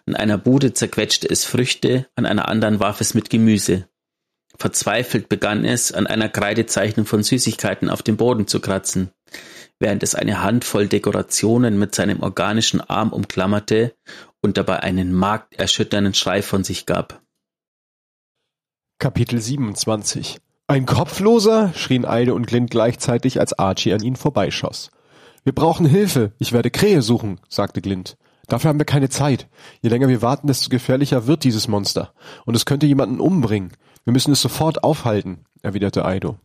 An 0.07 0.15
einer 0.15 0.39
Bude 0.39 0.73
zerquetschte 0.73 1.29
es 1.29 1.45
Früchte, 1.45 2.07
an 2.15 2.25
einer 2.25 2.49
anderen 2.49 2.79
warf 2.79 2.99
es 2.99 3.13
mit 3.13 3.29
Gemüse. 3.29 3.87
Verzweifelt 4.57 5.29
begann 5.29 5.65
es, 5.65 5.91
an 5.91 6.07
einer 6.07 6.29
Kreidezeichnung 6.29 7.05
von 7.05 7.21
Süßigkeiten 7.21 7.91
auf 7.91 8.01
dem 8.01 8.17
Boden 8.17 8.47
zu 8.47 8.59
kratzen, 8.59 9.11
während 9.79 10.03
es 10.03 10.13
eine 10.13 10.43
Handvoll 10.43 10.87
Dekorationen 10.87 11.79
mit 11.79 11.95
seinem 11.95 12.21
organischen 12.21 12.81
Arm 12.81 13.11
umklammerte 13.11 13.95
und 14.41 14.57
dabei 14.57 14.81
einen 14.81 15.13
markterschütternden 15.13 16.13
Schrei 16.13 16.41
von 16.41 16.63
sich 16.63 16.85
gab. 16.85 17.21
Kapitel 18.99 19.39
27 19.39 20.39
Ein 20.67 20.85
Kopfloser? 20.85 21.73
schrien 21.73 22.05
Eide 22.05 22.33
und 22.33 22.47
Glint 22.47 22.69
gleichzeitig, 22.69 23.39
als 23.39 23.57
Archie 23.57 23.93
an 23.93 24.03
ihnen 24.03 24.17
vorbeischoss. 24.17 24.91
Wir 25.43 25.55
brauchen 25.55 25.85
Hilfe. 25.85 26.33
Ich 26.37 26.51
werde 26.51 26.69
Krähe 26.69 27.01
suchen, 27.01 27.39
sagte 27.47 27.81
Glint. 27.81 28.17
Dafür 28.47 28.69
haben 28.69 28.79
wir 28.79 28.85
keine 28.85 29.09
Zeit. 29.09 29.47
Je 29.81 29.89
länger 29.89 30.09
wir 30.09 30.21
warten, 30.21 30.47
desto 30.47 30.69
gefährlicher 30.69 31.27
wird 31.27 31.43
dieses 31.43 31.67
Monster. 31.67 32.13
Und 32.45 32.55
es 32.55 32.65
könnte 32.65 32.87
jemanden 32.87 33.19
umbringen. 33.19 33.71
Wir 34.03 34.11
müssen 34.11 34.31
es 34.31 34.41
sofort 34.41 34.83
aufhalten, 34.83 35.45
erwiderte 35.61 36.03
Aido. 36.03 36.37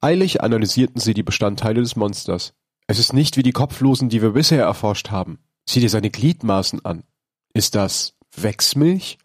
Eilig 0.00 0.42
analysierten 0.42 1.00
sie 1.00 1.14
die 1.14 1.22
Bestandteile 1.22 1.80
des 1.80 1.96
Monsters. 1.96 2.52
Es 2.86 2.98
ist 2.98 3.12
nicht 3.12 3.36
wie 3.36 3.42
die 3.42 3.52
Kopflosen, 3.52 4.08
die 4.08 4.22
wir 4.22 4.30
bisher 4.30 4.64
erforscht 4.64 5.10
haben. 5.10 5.38
Sieh 5.68 5.80
dir 5.80 5.90
seine 5.90 6.10
Gliedmaßen 6.10 6.84
an. 6.84 7.04
Ist 7.52 7.74
das 7.74 8.14
Wechsmilch? 8.34 9.18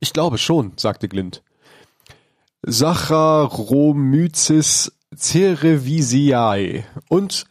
Ich 0.00 0.12
glaube 0.12 0.38
schon, 0.38 0.72
sagte 0.76 1.08
Glint. 1.08 1.42
Saccharomyces 2.62 4.92
cerevisiae 5.14 6.84
und 7.08 7.44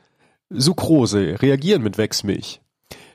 Sucrose 0.49 1.41
reagieren 1.41 1.83
mit 1.83 1.97
Wechsmilch. 1.97 2.61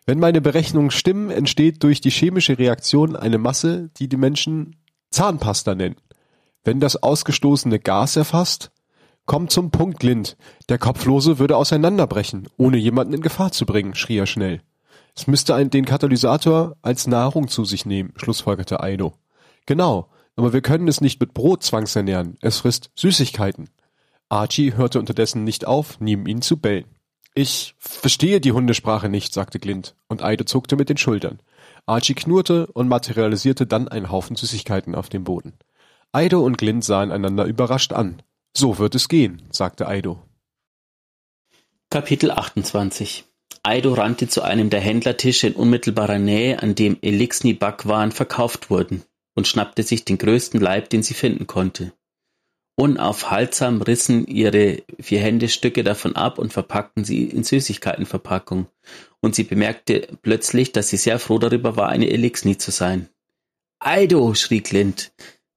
Wenn 0.06 0.18
meine 0.18 0.40
Berechnungen 0.40 0.90
stimmen, 0.90 1.30
entsteht 1.30 1.82
durch 1.82 2.00
die 2.00 2.10
chemische 2.10 2.58
Reaktion 2.58 3.16
eine 3.16 3.38
Masse, 3.38 3.90
die 3.96 4.08
die 4.08 4.16
Menschen 4.16 4.76
Zahnpasta 5.10 5.74
nennen. 5.74 5.96
Wenn 6.64 6.80
das 6.80 7.02
ausgestoßene 7.02 7.78
Gas 7.78 8.16
erfasst, 8.16 8.70
kommt 9.26 9.50
zum 9.50 9.70
Punkt 9.70 10.00
Glint. 10.00 10.36
Der 10.68 10.78
Kopflose 10.78 11.38
würde 11.38 11.56
auseinanderbrechen, 11.56 12.48
ohne 12.56 12.76
jemanden 12.76 13.14
in 13.14 13.20
Gefahr 13.20 13.52
zu 13.52 13.66
bringen, 13.66 13.94
schrie 13.94 14.18
er 14.18 14.26
schnell. 14.26 14.60
Es 15.14 15.26
müsste 15.26 15.54
ein, 15.54 15.70
den 15.70 15.84
Katalysator 15.84 16.76
als 16.82 17.06
Nahrung 17.06 17.48
zu 17.48 17.64
sich 17.64 17.86
nehmen, 17.86 18.12
schlussfolgerte 18.16 18.80
Aido. 18.80 19.14
Genau, 19.66 20.08
aber 20.36 20.52
wir 20.52 20.62
können 20.62 20.88
es 20.88 21.00
nicht 21.00 21.20
mit 21.20 21.34
Brot 21.34 21.62
zwangsernähren, 21.62 22.38
es 22.40 22.58
frisst 22.58 22.90
Süßigkeiten. 22.96 23.68
Archie 24.28 24.74
hörte 24.74 24.98
unterdessen 24.98 25.44
nicht 25.44 25.66
auf, 25.66 26.00
neben 26.00 26.26
ihn 26.26 26.40
zu 26.40 26.56
bellen. 26.56 26.86
Ich 27.34 27.74
verstehe 27.78 28.40
die 28.40 28.52
Hundesprache 28.52 29.08
nicht, 29.08 29.32
sagte 29.32 29.58
Glint, 29.58 29.94
und 30.08 30.22
Eide 30.22 30.44
zuckte 30.44 30.76
mit 30.76 30.88
den 30.88 30.96
Schultern. 30.96 31.40
Archie 31.86 32.14
knurrte 32.14 32.66
und 32.68 32.88
materialisierte 32.88 33.66
dann 33.66 33.88
einen 33.88 34.10
Haufen 34.10 34.36
Süßigkeiten 34.36 34.94
auf 34.94 35.08
dem 35.08 35.24
Boden. 35.24 35.54
Eido 36.12 36.40
und 36.40 36.58
Glint 36.58 36.84
sahen 36.84 37.10
einander 37.10 37.44
überrascht 37.44 37.92
an. 37.92 38.22
So 38.54 38.78
wird 38.78 38.94
es 38.94 39.08
gehen, 39.08 39.42
sagte 39.50 39.88
Eido. 39.88 40.22
Kapitel 41.90 42.30
28 42.30 43.24
Eido 43.62 43.94
rannte 43.94 44.28
zu 44.28 44.42
einem 44.42 44.70
der 44.70 44.80
Händlertische 44.80 45.46
in 45.46 45.54
unmittelbarer 45.54 46.18
Nähe, 46.18 46.62
an 46.62 46.74
dem 46.74 46.98
Elixni-Backwaren 47.00 48.10
verkauft 48.10 48.70
wurden, 48.70 49.04
und 49.34 49.46
schnappte 49.46 49.82
sich 49.82 50.04
den 50.04 50.18
größten 50.18 50.60
Leib, 50.60 50.90
den 50.90 51.02
sie 51.02 51.14
finden 51.14 51.46
konnte. 51.46 51.92
Unaufhaltsam 52.74 53.80
rissen 53.80 54.26
ihre 54.26 54.82
vier 54.98 55.20
Hände 55.20 55.48
Stücke 55.48 55.84
davon 55.84 56.16
ab 56.16 56.38
und 56.38 56.52
verpackten 56.52 57.04
sie 57.04 57.24
in 57.24 57.44
Süßigkeitenverpackung, 57.44 58.66
und 59.20 59.34
sie 59.34 59.44
bemerkte 59.44 60.08
plötzlich, 60.22 60.72
dass 60.72 60.88
sie 60.88 60.96
sehr 60.96 61.18
froh 61.18 61.38
darüber 61.38 61.76
war, 61.76 61.88
eine 61.88 62.10
Elixni 62.10 62.58
zu 62.58 62.70
sein. 62.70 63.08
Eido, 63.78 64.34
schrie 64.34 64.60
Clint. 64.60 65.12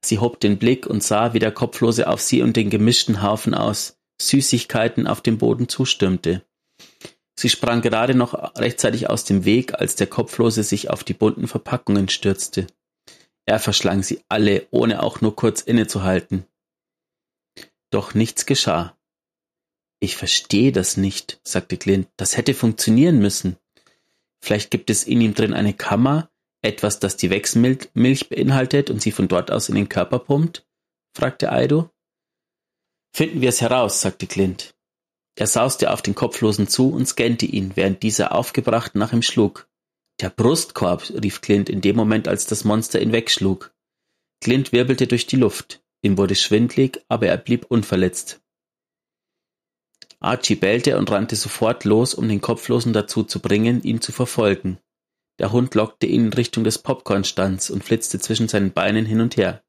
Sie 0.07 0.19
hob 0.19 0.39
den 0.39 0.57
Blick 0.57 0.85
und 0.85 1.03
sah, 1.03 1.33
wie 1.33 1.39
der 1.39 1.51
Kopflose 1.51 2.07
auf 2.07 2.21
sie 2.21 2.41
und 2.41 2.55
den 2.55 2.69
gemischten 2.69 3.21
Haufen 3.21 3.53
aus 3.53 3.97
Süßigkeiten 4.21 5.07
auf 5.07 5.21
dem 5.21 5.37
Boden 5.37 5.67
zustürmte. 5.67 6.43
Sie 7.37 7.49
sprang 7.49 7.81
gerade 7.81 8.15
noch 8.15 8.55
rechtzeitig 8.55 9.09
aus 9.09 9.25
dem 9.25 9.43
Weg, 9.43 9.73
als 9.73 9.95
der 9.95 10.07
Kopflose 10.07 10.63
sich 10.63 10.89
auf 10.89 11.03
die 11.03 11.13
bunten 11.13 11.47
Verpackungen 11.47 12.07
stürzte. 12.07 12.67
Er 13.45 13.59
verschlang 13.59 14.03
sie 14.03 14.23
alle, 14.29 14.67
ohne 14.71 15.03
auch 15.03 15.21
nur 15.21 15.35
kurz 15.35 15.61
innezuhalten. 15.61 16.45
Doch 17.91 18.13
nichts 18.13 18.45
geschah. 18.45 18.97
Ich 19.99 20.15
verstehe 20.15 20.71
das 20.71 20.97
nicht, 20.97 21.39
sagte 21.43 21.77
Clint. 21.77 22.07
Das 22.17 22.37
hätte 22.37 22.53
funktionieren 22.53 23.19
müssen. 23.19 23.57
Vielleicht 24.41 24.71
gibt 24.71 24.89
es 24.89 25.03
in 25.03 25.21
ihm 25.21 25.33
drin 25.33 25.53
eine 25.53 25.73
Kammer, 25.73 26.29
etwas, 26.65 26.99
das 26.99 27.17
die 27.17 27.29
Wechselmilch 27.29 28.29
beinhaltet 28.29 28.89
und 28.89 29.01
sie 29.01 29.11
von 29.11 29.27
dort 29.27 29.51
aus 29.51 29.69
in 29.69 29.75
den 29.75 29.89
Körper 29.89 30.19
pumpt? 30.19 30.65
fragte 31.15 31.51
Aido. 31.51 31.89
Finden 33.13 33.41
wir 33.41 33.49
es 33.49 33.61
heraus, 33.61 34.01
sagte 34.01 34.27
Clint. 34.27 34.75
Er 35.35 35.47
sauste 35.47 35.91
auf 35.91 36.01
den 36.01 36.15
Kopflosen 36.15 36.67
zu 36.67 36.89
und 36.89 37.07
scannte 37.07 37.45
ihn, 37.45 37.71
während 37.75 38.03
dieser 38.03 38.33
aufgebracht 38.33 38.95
nach 38.95 39.13
ihm 39.13 39.21
schlug. 39.21 39.69
Der 40.21 40.29
Brustkorb, 40.29 41.09
rief 41.21 41.41
Clint 41.41 41.69
in 41.69 41.81
dem 41.81 41.95
Moment, 41.95 42.27
als 42.27 42.45
das 42.45 42.63
Monster 42.63 43.01
ihn 43.01 43.11
wegschlug. 43.11 43.73
Clint 44.41 44.71
wirbelte 44.71 45.07
durch 45.07 45.27
die 45.27 45.35
Luft. 45.35 45.83
Ihm 46.01 46.17
wurde 46.17 46.35
schwindlig, 46.35 47.03
aber 47.09 47.27
er 47.27 47.37
blieb 47.37 47.65
unverletzt. 47.69 48.41
Archie 50.19 50.55
bellte 50.55 50.97
und 50.97 51.11
rannte 51.11 51.35
sofort 51.35 51.83
los, 51.83 52.13
um 52.13 52.27
den 52.27 52.41
Kopflosen 52.41 52.93
dazu 52.93 53.23
zu 53.23 53.41
bringen, 53.41 53.83
ihn 53.83 54.01
zu 54.01 54.11
verfolgen. 54.11 54.79
Der 55.39 55.51
Hund 55.51 55.75
lockte 55.75 56.07
ihn 56.07 56.27
in 56.27 56.33
Richtung 56.33 56.63
des 56.63 56.79
Popcornstands 56.79 57.69
und 57.69 57.83
flitzte 57.83 58.19
zwischen 58.19 58.47
seinen 58.47 58.71
Beinen 58.71 59.05
hin 59.05 59.21
und 59.21 59.37
her. 59.37 59.63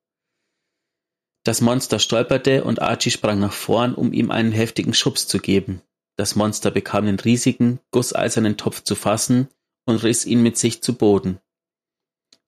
Das 1.44 1.60
Monster 1.60 1.98
stolperte 1.98 2.64
und 2.64 2.82
Archie 2.82 3.10
sprang 3.10 3.38
nach 3.38 3.52
vorn, 3.52 3.94
um 3.94 4.12
ihm 4.12 4.30
einen 4.30 4.52
heftigen 4.52 4.94
Schubs 4.94 5.28
zu 5.28 5.38
geben. 5.38 5.82
Das 6.16 6.34
Monster 6.34 6.70
bekam 6.70 7.06
den 7.06 7.20
riesigen, 7.20 7.80
gusseisernen 7.90 8.56
Topf 8.56 8.82
zu 8.82 8.94
fassen 8.94 9.48
und 9.86 10.02
riss 10.02 10.24
ihn 10.24 10.42
mit 10.42 10.56
sich 10.56 10.82
zu 10.82 10.94
Boden. 10.94 11.38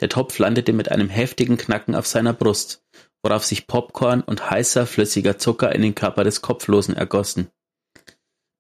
Der 0.00 0.08
Topf 0.08 0.38
landete 0.38 0.72
mit 0.72 0.90
einem 0.90 1.08
heftigen 1.08 1.56
Knacken 1.56 1.94
auf 1.94 2.06
seiner 2.06 2.32
Brust, 2.32 2.84
worauf 3.22 3.44
sich 3.44 3.66
Popcorn 3.66 4.22
und 4.22 4.50
heißer, 4.50 4.86
flüssiger 4.86 5.38
Zucker 5.38 5.74
in 5.74 5.82
den 5.82 5.94
Körper 5.94 6.24
des 6.24 6.40
Kopflosen 6.40 6.96
ergossen. 6.96 7.50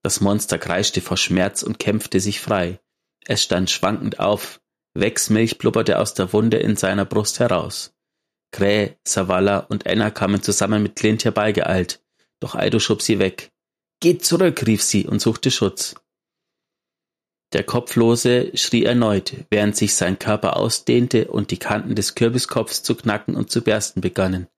Das 0.02 0.20
Monster 0.20 0.58
kreischte 0.58 1.00
vor 1.00 1.16
Schmerz 1.16 1.62
und 1.62 1.78
kämpfte 1.78 2.20
sich 2.20 2.40
frei. 2.40 2.80
Es 3.28 3.42
stand 3.42 3.70
schwankend 3.70 4.20
auf, 4.20 4.58
Wechsmilch 4.94 5.58
blubberte 5.58 5.98
aus 5.98 6.14
der 6.14 6.32
Wunde 6.32 6.56
in 6.56 6.76
seiner 6.76 7.04
Brust 7.04 7.40
heraus. 7.40 7.92
Krähe, 8.52 8.96
Savala 9.06 9.58
und 9.58 9.84
Enna 9.84 10.10
kamen 10.10 10.42
zusammen 10.42 10.82
mit 10.82 10.96
Clint 10.96 11.26
herbeigeeilt, 11.26 12.02
doch 12.40 12.54
Aido 12.54 12.78
schob 12.78 13.02
sie 13.02 13.18
weg. 13.18 13.50
Geht 14.00 14.24
zurück, 14.24 14.66
rief 14.66 14.82
sie 14.82 15.06
und 15.06 15.20
suchte 15.20 15.50
Schutz. 15.50 15.94
Der 17.52 17.64
Kopflose 17.64 18.50
schrie 18.56 18.84
erneut, 18.84 19.34
während 19.50 19.76
sich 19.76 19.94
sein 19.94 20.18
Körper 20.18 20.56
ausdehnte 20.56 21.28
und 21.28 21.50
die 21.50 21.58
Kanten 21.58 21.94
des 21.94 22.14
Kürbiskopfs 22.14 22.82
zu 22.82 22.94
knacken 22.94 23.34
und 23.34 23.50
zu 23.50 23.62
bersten 23.62 24.00
begannen. 24.00 24.48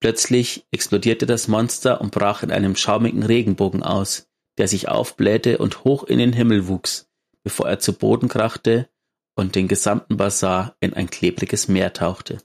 Plötzlich 0.00 0.66
explodierte 0.70 1.24
das 1.24 1.48
Monster 1.48 2.02
und 2.02 2.10
brach 2.10 2.42
in 2.42 2.52
einem 2.52 2.76
schaumigen 2.76 3.22
Regenbogen 3.22 3.82
aus, 3.82 4.28
der 4.58 4.68
sich 4.68 4.88
aufblähte 4.88 5.56
und 5.56 5.84
hoch 5.84 6.04
in 6.04 6.18
den 6.18 6.34
Himmel 6.34 6.68
wuchs, 6.68 7.08
bevor 7.44 7.68
er 7.68 7.78
zu 7.78 7.92
Boden 7.92 8.28
krachte 8.28 8.88
und 9.36 9.54
den 9.54 9.68
gesamten 9.68 10.16
Basar 10.16 10.74
in 10.80 10.94
ein 10.94 11.08
klebriges 11.08 11.68
Meer 11.68 11.92
tauchte. 11.92 12.38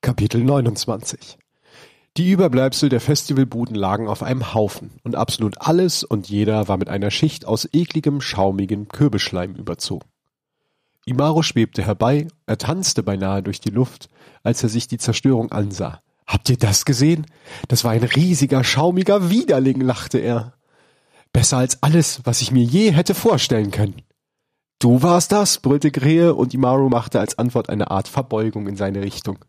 Kapitel 0.00 0.44
29 0.44 1.38
die 2.16 2.30
Überbleibsel 2.30 2.88
der 2.88 3.02
Festivalbuden 3.02 3.76
lagen 3.76 4.08
auf 4.08 4.22
einem 4.22 4.54
Haufen, 4.54 4.92
und 5.02 5.16
absolut 5.16 5.60
alles 5.60 6.02
und 6.02 6.30
jeder 6.30 6.66
war 6.66 6.78
mit 6.78 6.88
einer 6.88 7.10
Schicht 7.10 7.44
aus 7.44 7.68
ekligem, 7.70 8.22
schaumigem 8.22 8.88
Kürbisschleim 8.88 9.54
überzogen. 9.54 10.08
Imaro 11.04 11.42
schwebte 11.42 11.84
herbei, 11.84 12.26
er 12.46 12.56
tanzte 12.56 13.02
beinahe 13.02 13.42
durch 13.42 13.60
die 13.60 13.70
Luft, 13.70 14.08
als 14.42 14.62
er 14.62 14.70
sich 14.70 14.88
die 14.88 14.96
Zerstörung 14.96 15.52
ansah. 15.52 16.00
Habt 16.26 16.48
ihr 16.48 16.56
das 16.56 16.86
gesehen? 16.86 17.26
Das 17.68 17.84
war 17.84 17.92
ein 17.92 18.02
riesiger, 18.02 18.64
schaumiger 18.64 19.28
Widerling, 19.28 19.82
lachte 19.82 20.18
er. 20.18 20.54
Besser 21.36 21.58
als 21.58 21.82
alles, 21.82 22.22
was 22.24 22.40
ich 22.40 22.50
mir 22.50 22.62
je 22.64 22.92
hätte 22.92 23.14
vorstellen 23.14 23.70
können. 23.70 24.00
Du 24.78 25.02
warst 25.02 25.32
das, 25.32 25.58
brüllte 25.58 25.90
Grehe, 25.90 26.34
und 26.34 26.54
Imaro 26.54 26.88
machte 26.88 27.20
als 27.20 27.36
Antwort 27.36 27.68
eine 27.68 27.90
Art 27.90 28.08
Verbeugung 28.08 28.66
in 28.66 28.76
seine 28.76 29.02
Richtung. 29.02 29.44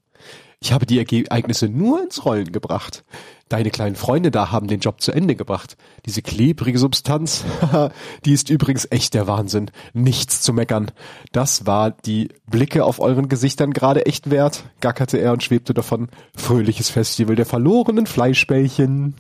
Ich 0.60 0.74
habe 0.74 0.86
die 0.86 1.00
Ereignisse 1.00 1.70
nur 1.70 2.04
ins 2.04 2.26
Rollen 2.26 2.52
gebracht. 2.52 3.06
Deine 3.48 3.70
kleinen 3.70 3.96
Freunde 3.96 4.32
da 4.32 4.52
haben 4.52 4.68
den 4.68 4.82
Job 4.82 5.00
zu 5.00 5.14
Ende 5.14 5.38
gebracht. 5.38 5.78
Diese 6.06 6.22
klebrige 6.22 6.78
Substanz, 6.78 7.46
die 8.26 8.34
ist 8.34 8.50
übrigens 8.50 8.86
echt 8.92 9.14
der 9.14 9.28
Wahnsinn. 9.28 9.72
Nichts 9.94 10.42
zu 10.42 10.52
meckern. 10.52 10.92
Das 11.32 11.66
war 11.68 11.92
die 11.92 12.28
Blicke 12.52 12.84
auf 12.84 13.00
euren 13.00 13.30
Gesichtern 13.30 13.72
gerade 13.72 14.06
echt 14.06 14.30
wert, 14.30 14.66
gackerte 14.82 15.20
er 15.20 15.32
und 15.32 15.42
schwebte 15.42 15.74
davon. 15.74 16.10
Fröhliches 16.36 16.90
Festival 16.90 17.38
der 17.38 17.46
verlorenen 17.46 18.08
Fleischbällchen. 18.08 19.16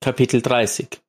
Kapitel 0.00 0.42
30 0.42 1.00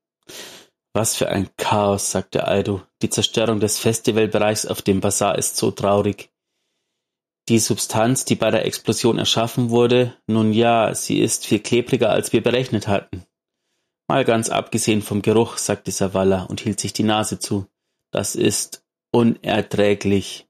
Was 0.94 1.16
für 1.16 1.30
ein 1.30 1.50
Chaos, 1.58 2.12
sagte 2.12 2.48
Aido. 2.48 2.82
Die 3.02 3.10
Zerstörung 3.10 3.60
des 3.60 3.80
Festivalbereichs 3.80 4.66
auf 4.66 4.82
dem 4.82 5.02
Bazar 5.02 5.38
ist 5.38 5.58
so 5.58 5.72
traurig. 5.72 6.32
Die 7.50 7.60
Substanz, 7.60 8.24
die 8.26 8.36
bei 8.36 8.52
der 8.52 8.66
Explosion 8.66 9.20
erschaffen 9.20 9.70
wurde, 9.70 10.16
nun 10.28 10.54
ja, 10.54 10.96
sie 10.96 11.20
ist 11.20 11.46
viel 11.46 11.60
klebriger, 11.60 12.10
als 12.10 12.32
wir 12.32 12.42
berechnet 12.42 12.88
hatten. 12.88 13.26
Mal 14.08 14.26
ganz 14.26 14.50
abgesehen 14.50 15.02
vom 15.02 15.22
Geruch, 15.22 15.58
sagte 15.58 15.92
Savala 15.92 16.44
und 16.44 16.62
hielt 16.62 16.80
sich 16.80 16.94
die 16.94 17.04
Nase 17.04 17.40
zu. 17.40 17.68
Das 18.12 18.36
ist 18.36 18.86
unerträglich. 19.12 20.48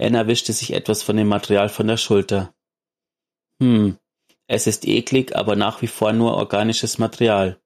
Anna 0.00 0.26
wischte 0.26 0.52
sich 0.52 0.72
etwas 0.72 1.02
von 1.02 1.16
dem 1.16 1.28
Material 1.28 1.68
von 1.68 1.86
der 1.86 1.96
Schulter. 1.96 2.54
Hm, 3.60 3.98
es 4.48 4.66
ist 4.66 4.88
eklig, 4.88 5.36
aber 5.36 5.56
nach 5.56 5.82
wie 5.82 5.86
vor 5.86 6.12
nur 6.12 6.34
organisches 6.34 6.98
Material. 6.98 7.60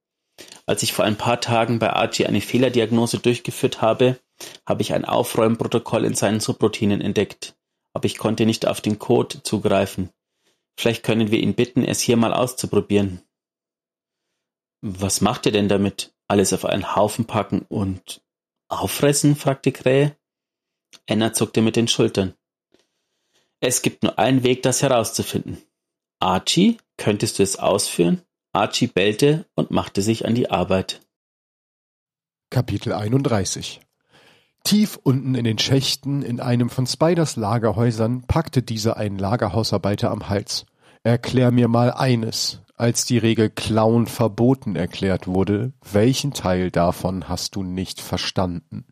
Als 0.67 0.83
ich 0.83 0.93
vor 0.93 1.05
ein 1.05 1.17
paar 1.17 1.41
Tagen 1.41 1.79
bei 1.79 1.91
Archie 1.91 2.27
eine 2.27 2.41
Fehlerdiagnose 2.41 3.19
durchgeführt 3.19 3.81
habe, 3.81 4.19
habe 4.67 4.83
ich 4.83 4.93
ein 4.93 5.05
Aufräumprotokoll 5.05 6.05
in 6.05 6.15
seinen 6.15 6.41
Subroutinen 6.41 7.01
entdeckt, 7.01 7.55
aber 7.95 8.07
ich 8.07 8.19
konnte 8.19 8.47
nicht 8.47 8.67
auf 8.67 8.81
den 8.81 8.99
Code 8.99 9.43
zugreifen. 9.45 10.11
Vielleicht 10.77 11.05
können 11.05 11.31
wir 11.31 11.39
ihn 11.39 11.55
bitten, 11.55 11.85
es 11.85 12.01
hier 12.01 12.17
mal 12.17 12.35
auszuprobieren. 12.35 13.23
Was 14.81 15.21
macht 15.21 15.47
ihr 15.47 15.53
denn 15.53 15.69
damit? 15.69 16.13
Alles 16.27 16.53
auf 16.53 16.65
einen 16.65 16.97
Haufen 16.97 17.27
packen 17.27 17.65
und 17.69 18.23
auffressen? 18.69 19.37
fragte 19.37 19.71
Krähe. 19.71 20.17
Anna 21.09 21.33
zuckte 21.33 21.63
mit 21.63 21.77
den 21.77 21.87
Schultern. 21.87 22.35
Es 23.61 23.83
gibt 23.83 24.03
nur 24.03 24.19
einen 24.19 24.43
Weg, 24.43 24.63
das 24.63 24.83
herauszufinden. 24.83 25.63
Archie, 26.23 26.79
könntest 26.97 27.39
du 27.39 27.43
es 27.43 27.59
ausführen? 27.59 28.23
Archie 28.53 28.87
bellte 28.87 29.47
und 29.57 29.73
machte 29.73 30.03
sich 30.03 30.25
an 30.25 30.35
die 30.35 30.51
Arbeit. 30.51 31.01
Kapitel 32.49 32.93
31 32.93 33.81
Tief 34.63 35.01
unten 35.03 35.35
in 35.35 35.43
den 35.43 35.59
Schächten 35.59 36.23
in 36.23 36.39
einem 36.39 36.71
von 36.71 36.87
Spiders 36.87 37.35
Lagerhäusern 37.35 38.23
packte 38.23 38.63
dieser 38.63 38.97
einen 38.97 39.19
Lagerhausarbeiter 39.19 40.13
am 40.13 40.29
Hals. 40.29 40.67
Erklär 41.03 41.51
mir 41.51 41.67
mal 41.67 41.91
eines. 41.91 42.61
Als 42.77 43.05
die 43.05 43.19
Regel 43.19 43.51
Klauen 43.51 44.07
verboten 44.07 44.77
erklärt 44.77 45.27
wurde, 45.27 45.73
welchen 45.91 46.33
Teil 46.33 46.71
davon 46.71 47.29
hast 47.29 47.57
du 47.57 47.65
nicht 47.65 48.01
verstanden? 48.01 48.85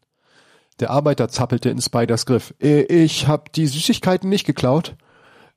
Der 0.80 0.90
Arbeiter 0.90 1.28
zappelte 1.28 1.70
in 1.70 1.80
Spiders 1.80 2.26
Griff. 2.26 2.54
Äh, 2.60 2.82
ich 2.82 3.28
hab 3.28 3.52
die 3.52 3.68
Süßigkeiten 3.68 4.28
nicht 4.28 4.46
geklaut. 4.46 4.96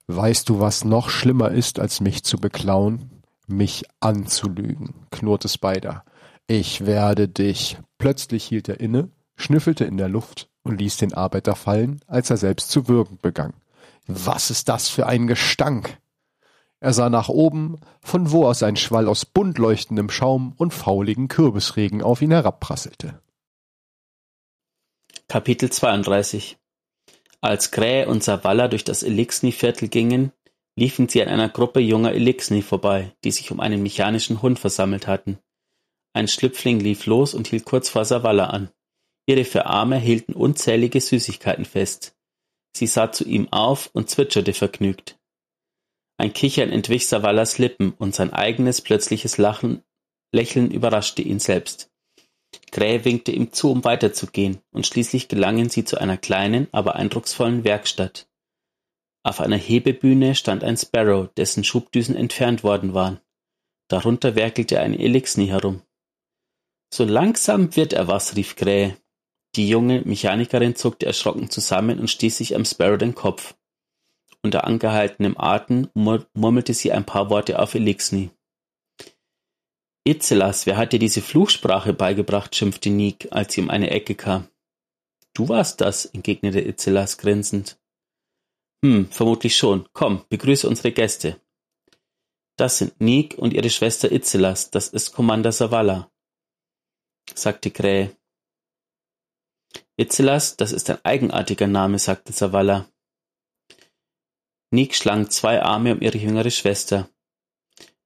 Weißt 0.07 0.49
du, 0.49 0.59
was 0.59 0.83
noch 0.83 1.09
schlimmer 1.09 1.51
ist, 1.51 1.79
als 1.79 2.01
mich 2.01 2.23
zu 2.23 2.37
beklauen? 2.37 3.23
Mich 3.47 3.83
anzulügen, 3.99 4.93
knurrte 5.11 5.49
Spider. 5.49 6.03
Ich 6.47 6.85
werde 6.85 7.27
dich. 7.27 7.77
Plötzlich 7.97 8.43
hielt 8.43 8.67
er 8.67 8.79
inne, 8.79 9.09
schnüffelte 9.35 9.85
in 9.85 9.97
der 9.97 10.09
Luft 10.09 10.49
und 10.63 10.79
ließ 10.79 10.97
den 10.97 11.13
Arbeiter 11.13 11.55
fallen, 11.55 12.01
als 12.07 12.29
er 12.29 12.37
selbst 12.37 12.69
zu 12.69 12.87
würgen 12.87 13.17
begann. 13.21 13.53
Was 14.07 14.49
ist 14.49 14.67
das 14.69 14.89
für 14.89 15.07
ein 15.07 15.27
Gestank? 15.27 15.97
Er 16.81 16.91
sah 16.91 17.09
nach 17.09 17.29
oben, 17.29 17.79
von 18.01 18.31
wo 18.31 18.45
aus 18.45 18.61
ein 18.61 18.75
Schwall 18.75 19.07
aus 19.07 19.25
bunt 19.25 19.57
leuchtendem 19.57 20.09
Schaum 20.09 20.53
und 20.57 20.73
fauligen 20.73 21.29
Kürbisregen 21.29 22.01
auf 22.01 22.21
ihn 22.21 22.31
herabprasselte. 22.31 23.21
Kapitel 25.29 25.71
32 25.71 26.57
Als 27.43 27.71
Krähe 27.71 28.07
und 28.07 28.23
Savalla 28.23 28.69
durch 28.69 28.85
das 28.85 29.03
Elixni-Viertel 29.03 29.89
gingen, 29.89 30.31
liefen 30.77 31.09
sie 31.09 31.21
an 31.21 31.27
einer 31.27 31.49
Gruppe 31.49 31.81
junger 31.81 32.13
Elixni 32.13 32.61
vorbei, 32.61 33.13
die 33.25 33.31
sich 33.31 33.51
um 33.51 33.59
einen 33.59 33.83
mechanischen 33.83 34.41
Hund 34.41 34.59
versammelt 34.59 35.07
hatten. 35.07 35.39
Ein 36.13 36.29
Schlüpfling 36.29 36.79
lief 36.79 37.05
los 37.05 37.33
und 37.33 37.47
hielt 37.47 37.65
kurz 37.65 37.89
vor 37.89 38.05
Savalla 38.05 38.45
an. 38.45 38.69
Ihre 39.25 39.43
vier 39.43 39.65
Arme 39.65 39.99
hielten 39.99 40.31
unzählige 40.31 41.01
Süßigkeiten 41.01 41.65
fest. 41.65 42.15
Sie 42.77 42.87
sah 42.87 43.11
zu 43.11 43.25
ihm 43.25 43.51
auf 43.51 43.89
und 43.91 44.09
zwitscherte 44.09 44.53
vergnügt. 44.53 45.19
Ein 46.15 46.31
Kichern 46.31 46.69
entwich 46.69 47.09
Savallas 47.09 47.57
Lippen 47.57 47.91
und 47.91 48.15
sein 48.15 48.31
eigenes 48.31 48.79
plötzliches 48.79 49.37
Lachen, 49.37 49.83
Lächeln 50.31 50.71
überraschte 50.71 51.21
ihn 51.21 51.39
selbst. 51.39 51.92
Krähe 52.71 53.05
winkte 53.05 53.31
ihm 53.31 53.51
zu, 53.51 53.71
um 53.71 53.83
weiterzugehen, 53.83 54.59
und 54.71 54.87
schließlich 54.87 55.27
gelangen 55.27 55.69
sie 55.69 55.85
zu 55.85 55.99
einer 55.99 56.17
kleinen, 56.17 56.67
aber 56.71 56.95
eindrucksvollen 56.95 57.63
Werkstatt. 57.63 58.27
Auf 59.23 59.39
einer 59.39 59.57
Hebebühne 59.57 60.35
stand 60.35 60.63
ein 60.63 60.77
Sparrow, 60.77 61.29
dessen 61.35 61.63
Schubdüsen 61.63 62.15
entfernt 62.15 62.63
worden 62.63 62.93
waren. 62.93 63.19
Darunter 63.87 64.35
werkelte 64.35 64.79
ein 64.79 64.99
Elixni 64.99 65.47
herum. 65.47 65.81
So 66.93 67.05
langsam 67.05 67.75
wird 67.75 67.93
er 67.93 68.07
was, 68.07 68.35
rief 68.35 68.55
Krähe. 68.55 68.97
Die 69.55 69.69
junge 69.69 70.01
Mechanikerin 70.01 70.75
zuckte 70.75 71.05
erschrocken 71.05 71.49
zusammen 71.49 71.99
und 71.99 72.09
stieß 72.09 72.37
sich 72.37 72.55
am 72.55 72.65
Sparrow 72.65 72.97
den 72.97 73.15
Kopf. 73.15 73.55
Unter 74.41 74.65
angehaltenem 74.65 75.37
Atem 75.37 75.89
murmelte 75.93 76.73
sie 76.73 76.91
ein 76.91 77.05
paar 77.05 77.29
Worte 77.29 77.59
auf 77.59 77.75
Elixni. 77.75 78.31
Itzelas, 80.05 80.65
wer 80.65 80.77
hat 80.77 80.91
dir 80.91 80.99
diese 80.99 81.21
Fluchsprache 81.21 81.93
beigebracht? 81.93 82.55
schimpfte 82.55 82.89
Nick, 82.89 83.27
als 83.31 83.53
sie 83.53 83.61
um 83.61 83.69
eine 83.69 83.89
Ecke 83.91 84.15
kam. 84.15 84.49
Du 85.33 85.49
warst 85.49 85.81
das, 85.81 86.05
entgegnete 86.05 86.59
Itzelas 86.59 87.17
grinsend. 87.17 87.79
Hm, 88.83 89.09
vermutlich 89.09 89.55
schon. 89.55 89.87
Komm, 89.93 90.25
begrüße 90.29 90.67
unsere 90.67 90.91
Gäste. 90.91 91.39
Das 92.57 92.77
sind 92.77 92.99
Nick 92.99 93.37
und 93.37 93.53
ihre 93.53 93.69
Schwester 93.69 94.11
Itzelas, 94.11 94.69
das 94.69 94.89
ist 94.89 95.13
Commander 95.13 95.51
Savala, 95.51 96.11
sagte 97.33 97.71
Krähe. 97.71 98.15
Itzelas, 99.97 100.57
das 100.57 100.71
ist 100.71 100.89
ein 100.89 101.03
eigenartiger 101.03 101.67
Name, 101.67 101.97
sagte 101.97 102.33
Savala. 102.33 102.89
Nick 104.71 104.95
schlang 104.95 105.29
zwei 105.29 105.61
Arme 105.61 105.93
um 105.93 106.01
ihre 106.01 106.17
jüngere 106.17 106.51
Schwester. 106.51 107.09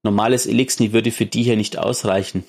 Normales 0.08 0.46
Elixni 0.46 0.94
würde 0.94 1.12
für 1.12 1.26
die 1.26 1.44
hier 1.44 1.58
nicht 1.58 1.78
ausreichen. 1.78 2.46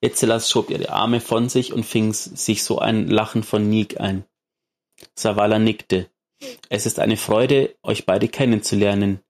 Itzelas 0.00 0.48
schob 0.48 0.70
ihre 0.70 0.88
Arme 0.88 1.20
von 1.20 1.50
sich 1.50 1.74
und 1.74 1.84
fing 1.84 2.14
sich 2.14 2.64
so 2.64 2.78
ein 2.78 3.06
Lachen 3.06 3.42
von 3.42 3.68
Nick 3.68 4.00
ein. 4.00 4.24
Savala 5.14 5.58
nickte. 5.58 6.08
Es 6.70 6.86
ist 6.86 6.98
eine 6.98 7.18
Freude, 7.18 7.76
euch 7.82 8.06
beide 8.06 8.28
kennenzulernen. 8.28 9.20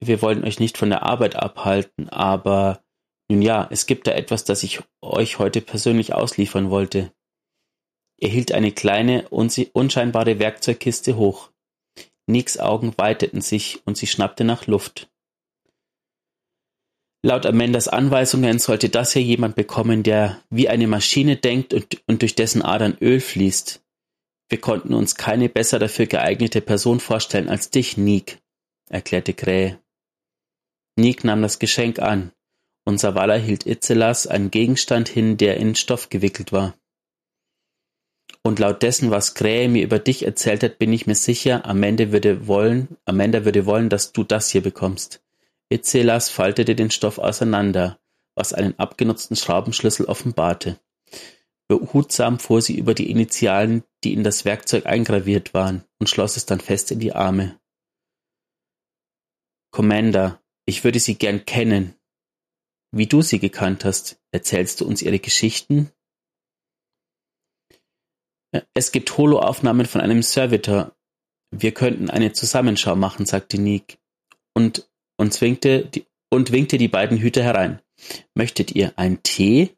Wir 0.00 0.20
wollen 0.20 0.44
euch 0.44 0.60
nicht 0.60 0.76
von 0.76 0.90
der 0.90 1.02
Arbeit 1.02 1.36
abhalten, 1.36 2.10
aber 2.10 2.84
nun 3.30 3.40
ja, 3.40 3.66
es 3.70 3.86
gibt 3.86 4.06
da 4.06 4.10
etwas, 4.10 4.44
das 4.44 4.62
ich 4.62 4.82
euch 5.00 5.38
heute 5.38 5.62
persönlich 5.62 6.12
ausliefern 6.12 6.68
wollte. 6.68 7.10
Er 8.18 8.28
hielt 8.28 8.52
eine 8.52 8.72
kleine, 8.72 9.30
unscheinbare 9.30 10.38
Werkzeugkiste 10.38 11.16
hoch. 11.16 11.48
Nicks 12.26 12.58
Augen 12.58 12.92
weiteten 12.98 13.40
sich 13.40 13.80
und 13.86 13.96
sie 13.96 14.06
schnappte 14.06 14.44
nach 14.44 14.66
Luft. 14.66 15.08
Laut 17.26 17.44
Amandas 17.44 17.88
Anweisungen 17.88 18.60
sollte 18.60 18.88
das 18.88 19.12
hier 19.12 19.22
jemand 19.22 19.56
bekommen, 19.56 20.04
der 20.04 20.40
wie 20.48 20.68
eine 20.68 20.86
Maschine 20.86 21.34
denkt 21.34 21.74
und, 21.74 22.00
und 22.06 22.22
durch 22.22 22.36
dessen 22.36 22.62
Adern 22.62 22.96
Öl 23.00 23.18
fließt. 23.18 23.82
Wir 24.48 24.60
konnten 24.60 24.94
uns 24.94 25.16
keine 25.16 25.48
besser 25.48 25.80
dafür 25.80 26.06
geeignete 26.06 26.60
Person 26.60 27.00
vorstellen 27.00 27.48
als 27.48 27.70
dich, 27.70 27.96
Nick, 27.96 28.38
erklärte 28.88 29.34
Krähe. 29.34 29.80
Nick 30.94 31.24
nahm 31.24 31.42
das 31.42 31.58
Geschenk 31.58 31.98
an, 31.98 32.30
und 32.84 33.00
Savala 33.00 33.34
hielt 33.34 33.66
Itzelas 33.66 34.28
einen 34.28 34.52
Gegenstand 34.52 35.08
hin, 35.08 35.36
der 35.36 35.56
in 35.56 35.74
Stoff 35.74 36.10
gewickelt 36.10 36.52
war. 36.52 36.76
Und 38.44 38.60
laut 38.60 38.84
dessen, 38.84 39.10
was 39.10 39.34
Krähe 39.34 39.68
mir 39.68 39.82
über 39.82 39.98
dich 39.98 40.24
erzählt 40.24 40.62
hat, 40.62 40.78
bin 40.78 40.92
ich 40.92 41.08
mir 41.08 41.16
sicher, 41.16 41.66
Amanda 41.66 42.12
würde 42.12 42.46
wollen, 42.46 42.96
Amanda 43.04 43.44
würde 43.44 43.66
wollen, 43.66 43.88
dass 43.88 44.12
du 44.12 44.22
das 44.22 44.48
hier 44.50 44.62
bekommst. 44.62 45.25
Itzelas 45.68 46.30
faltete 46.30 46.74
den 46.74 46.90
Stoff 46.90 47.18
auseinander, 47.18 47.98
was 48.34 48.52
einen 48.52 48.78
abgenutzten 48.78 49.36
Schraubenschlüssel 49.36 50.06
offenbarte. 50.06 50.78
Behutsam 51.68 52.38
fuhr 52.38 52.62
sie 52.62 52.78
über 52.78 52.94
die 52.94 53.10
Initialen, 53.10 53.82
die 54.04 54.12
in 54.12 54.22
das 54.22 54.44
Werkzeug 54.44 54.86
eingraviert 54.86 55.54
waren, 55.54 55.84
und 55.98 56.08
schloss 56.08 56.36
es 56.36 56.46
dann 56.46 56.60
fest 56.60 56.92
in 56.92 57.00
die 57.00 57.12
Arme. 57.12 57.58
Commander, 59.72 60.40
ich 60.64 60.84
würde 60.84 61.00
Sie 61.00 61.16
gern 61.16 61.44
kennen. 61.44 61.96
Wie 62.92 63.06
du 63.06 63.20
sie 63.20 63.38
gekannt 63.38 63.84
hast, 63.84 64.20
erzählst 64.32 64.80
du 64.80 64.86
uns 64.86 65.02
ihre 65.02 65.18
Geschichten? 65.18 65.92
Es 68.74 68.92
gibt 68.92 69.16
Holoaufnahmen 69.18 69.86
von 69.86 70.00
einem 70.00 70.22
Servitor. 70.22 70.96
Wir 71.50 71.72
könnten 71.72 72.10
eine 72.10 72.32
Zusammenschau 72.32 72.96
machen, 72.96 73.26
sagte 73.26 73.58
Nick 73.60 73.98
und, 74.54 74.88
und, 75.16 75.40
winkte 75.40 75.88
die, 76.78 76.88
beiden 76.88 77.18
Hüter 77.18 77.42
herein. 77.42 77.80
Möchtet 78.34 78.72
ihr 78.72 78.98
einen 78.98 79.22
Tee? 79.22 79.76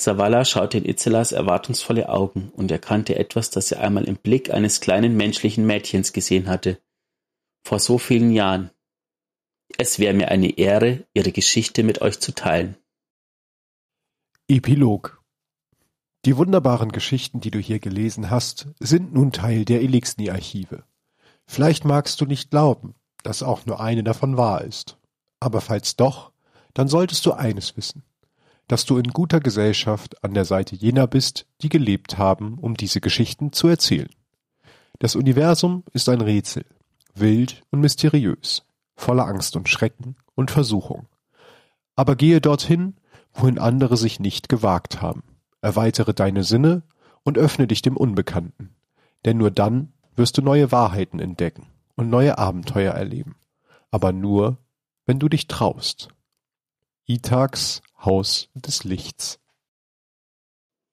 Savala 0.00 0.44
schaute 0.44 0.78
in 0.78 0.84
Itzelas 0.84 1.32
erwartungsvolle 1.32 2.08
Augen 2.08 2.50
und 2.56 2.70
erkannte 2.70 3.16
etwas, 3.16 3.50
das 3.50 3.70
er 3.70 3.80
einmal 3.80 4.04
im 4.04 4.16
Blick 4.16 4.52
eines 4.52 4.80
kleinen 4.80 5.16
menschlichen 5.16 5.64
Mädchens 5.64 6.12
gesehen 6.12 6.48
hatte. 6.48 6.80
Vor 7.64 7.78
so 7.78 7.98
vielen 7.98 8.32
Jahren. 8.32 8.70
Es 9.78 9.98
wäre 9.98 10.14
mir 10.14 10.28
eine 10.28 10.58
Ehre, 10.58 11.06
Ihre 11.14 11.32
Geschichte 11.32 11.82
mit 11.84 12.02
euch 12.02 12.18
zu 12.18 12.32
teilen. 12.34 12.76
Epilog 14.48 15.22
Die 16.24 16.36
wunderbaren 16.36 16.90
Geschichten, 16.90 17.40
die 17.40 17.50
du 17.50 17.60
hier 17.60 17.78
gelesen 17.78 18.28
hast, 18.28 18.68
sind 18.80 19.14
nun 19.14 19.32
Teil 19.32 19.64
der 19.64 19.80
Elixni-Archive. 19.82 20.84
Vielleicht 21.46 21.84
magst 21.84 22.20
du 22.20 22.26
nicht 22.26 22.50
glauben, 22.50 22.94
dass 23.22 23.42
auch 23.42 23.66
nur 23.66 23.80
eine 23.80 24.02
davon 24.02 24.36
wahr 24.36 24.62
ist. 24.62 24.98
Aber 25.40 25.60
falls 25.60 25.96
doch, 25.96 26.32
dann 26.74 26.88
solltest 26.88 27.26
du 27.26 27.32
eines 27.32 27.76
wissen 27.76 28.02
dass 28.72 28.86
du 28.86 28.96
in 28.96 29.08
guter 29.08 29.38
Gesellschaft 29.38 30.24
an 30.24 30.32
der 30.32 30.46
Seite 30.46 30.74
jener 30.74 31.06
bist, 31.06 31.46
die 31.60 31.68
gelebt 31.68 32.16
haben, 32.16 32.58
um 32.58 32.74
diese 32.74 33.02
Geschichten 33.02 33.52
zu 33.52 33.68
erzählen. 33.68 34.08
Das 34.98 35.14
Universum 35.14 35.84
ist 35.92 36.08
ein 36.08 36.22
Rätsel, 36.22 36.64
wild 37.14 37.62
und 37.70 37.80
mysteriös, 37.80 38.64
voller 38.96 39.26
Angst 39.26 39.56
und 39.56 39.68
Schrecken 39.68 40.16
und 40.34 40.50
Versuchung. 40.50 41.06
Aber 41.96 42.16
gehe 42.16 42.40
dorthin, 42.40 42.96
wohin 43.34 43.58
andere 43.58 43.98
sich 43.98 44.20
nicht 44.20 44.48
gewagt 44.48 45.02
haben. 45.02 45.22
Erweitere 45.60 46.14
deine 46.14 46.42
Sinne 46.42 46.82
und 47.24 47.36
öffne 47.38 47.66
dich 47.66 47.82
dem 47.82 47.96
Unbekannten. 47.96 48.74
Denn 49.26 49.36
nur 49.36 49.50
dann 49.50 49.92
wirst 50.16 50.38
du 50.38 50.42
neue 50.42 50.72
Wahrheiten 50.72 51.20
entdecken 51.20 51.66
und 51.96 52.10
neue 52.10 52.38
Abenteuer 52.38 52.92
erleben. 52.92 53.36
Aber 53.90 54.12
nur, 54.12 54.58
wenn 55.06 55.18
du 55.18 55.28
dich 55.28 55.48
traust. 55.48 56.08
Itags 57.06 57.82
Haus 58.04 58.48
des 58.54 58.84
Lichts. 58.84 59.38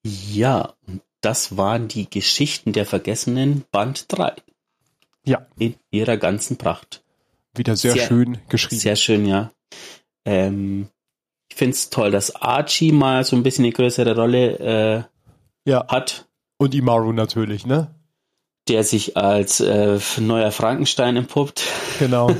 Ja, 0.04 0.74
das 1.20 1.56
waren 1.56 1.88
die 1.88 2.08
Geschichten 2.08 2.72
der 2.72 2.86
Vergessenen 2.86 3.64
Band 3.70 4.06
3. 4.08 4.34
Ja. 5.24 5.46
In 5.58 5.74
ihrer 5.90 6.16
ganzen 6.16 6.56
Pracht. 6.56 7.02
Wieder 7.54 7.76
sehr, 7.76 7.92
sehr 7.92 8.06
schön 8.06 8.38
geschrieben. 8.48 8.80
Sehr 8.80 8.96
schön, 8.96 9.26
ja. 9.26 9.52
Ähm, 10.24 10.88
ich 11.50 11.56
finde 11.56 11.74
es 11.74 11.90
toll, 11.90 12.10
dass 12.10 12.34
Archie 12.36 12.92
mal 12.92 13.24
so 13.24 13.36
ein 13.36 13.42
bisschen 13.42 13.64
eine 13.64 13.72
größere 13.72 14.14
Rolle 14.14 14.58
äh, 15.66 15.70
ja. 15.70 15.86
hat. 15.88 16.28
Und 16.56 16.74
Imaru 16.74 17.12
natürlich, 17.12 17.66
ne? 17.66 17.94
Der 18.70 18.84
sich 18.84 19.16
als 19.16 19.58
äh, 19.58 19.98
neuer 20.18 20.52
Frankenstein 20.52 21.16
empuppt. 21.16 21.64
Genau. 21.98 22.30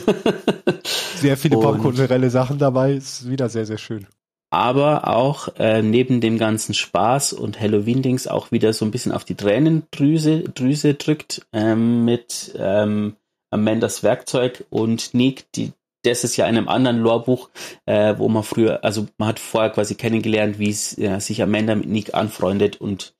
Sehr 1.16 1.36
viele 1.36 1.56
popkulturelle 1.56 2.30
Sachen 2.30 2.58
dabei, 2.58 2.92
ist 2.92 3.28
wieder 3.28 3.48
sehr, 3.48 3.66
sehr 3.66 3.78
schön. 3.78 4.06
Aber 4.50 5.08
auch 5.08 5.48
äh, 5.58 5.82
neben 5.82 6.20
dem 6.20 6.38
ganzen 6.38 6.72
Spaß 6.72 7.32
und 7.32 7.60
Halloween-Dings 7.60 8.28
auch 8.28 8.52
wieder 8.52 8.72
so 8.72 8.84
ein 8.84 8.92
bisschen 8.92 9.10
auf 9.10 9.24
die 9.24 9.34
Tränendrüse 9.34 10.44
Drüse 10.44 10.94
drückt 10.94 11.46
ähm, 11.52 12.04
mit 12.04 12.54
ähm, 12.56 13.16
Amandas 13.50 14.04
Werkzeug 14.04 14.64
und 14.70 15.14
Nick, 15.14 15.50
die, 15.52 15.72
das 16.04 16.22
ist 16.22 16.36
ja 16.36 16.46
in 16.46 16.56
einem 16.56 16.68
anderen 16.68 16.98
Lorbuch, 16.98 17.50
äh, 17.86 18.14
wo 18.18 18.28
man 18.28 18.44
früher, 18.44 18.84
also 18.84 19.08
man 19.18 19.30
hat 19.30 19.40
vorher 19.40 19.70
quasi 19.70 19.96
kennengelernt, 19.96 20.60
wie 20.60 20.70
es 20.70 20.90
sich 20.90 21.42
Amanda 21.42 21.74
mit 21.74 21.88
Nick 21.88 22.14
anfreundet 22.14 22.80
und 22.80 23.14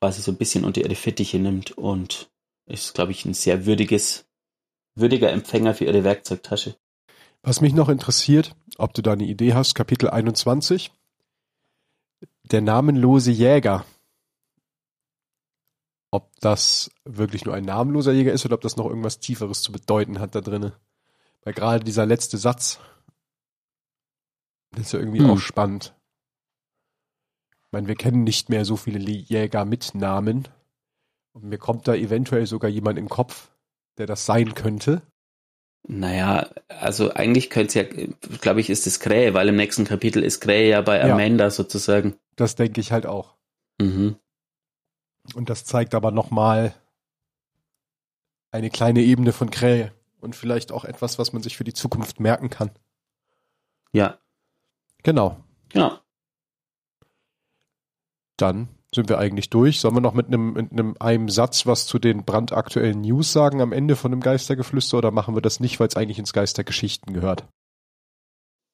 quasi 0.00 0.22
so 0.22 0.30
ein 0.30 0.36
bisschen 0.36 0.64
unter 0.64 0.80
ihre 0.80 0.94
Fittiche 0.94 1.38
nimmt 1.38 1.72
und 1.72 2.30
ist, 2.66 2.94
glaube 2.94 3.12
ich, 3.12 3.24
ein 3.24 3.34
sehr 3.34 3.66
würdiges, 3.66 4.26
würdiger 4.94 5.30
Empfänger 5.30 5.74
für 5.74 5.84
ihre 5.84 6.04
Werkzeugtasche. 6.04 6.76
Was 7.42 7.60
mich 7.60 7.74
noch 7.74 7.88
interessiert, 7.88 8.54
ob 8.76 8.92
du 8.94 9.02
da 9.02 9.12
eine 9.12 9.24
Idee 9.24 9.54
hast, 9.54 9.74
Kapitel 9.74 10.10
21, 10.10 10.92
der 12.42 12.60
namenlose 12.60 13.30
Jäger. 13.30 13.84
Ob 16.10 16.30
das 16.40 16.90
wirklich 17.04 17.44
nur 17.44 17.54
ein 17.54 17.64
namenloser 17.64 18.12
Jäger 18.12 18.32
ist 18.32 18.44
oder 18.44 18.54
ob 18.54 18.62
das 18.62 18.76
noch 18.76 18.86
irgendwas 18.86 19.18
Tieferes 19.18 19.62
zu 19.62 19.72
bedeuten 19.72 20.18
hat 20.18 20.34
da 20.34 20.40
drinnen. 20.40 20.72
Weil 21.42 21.54
gerade 21.54 21.84
dieser 21.84 22.06
letzte 22.06 22.38
Satz, 22.38 22.80
ist 24.76 24.92
ja 24.92 24.98
irgendwie 24.98 25.20
hm. 25.20 25.30
auch 25.30 25.38
spannend. 25.38 25.94
Ich 27.66 27.72
meine, 27.72 27.88
wir 27.88 27.94
kennen 27.96 28.24
nicht 28.24 28.48
mehr 28.48 28.64
so 28.64 28.76
viele 28.76 28.98
Jäger 28.98 29.64
mit 29.64 29.94
Namen. 29.94 30.48
Und 31.36 31.44
mir 31.44 31.58
kommt 31.58 31.86
da 31.86 31.94
eventuell 31.94 32.46
sogar 32.46 32.70
jemand 32.70 32.98
im 32.98 33.10
Kopf, 33.10 33.50
der 33.98 34.06
das 34.06 34.24
sein 34.24 34.54
könnte. 34.54 35.02
Naja, 35.86 36.48
also 36.68 37.12
eigentlich 37.12 37.50
könnte 37.50 37.66
es 37.66 37.74
ja, 37.74 38.06
glaube 38.40 38.62
ich, 38.62 38.70
ist 38.70 38.86
es 38.86 39.00
Krähe, 39.00 39.34
weil 39.34 39.46
im 39.50 39.56
nächsten 39.56 39.84
Kapitel 39.84 40.22
ist 40.22 40.40
Krähe 40.40 40.70
ja 40.70 40.80
bei 40.80 41.04
Amanda 41.04 41.44
ja, 41.44 41.50
sozusagen. 41.50 42.16
Das 42.36 42.54
denke 42.54 42.80
ich 42.80 42.90
halt 42.90 43.04
auch. 43.04 43.36
Mhm. 43.78 44.16
Und 45.34 45.50
das 45.50 45.66
zeigt 45.66 45.94
aber 45.94 46.10
nochmal 46.10 46.74
eine 48.50 48.70
kleine 48.70 49.02
Ebene 49.02 49.34
von 49.34 49.50
Krähe 49.50 49.92
und 50.20 50.34
vielleicht 50.34 50.72
auch 50.72 50.86
etwas, 50.86 51.18
was 51.18 51.34
man 51.34 51.42
sich 51.42 51.58
für 51.58 51.64
die 51.64 51.74
Zukunft 51.74 52.18
merken 52.18 52.48
kann. 52.48 52.70
Ja. 53.92 54.18
Genau. 55.02 55.44
Genau. 55.68 55.98
Dann 58.38 58.68
sind 58.96 59.08
wir 59.08 59.18
eigentlich 59.18 59.50
durch. 59.50 59.80
Sollen 59.80 59.94
wir 59.94 60.00
noch 60.00 60.14
mit 60.14 60.26
einem, 60.26 60.54
mit 60.54 60.72
einem, 60.72 60.96
einem 60.98 61.28
Satz 61.28 61.66
was 61.66 61.86
zu 61.86 62.00
den 62.00 62.24
brandaktuellen 62.24 63.00
News 63.00 63.32
sagen 63.32 63.60
am 63.60 63.72
Ende 63.72 63.94
von 63.94 64.10
dem 64.10 64.20
Geistergeflüster 64.20 64.98
oder 64.98 65.12
machen 65.12 65.36
wir 65.36 65.42
das 65.42 65.60
nicht, 65.60 65.78
weil 65.78 65.86
es 65.86 65.96
eigentlich 65.96 66.18
ins 66.18 66.32
Geistergeschichten 66.32 67.14
gehört? 67.14 67.44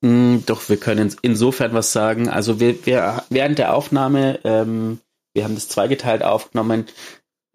Mm, 0.02 0.38
doch, 0.46 0.68
wir 0.68 0.78
können 0.78 1.14
insofern 1.22 1.74
was 1.74 1.92
sagen. 1.92 2.28
Also 2.28 2.58
wir, 2.58 2.86
wir 2.86 3.22
während 3.28 3.58
der 3.58 3.74
Aufnahme, 3.74 4.40
ähm, 4.44 5.00
wir 5.34 5.44
haben 5.44 5.54
das 5.54 5.68
zweigeteilt 5.68 6.22
aufgenommen, 6.22 6.86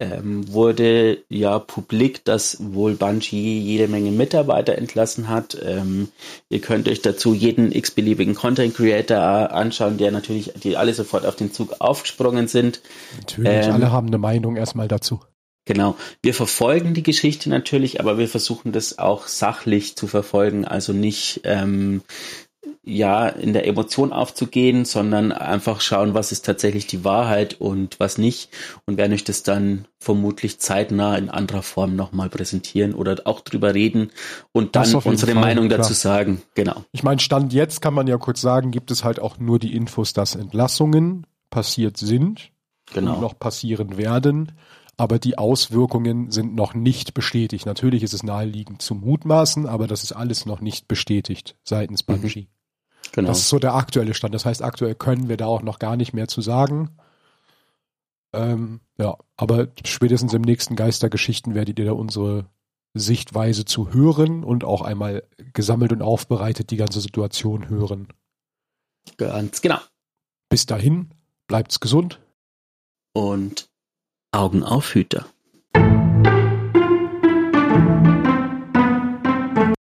ähm, 0.00 0.52
wurde 0.52 1.18
ja 1.28 1.58
publik, 1.58 2.24
dass 2.24 2.58
wohl 2.60 2.94
Bungie 2.94 3.58
jede 3.58 3.88
Menge 3.88 4.10
Mitarbeiter 4.10 4.76
entlassen 4.76 5.28
hat. 5.28 5.58
Ähm, 5.62 6.08
ihr 6.48 6.60
könnt 6.60 6.88
euch 6.88 7.02
dazu 7.02 7.34
jeden 7.34 7.72
x-beliebigen 7.72 8.34
Content 8.34 8.74
Creator 8.74 9.50
anschauen, 9.52 9.98
der 9.98 10.12
natürlich, 10.12 10.52
die 10.62 10.76
alle 10.76 10.94
sofort 10.94 11.26
auf 11.26 11.36
den 11.36 11.52
Zug 11.52 11.76
aufgesprungen 11.80 12.48
sind. 12.48 12.80
Natürlich, 13.18 13.66
ähm, 13.66 13.72
alle 13.72 13.92
haben 13.92 14.06
eine 14.06 14.18
Meinung 14.18 14.56
erstmal 14.56 14.88
dazu. 14.88 15.20
Genau. 15.68 15.96
Wir 16.22 16.32
verfolgen 16.32 16.94
die 16.94 17.02
Geschichte 17.02 17.50
natürlich, 17.50 18.00
aber 18.00 18.16
wir 18.16 18.26
versuchen 18.28 18.72
das 18.72 18.98
auch 18.98 19.26
sachlich 19.26 19.96
zu 19.96 20.06
verfolgen, 20.06 20.64
also 20.64 20.94
nicht 20.94 21.42
ähm, 21.44 22.00
ja, 22.82 23.28
in 23.28 23.52
der 23.52 23.66
Emotion 23.66 24.12
aufzugehen, 24.12 24.84
sondern 24.84 25.32
einfach 25.32 25.80
schauen, 25.80 26.14
was 26.14 26.32
ist 26.32 26.44
tatsächlich 26.44 26.86
die 26.86 27.04
Wahrheit 27.04 27.60
und 27.60 28.00
was 28.00 28.18
nicht 28.18 28.50
und 28.86 28.96
werden 28.96 29.12
euch 29.12 29.24
das 29.24 29.42
dann 29.42 29.86
vermutlich 29.98 30.58
zeitnah 30.58 31.16
in 31.16 31.28
anderer 31.28 31.62
Form 31.62 31.96
nochmal 31.96 32.28
präsentieren 32.28 32.94
oder 32.94 33.16
auch 33.24 33.40
drüber 33.40 33.74
reden 33.74 34.10
und 34.52 34.74
dann 34.74 34.94
unsere 34.94 35.32
Fall, 35.32 35.40
Meinung 35.40 35.68
klar. 35.68 35.78
dazu 35.78 35.92
sagen. 35.92 36.42
Genau. 36.54 36.84
Ich 36.92 37.02
meine, 37.02 37.20
Stand 37.20 37.52
jetzt 37.52 37.80
kann 37.80 37.94
man 37.94 38.06
ja 38.06 38.16
kurz 38.16 38.40
sagen, 38.40 38.70
gibt 38.70 38.90
es 38.90 39.04
halt 39.04 39.20
auch 39.20 39.38
nur 39.38 39.58
die 39.58 39.74
Infos, 39.74 40.12
dass 40.12 40.34
Entlassungen 40.34 41.26
passiert 41.50 41.96
sind 41.96 42.50
genau. 42.92 43.14
und 43.14 43.20
noch 43.20 43.38
passieren 43.38 43.98
werden. 43.98 44.52
Aber 44.98 45.20
die 45.20 45.38
Auswirkungen 45.38 46.32
sind 46.32 46.56
noch 46.56 46.74
nicht 46.74 47.14
bestätigt. 47.14 47.66
Natürlich 47.66 48.02
ist 48.02 48.12
es 48.12 48.24
naheliegend 48.24 48.82
zu 48.82 48.96
mutmaßen, 48.96 49.66
aber 49.66 49.86
das 49.86 50.02
ist 50.02 50.12
alles 50.12 50.44
noch 50.44 50.60
nicht 50.60 50.88
bestätigt 50.88 51.56
seitens. 51.62 52.02
Bungie. 52.02 52.48
Mhm. 52.50 53.12
Genau. 53.12 53.28
Das 53.28 53.38
ist 53.38 53.48
so 53.48 53.60
der 53.60 53.74
aktuelle 53.74 54.12
Stand. 54.12 54.34
Das 54.34 54.44
heißt, 54.44 54.60
aktuell 54.60 54.96
können 54.96 55.28
wir 55.28 55.36
da 55.36 55.46
auch 55.46 55.62
noch 55.62 55.78
gar 55.78 55.96
nicht 55.96 56.12
mehr 56.12 56.26
zu 56.26 56.40
sagen. 56.40 56.90
Ähm, 58.32 58.80
ja, 58.98 59.16
aber 59.36 59.68
spätestens 59.86 60.34
im 60.34 60.42
nächsten 60.42 60.76
Geistergeschichten 60.76 61.54
werdet 61.54 61.78
ihr 61.78 61.86
da 61.86 61.92
unsere 61.92 62.46
Sichtweise 62.92 63.64
zu 63.64 63.92
hören 63.92 64.42
und 64.42 64.64
auch 64.64 64.82
einmal 64.82 65.22
gesammelt 65.52 65.92
und 65.92 66.02
aufbereitet 66.02 66.70
die 66.70 66.76
ganze 66.76 67.00
Situation 67.00 67.68
hören. 67.68 68.08
Ganz 69.16 69.62
genau. 69.62 69.78
Bis 70.48 70.66
dahin, 70.66 71.14
bleibt's 71.46 71.80
gesund. 71.80 72.20
Und 73.12 73.67
Augen 74.38 74.62
auf 74.62 74.94
Hüter. 74.94 75.26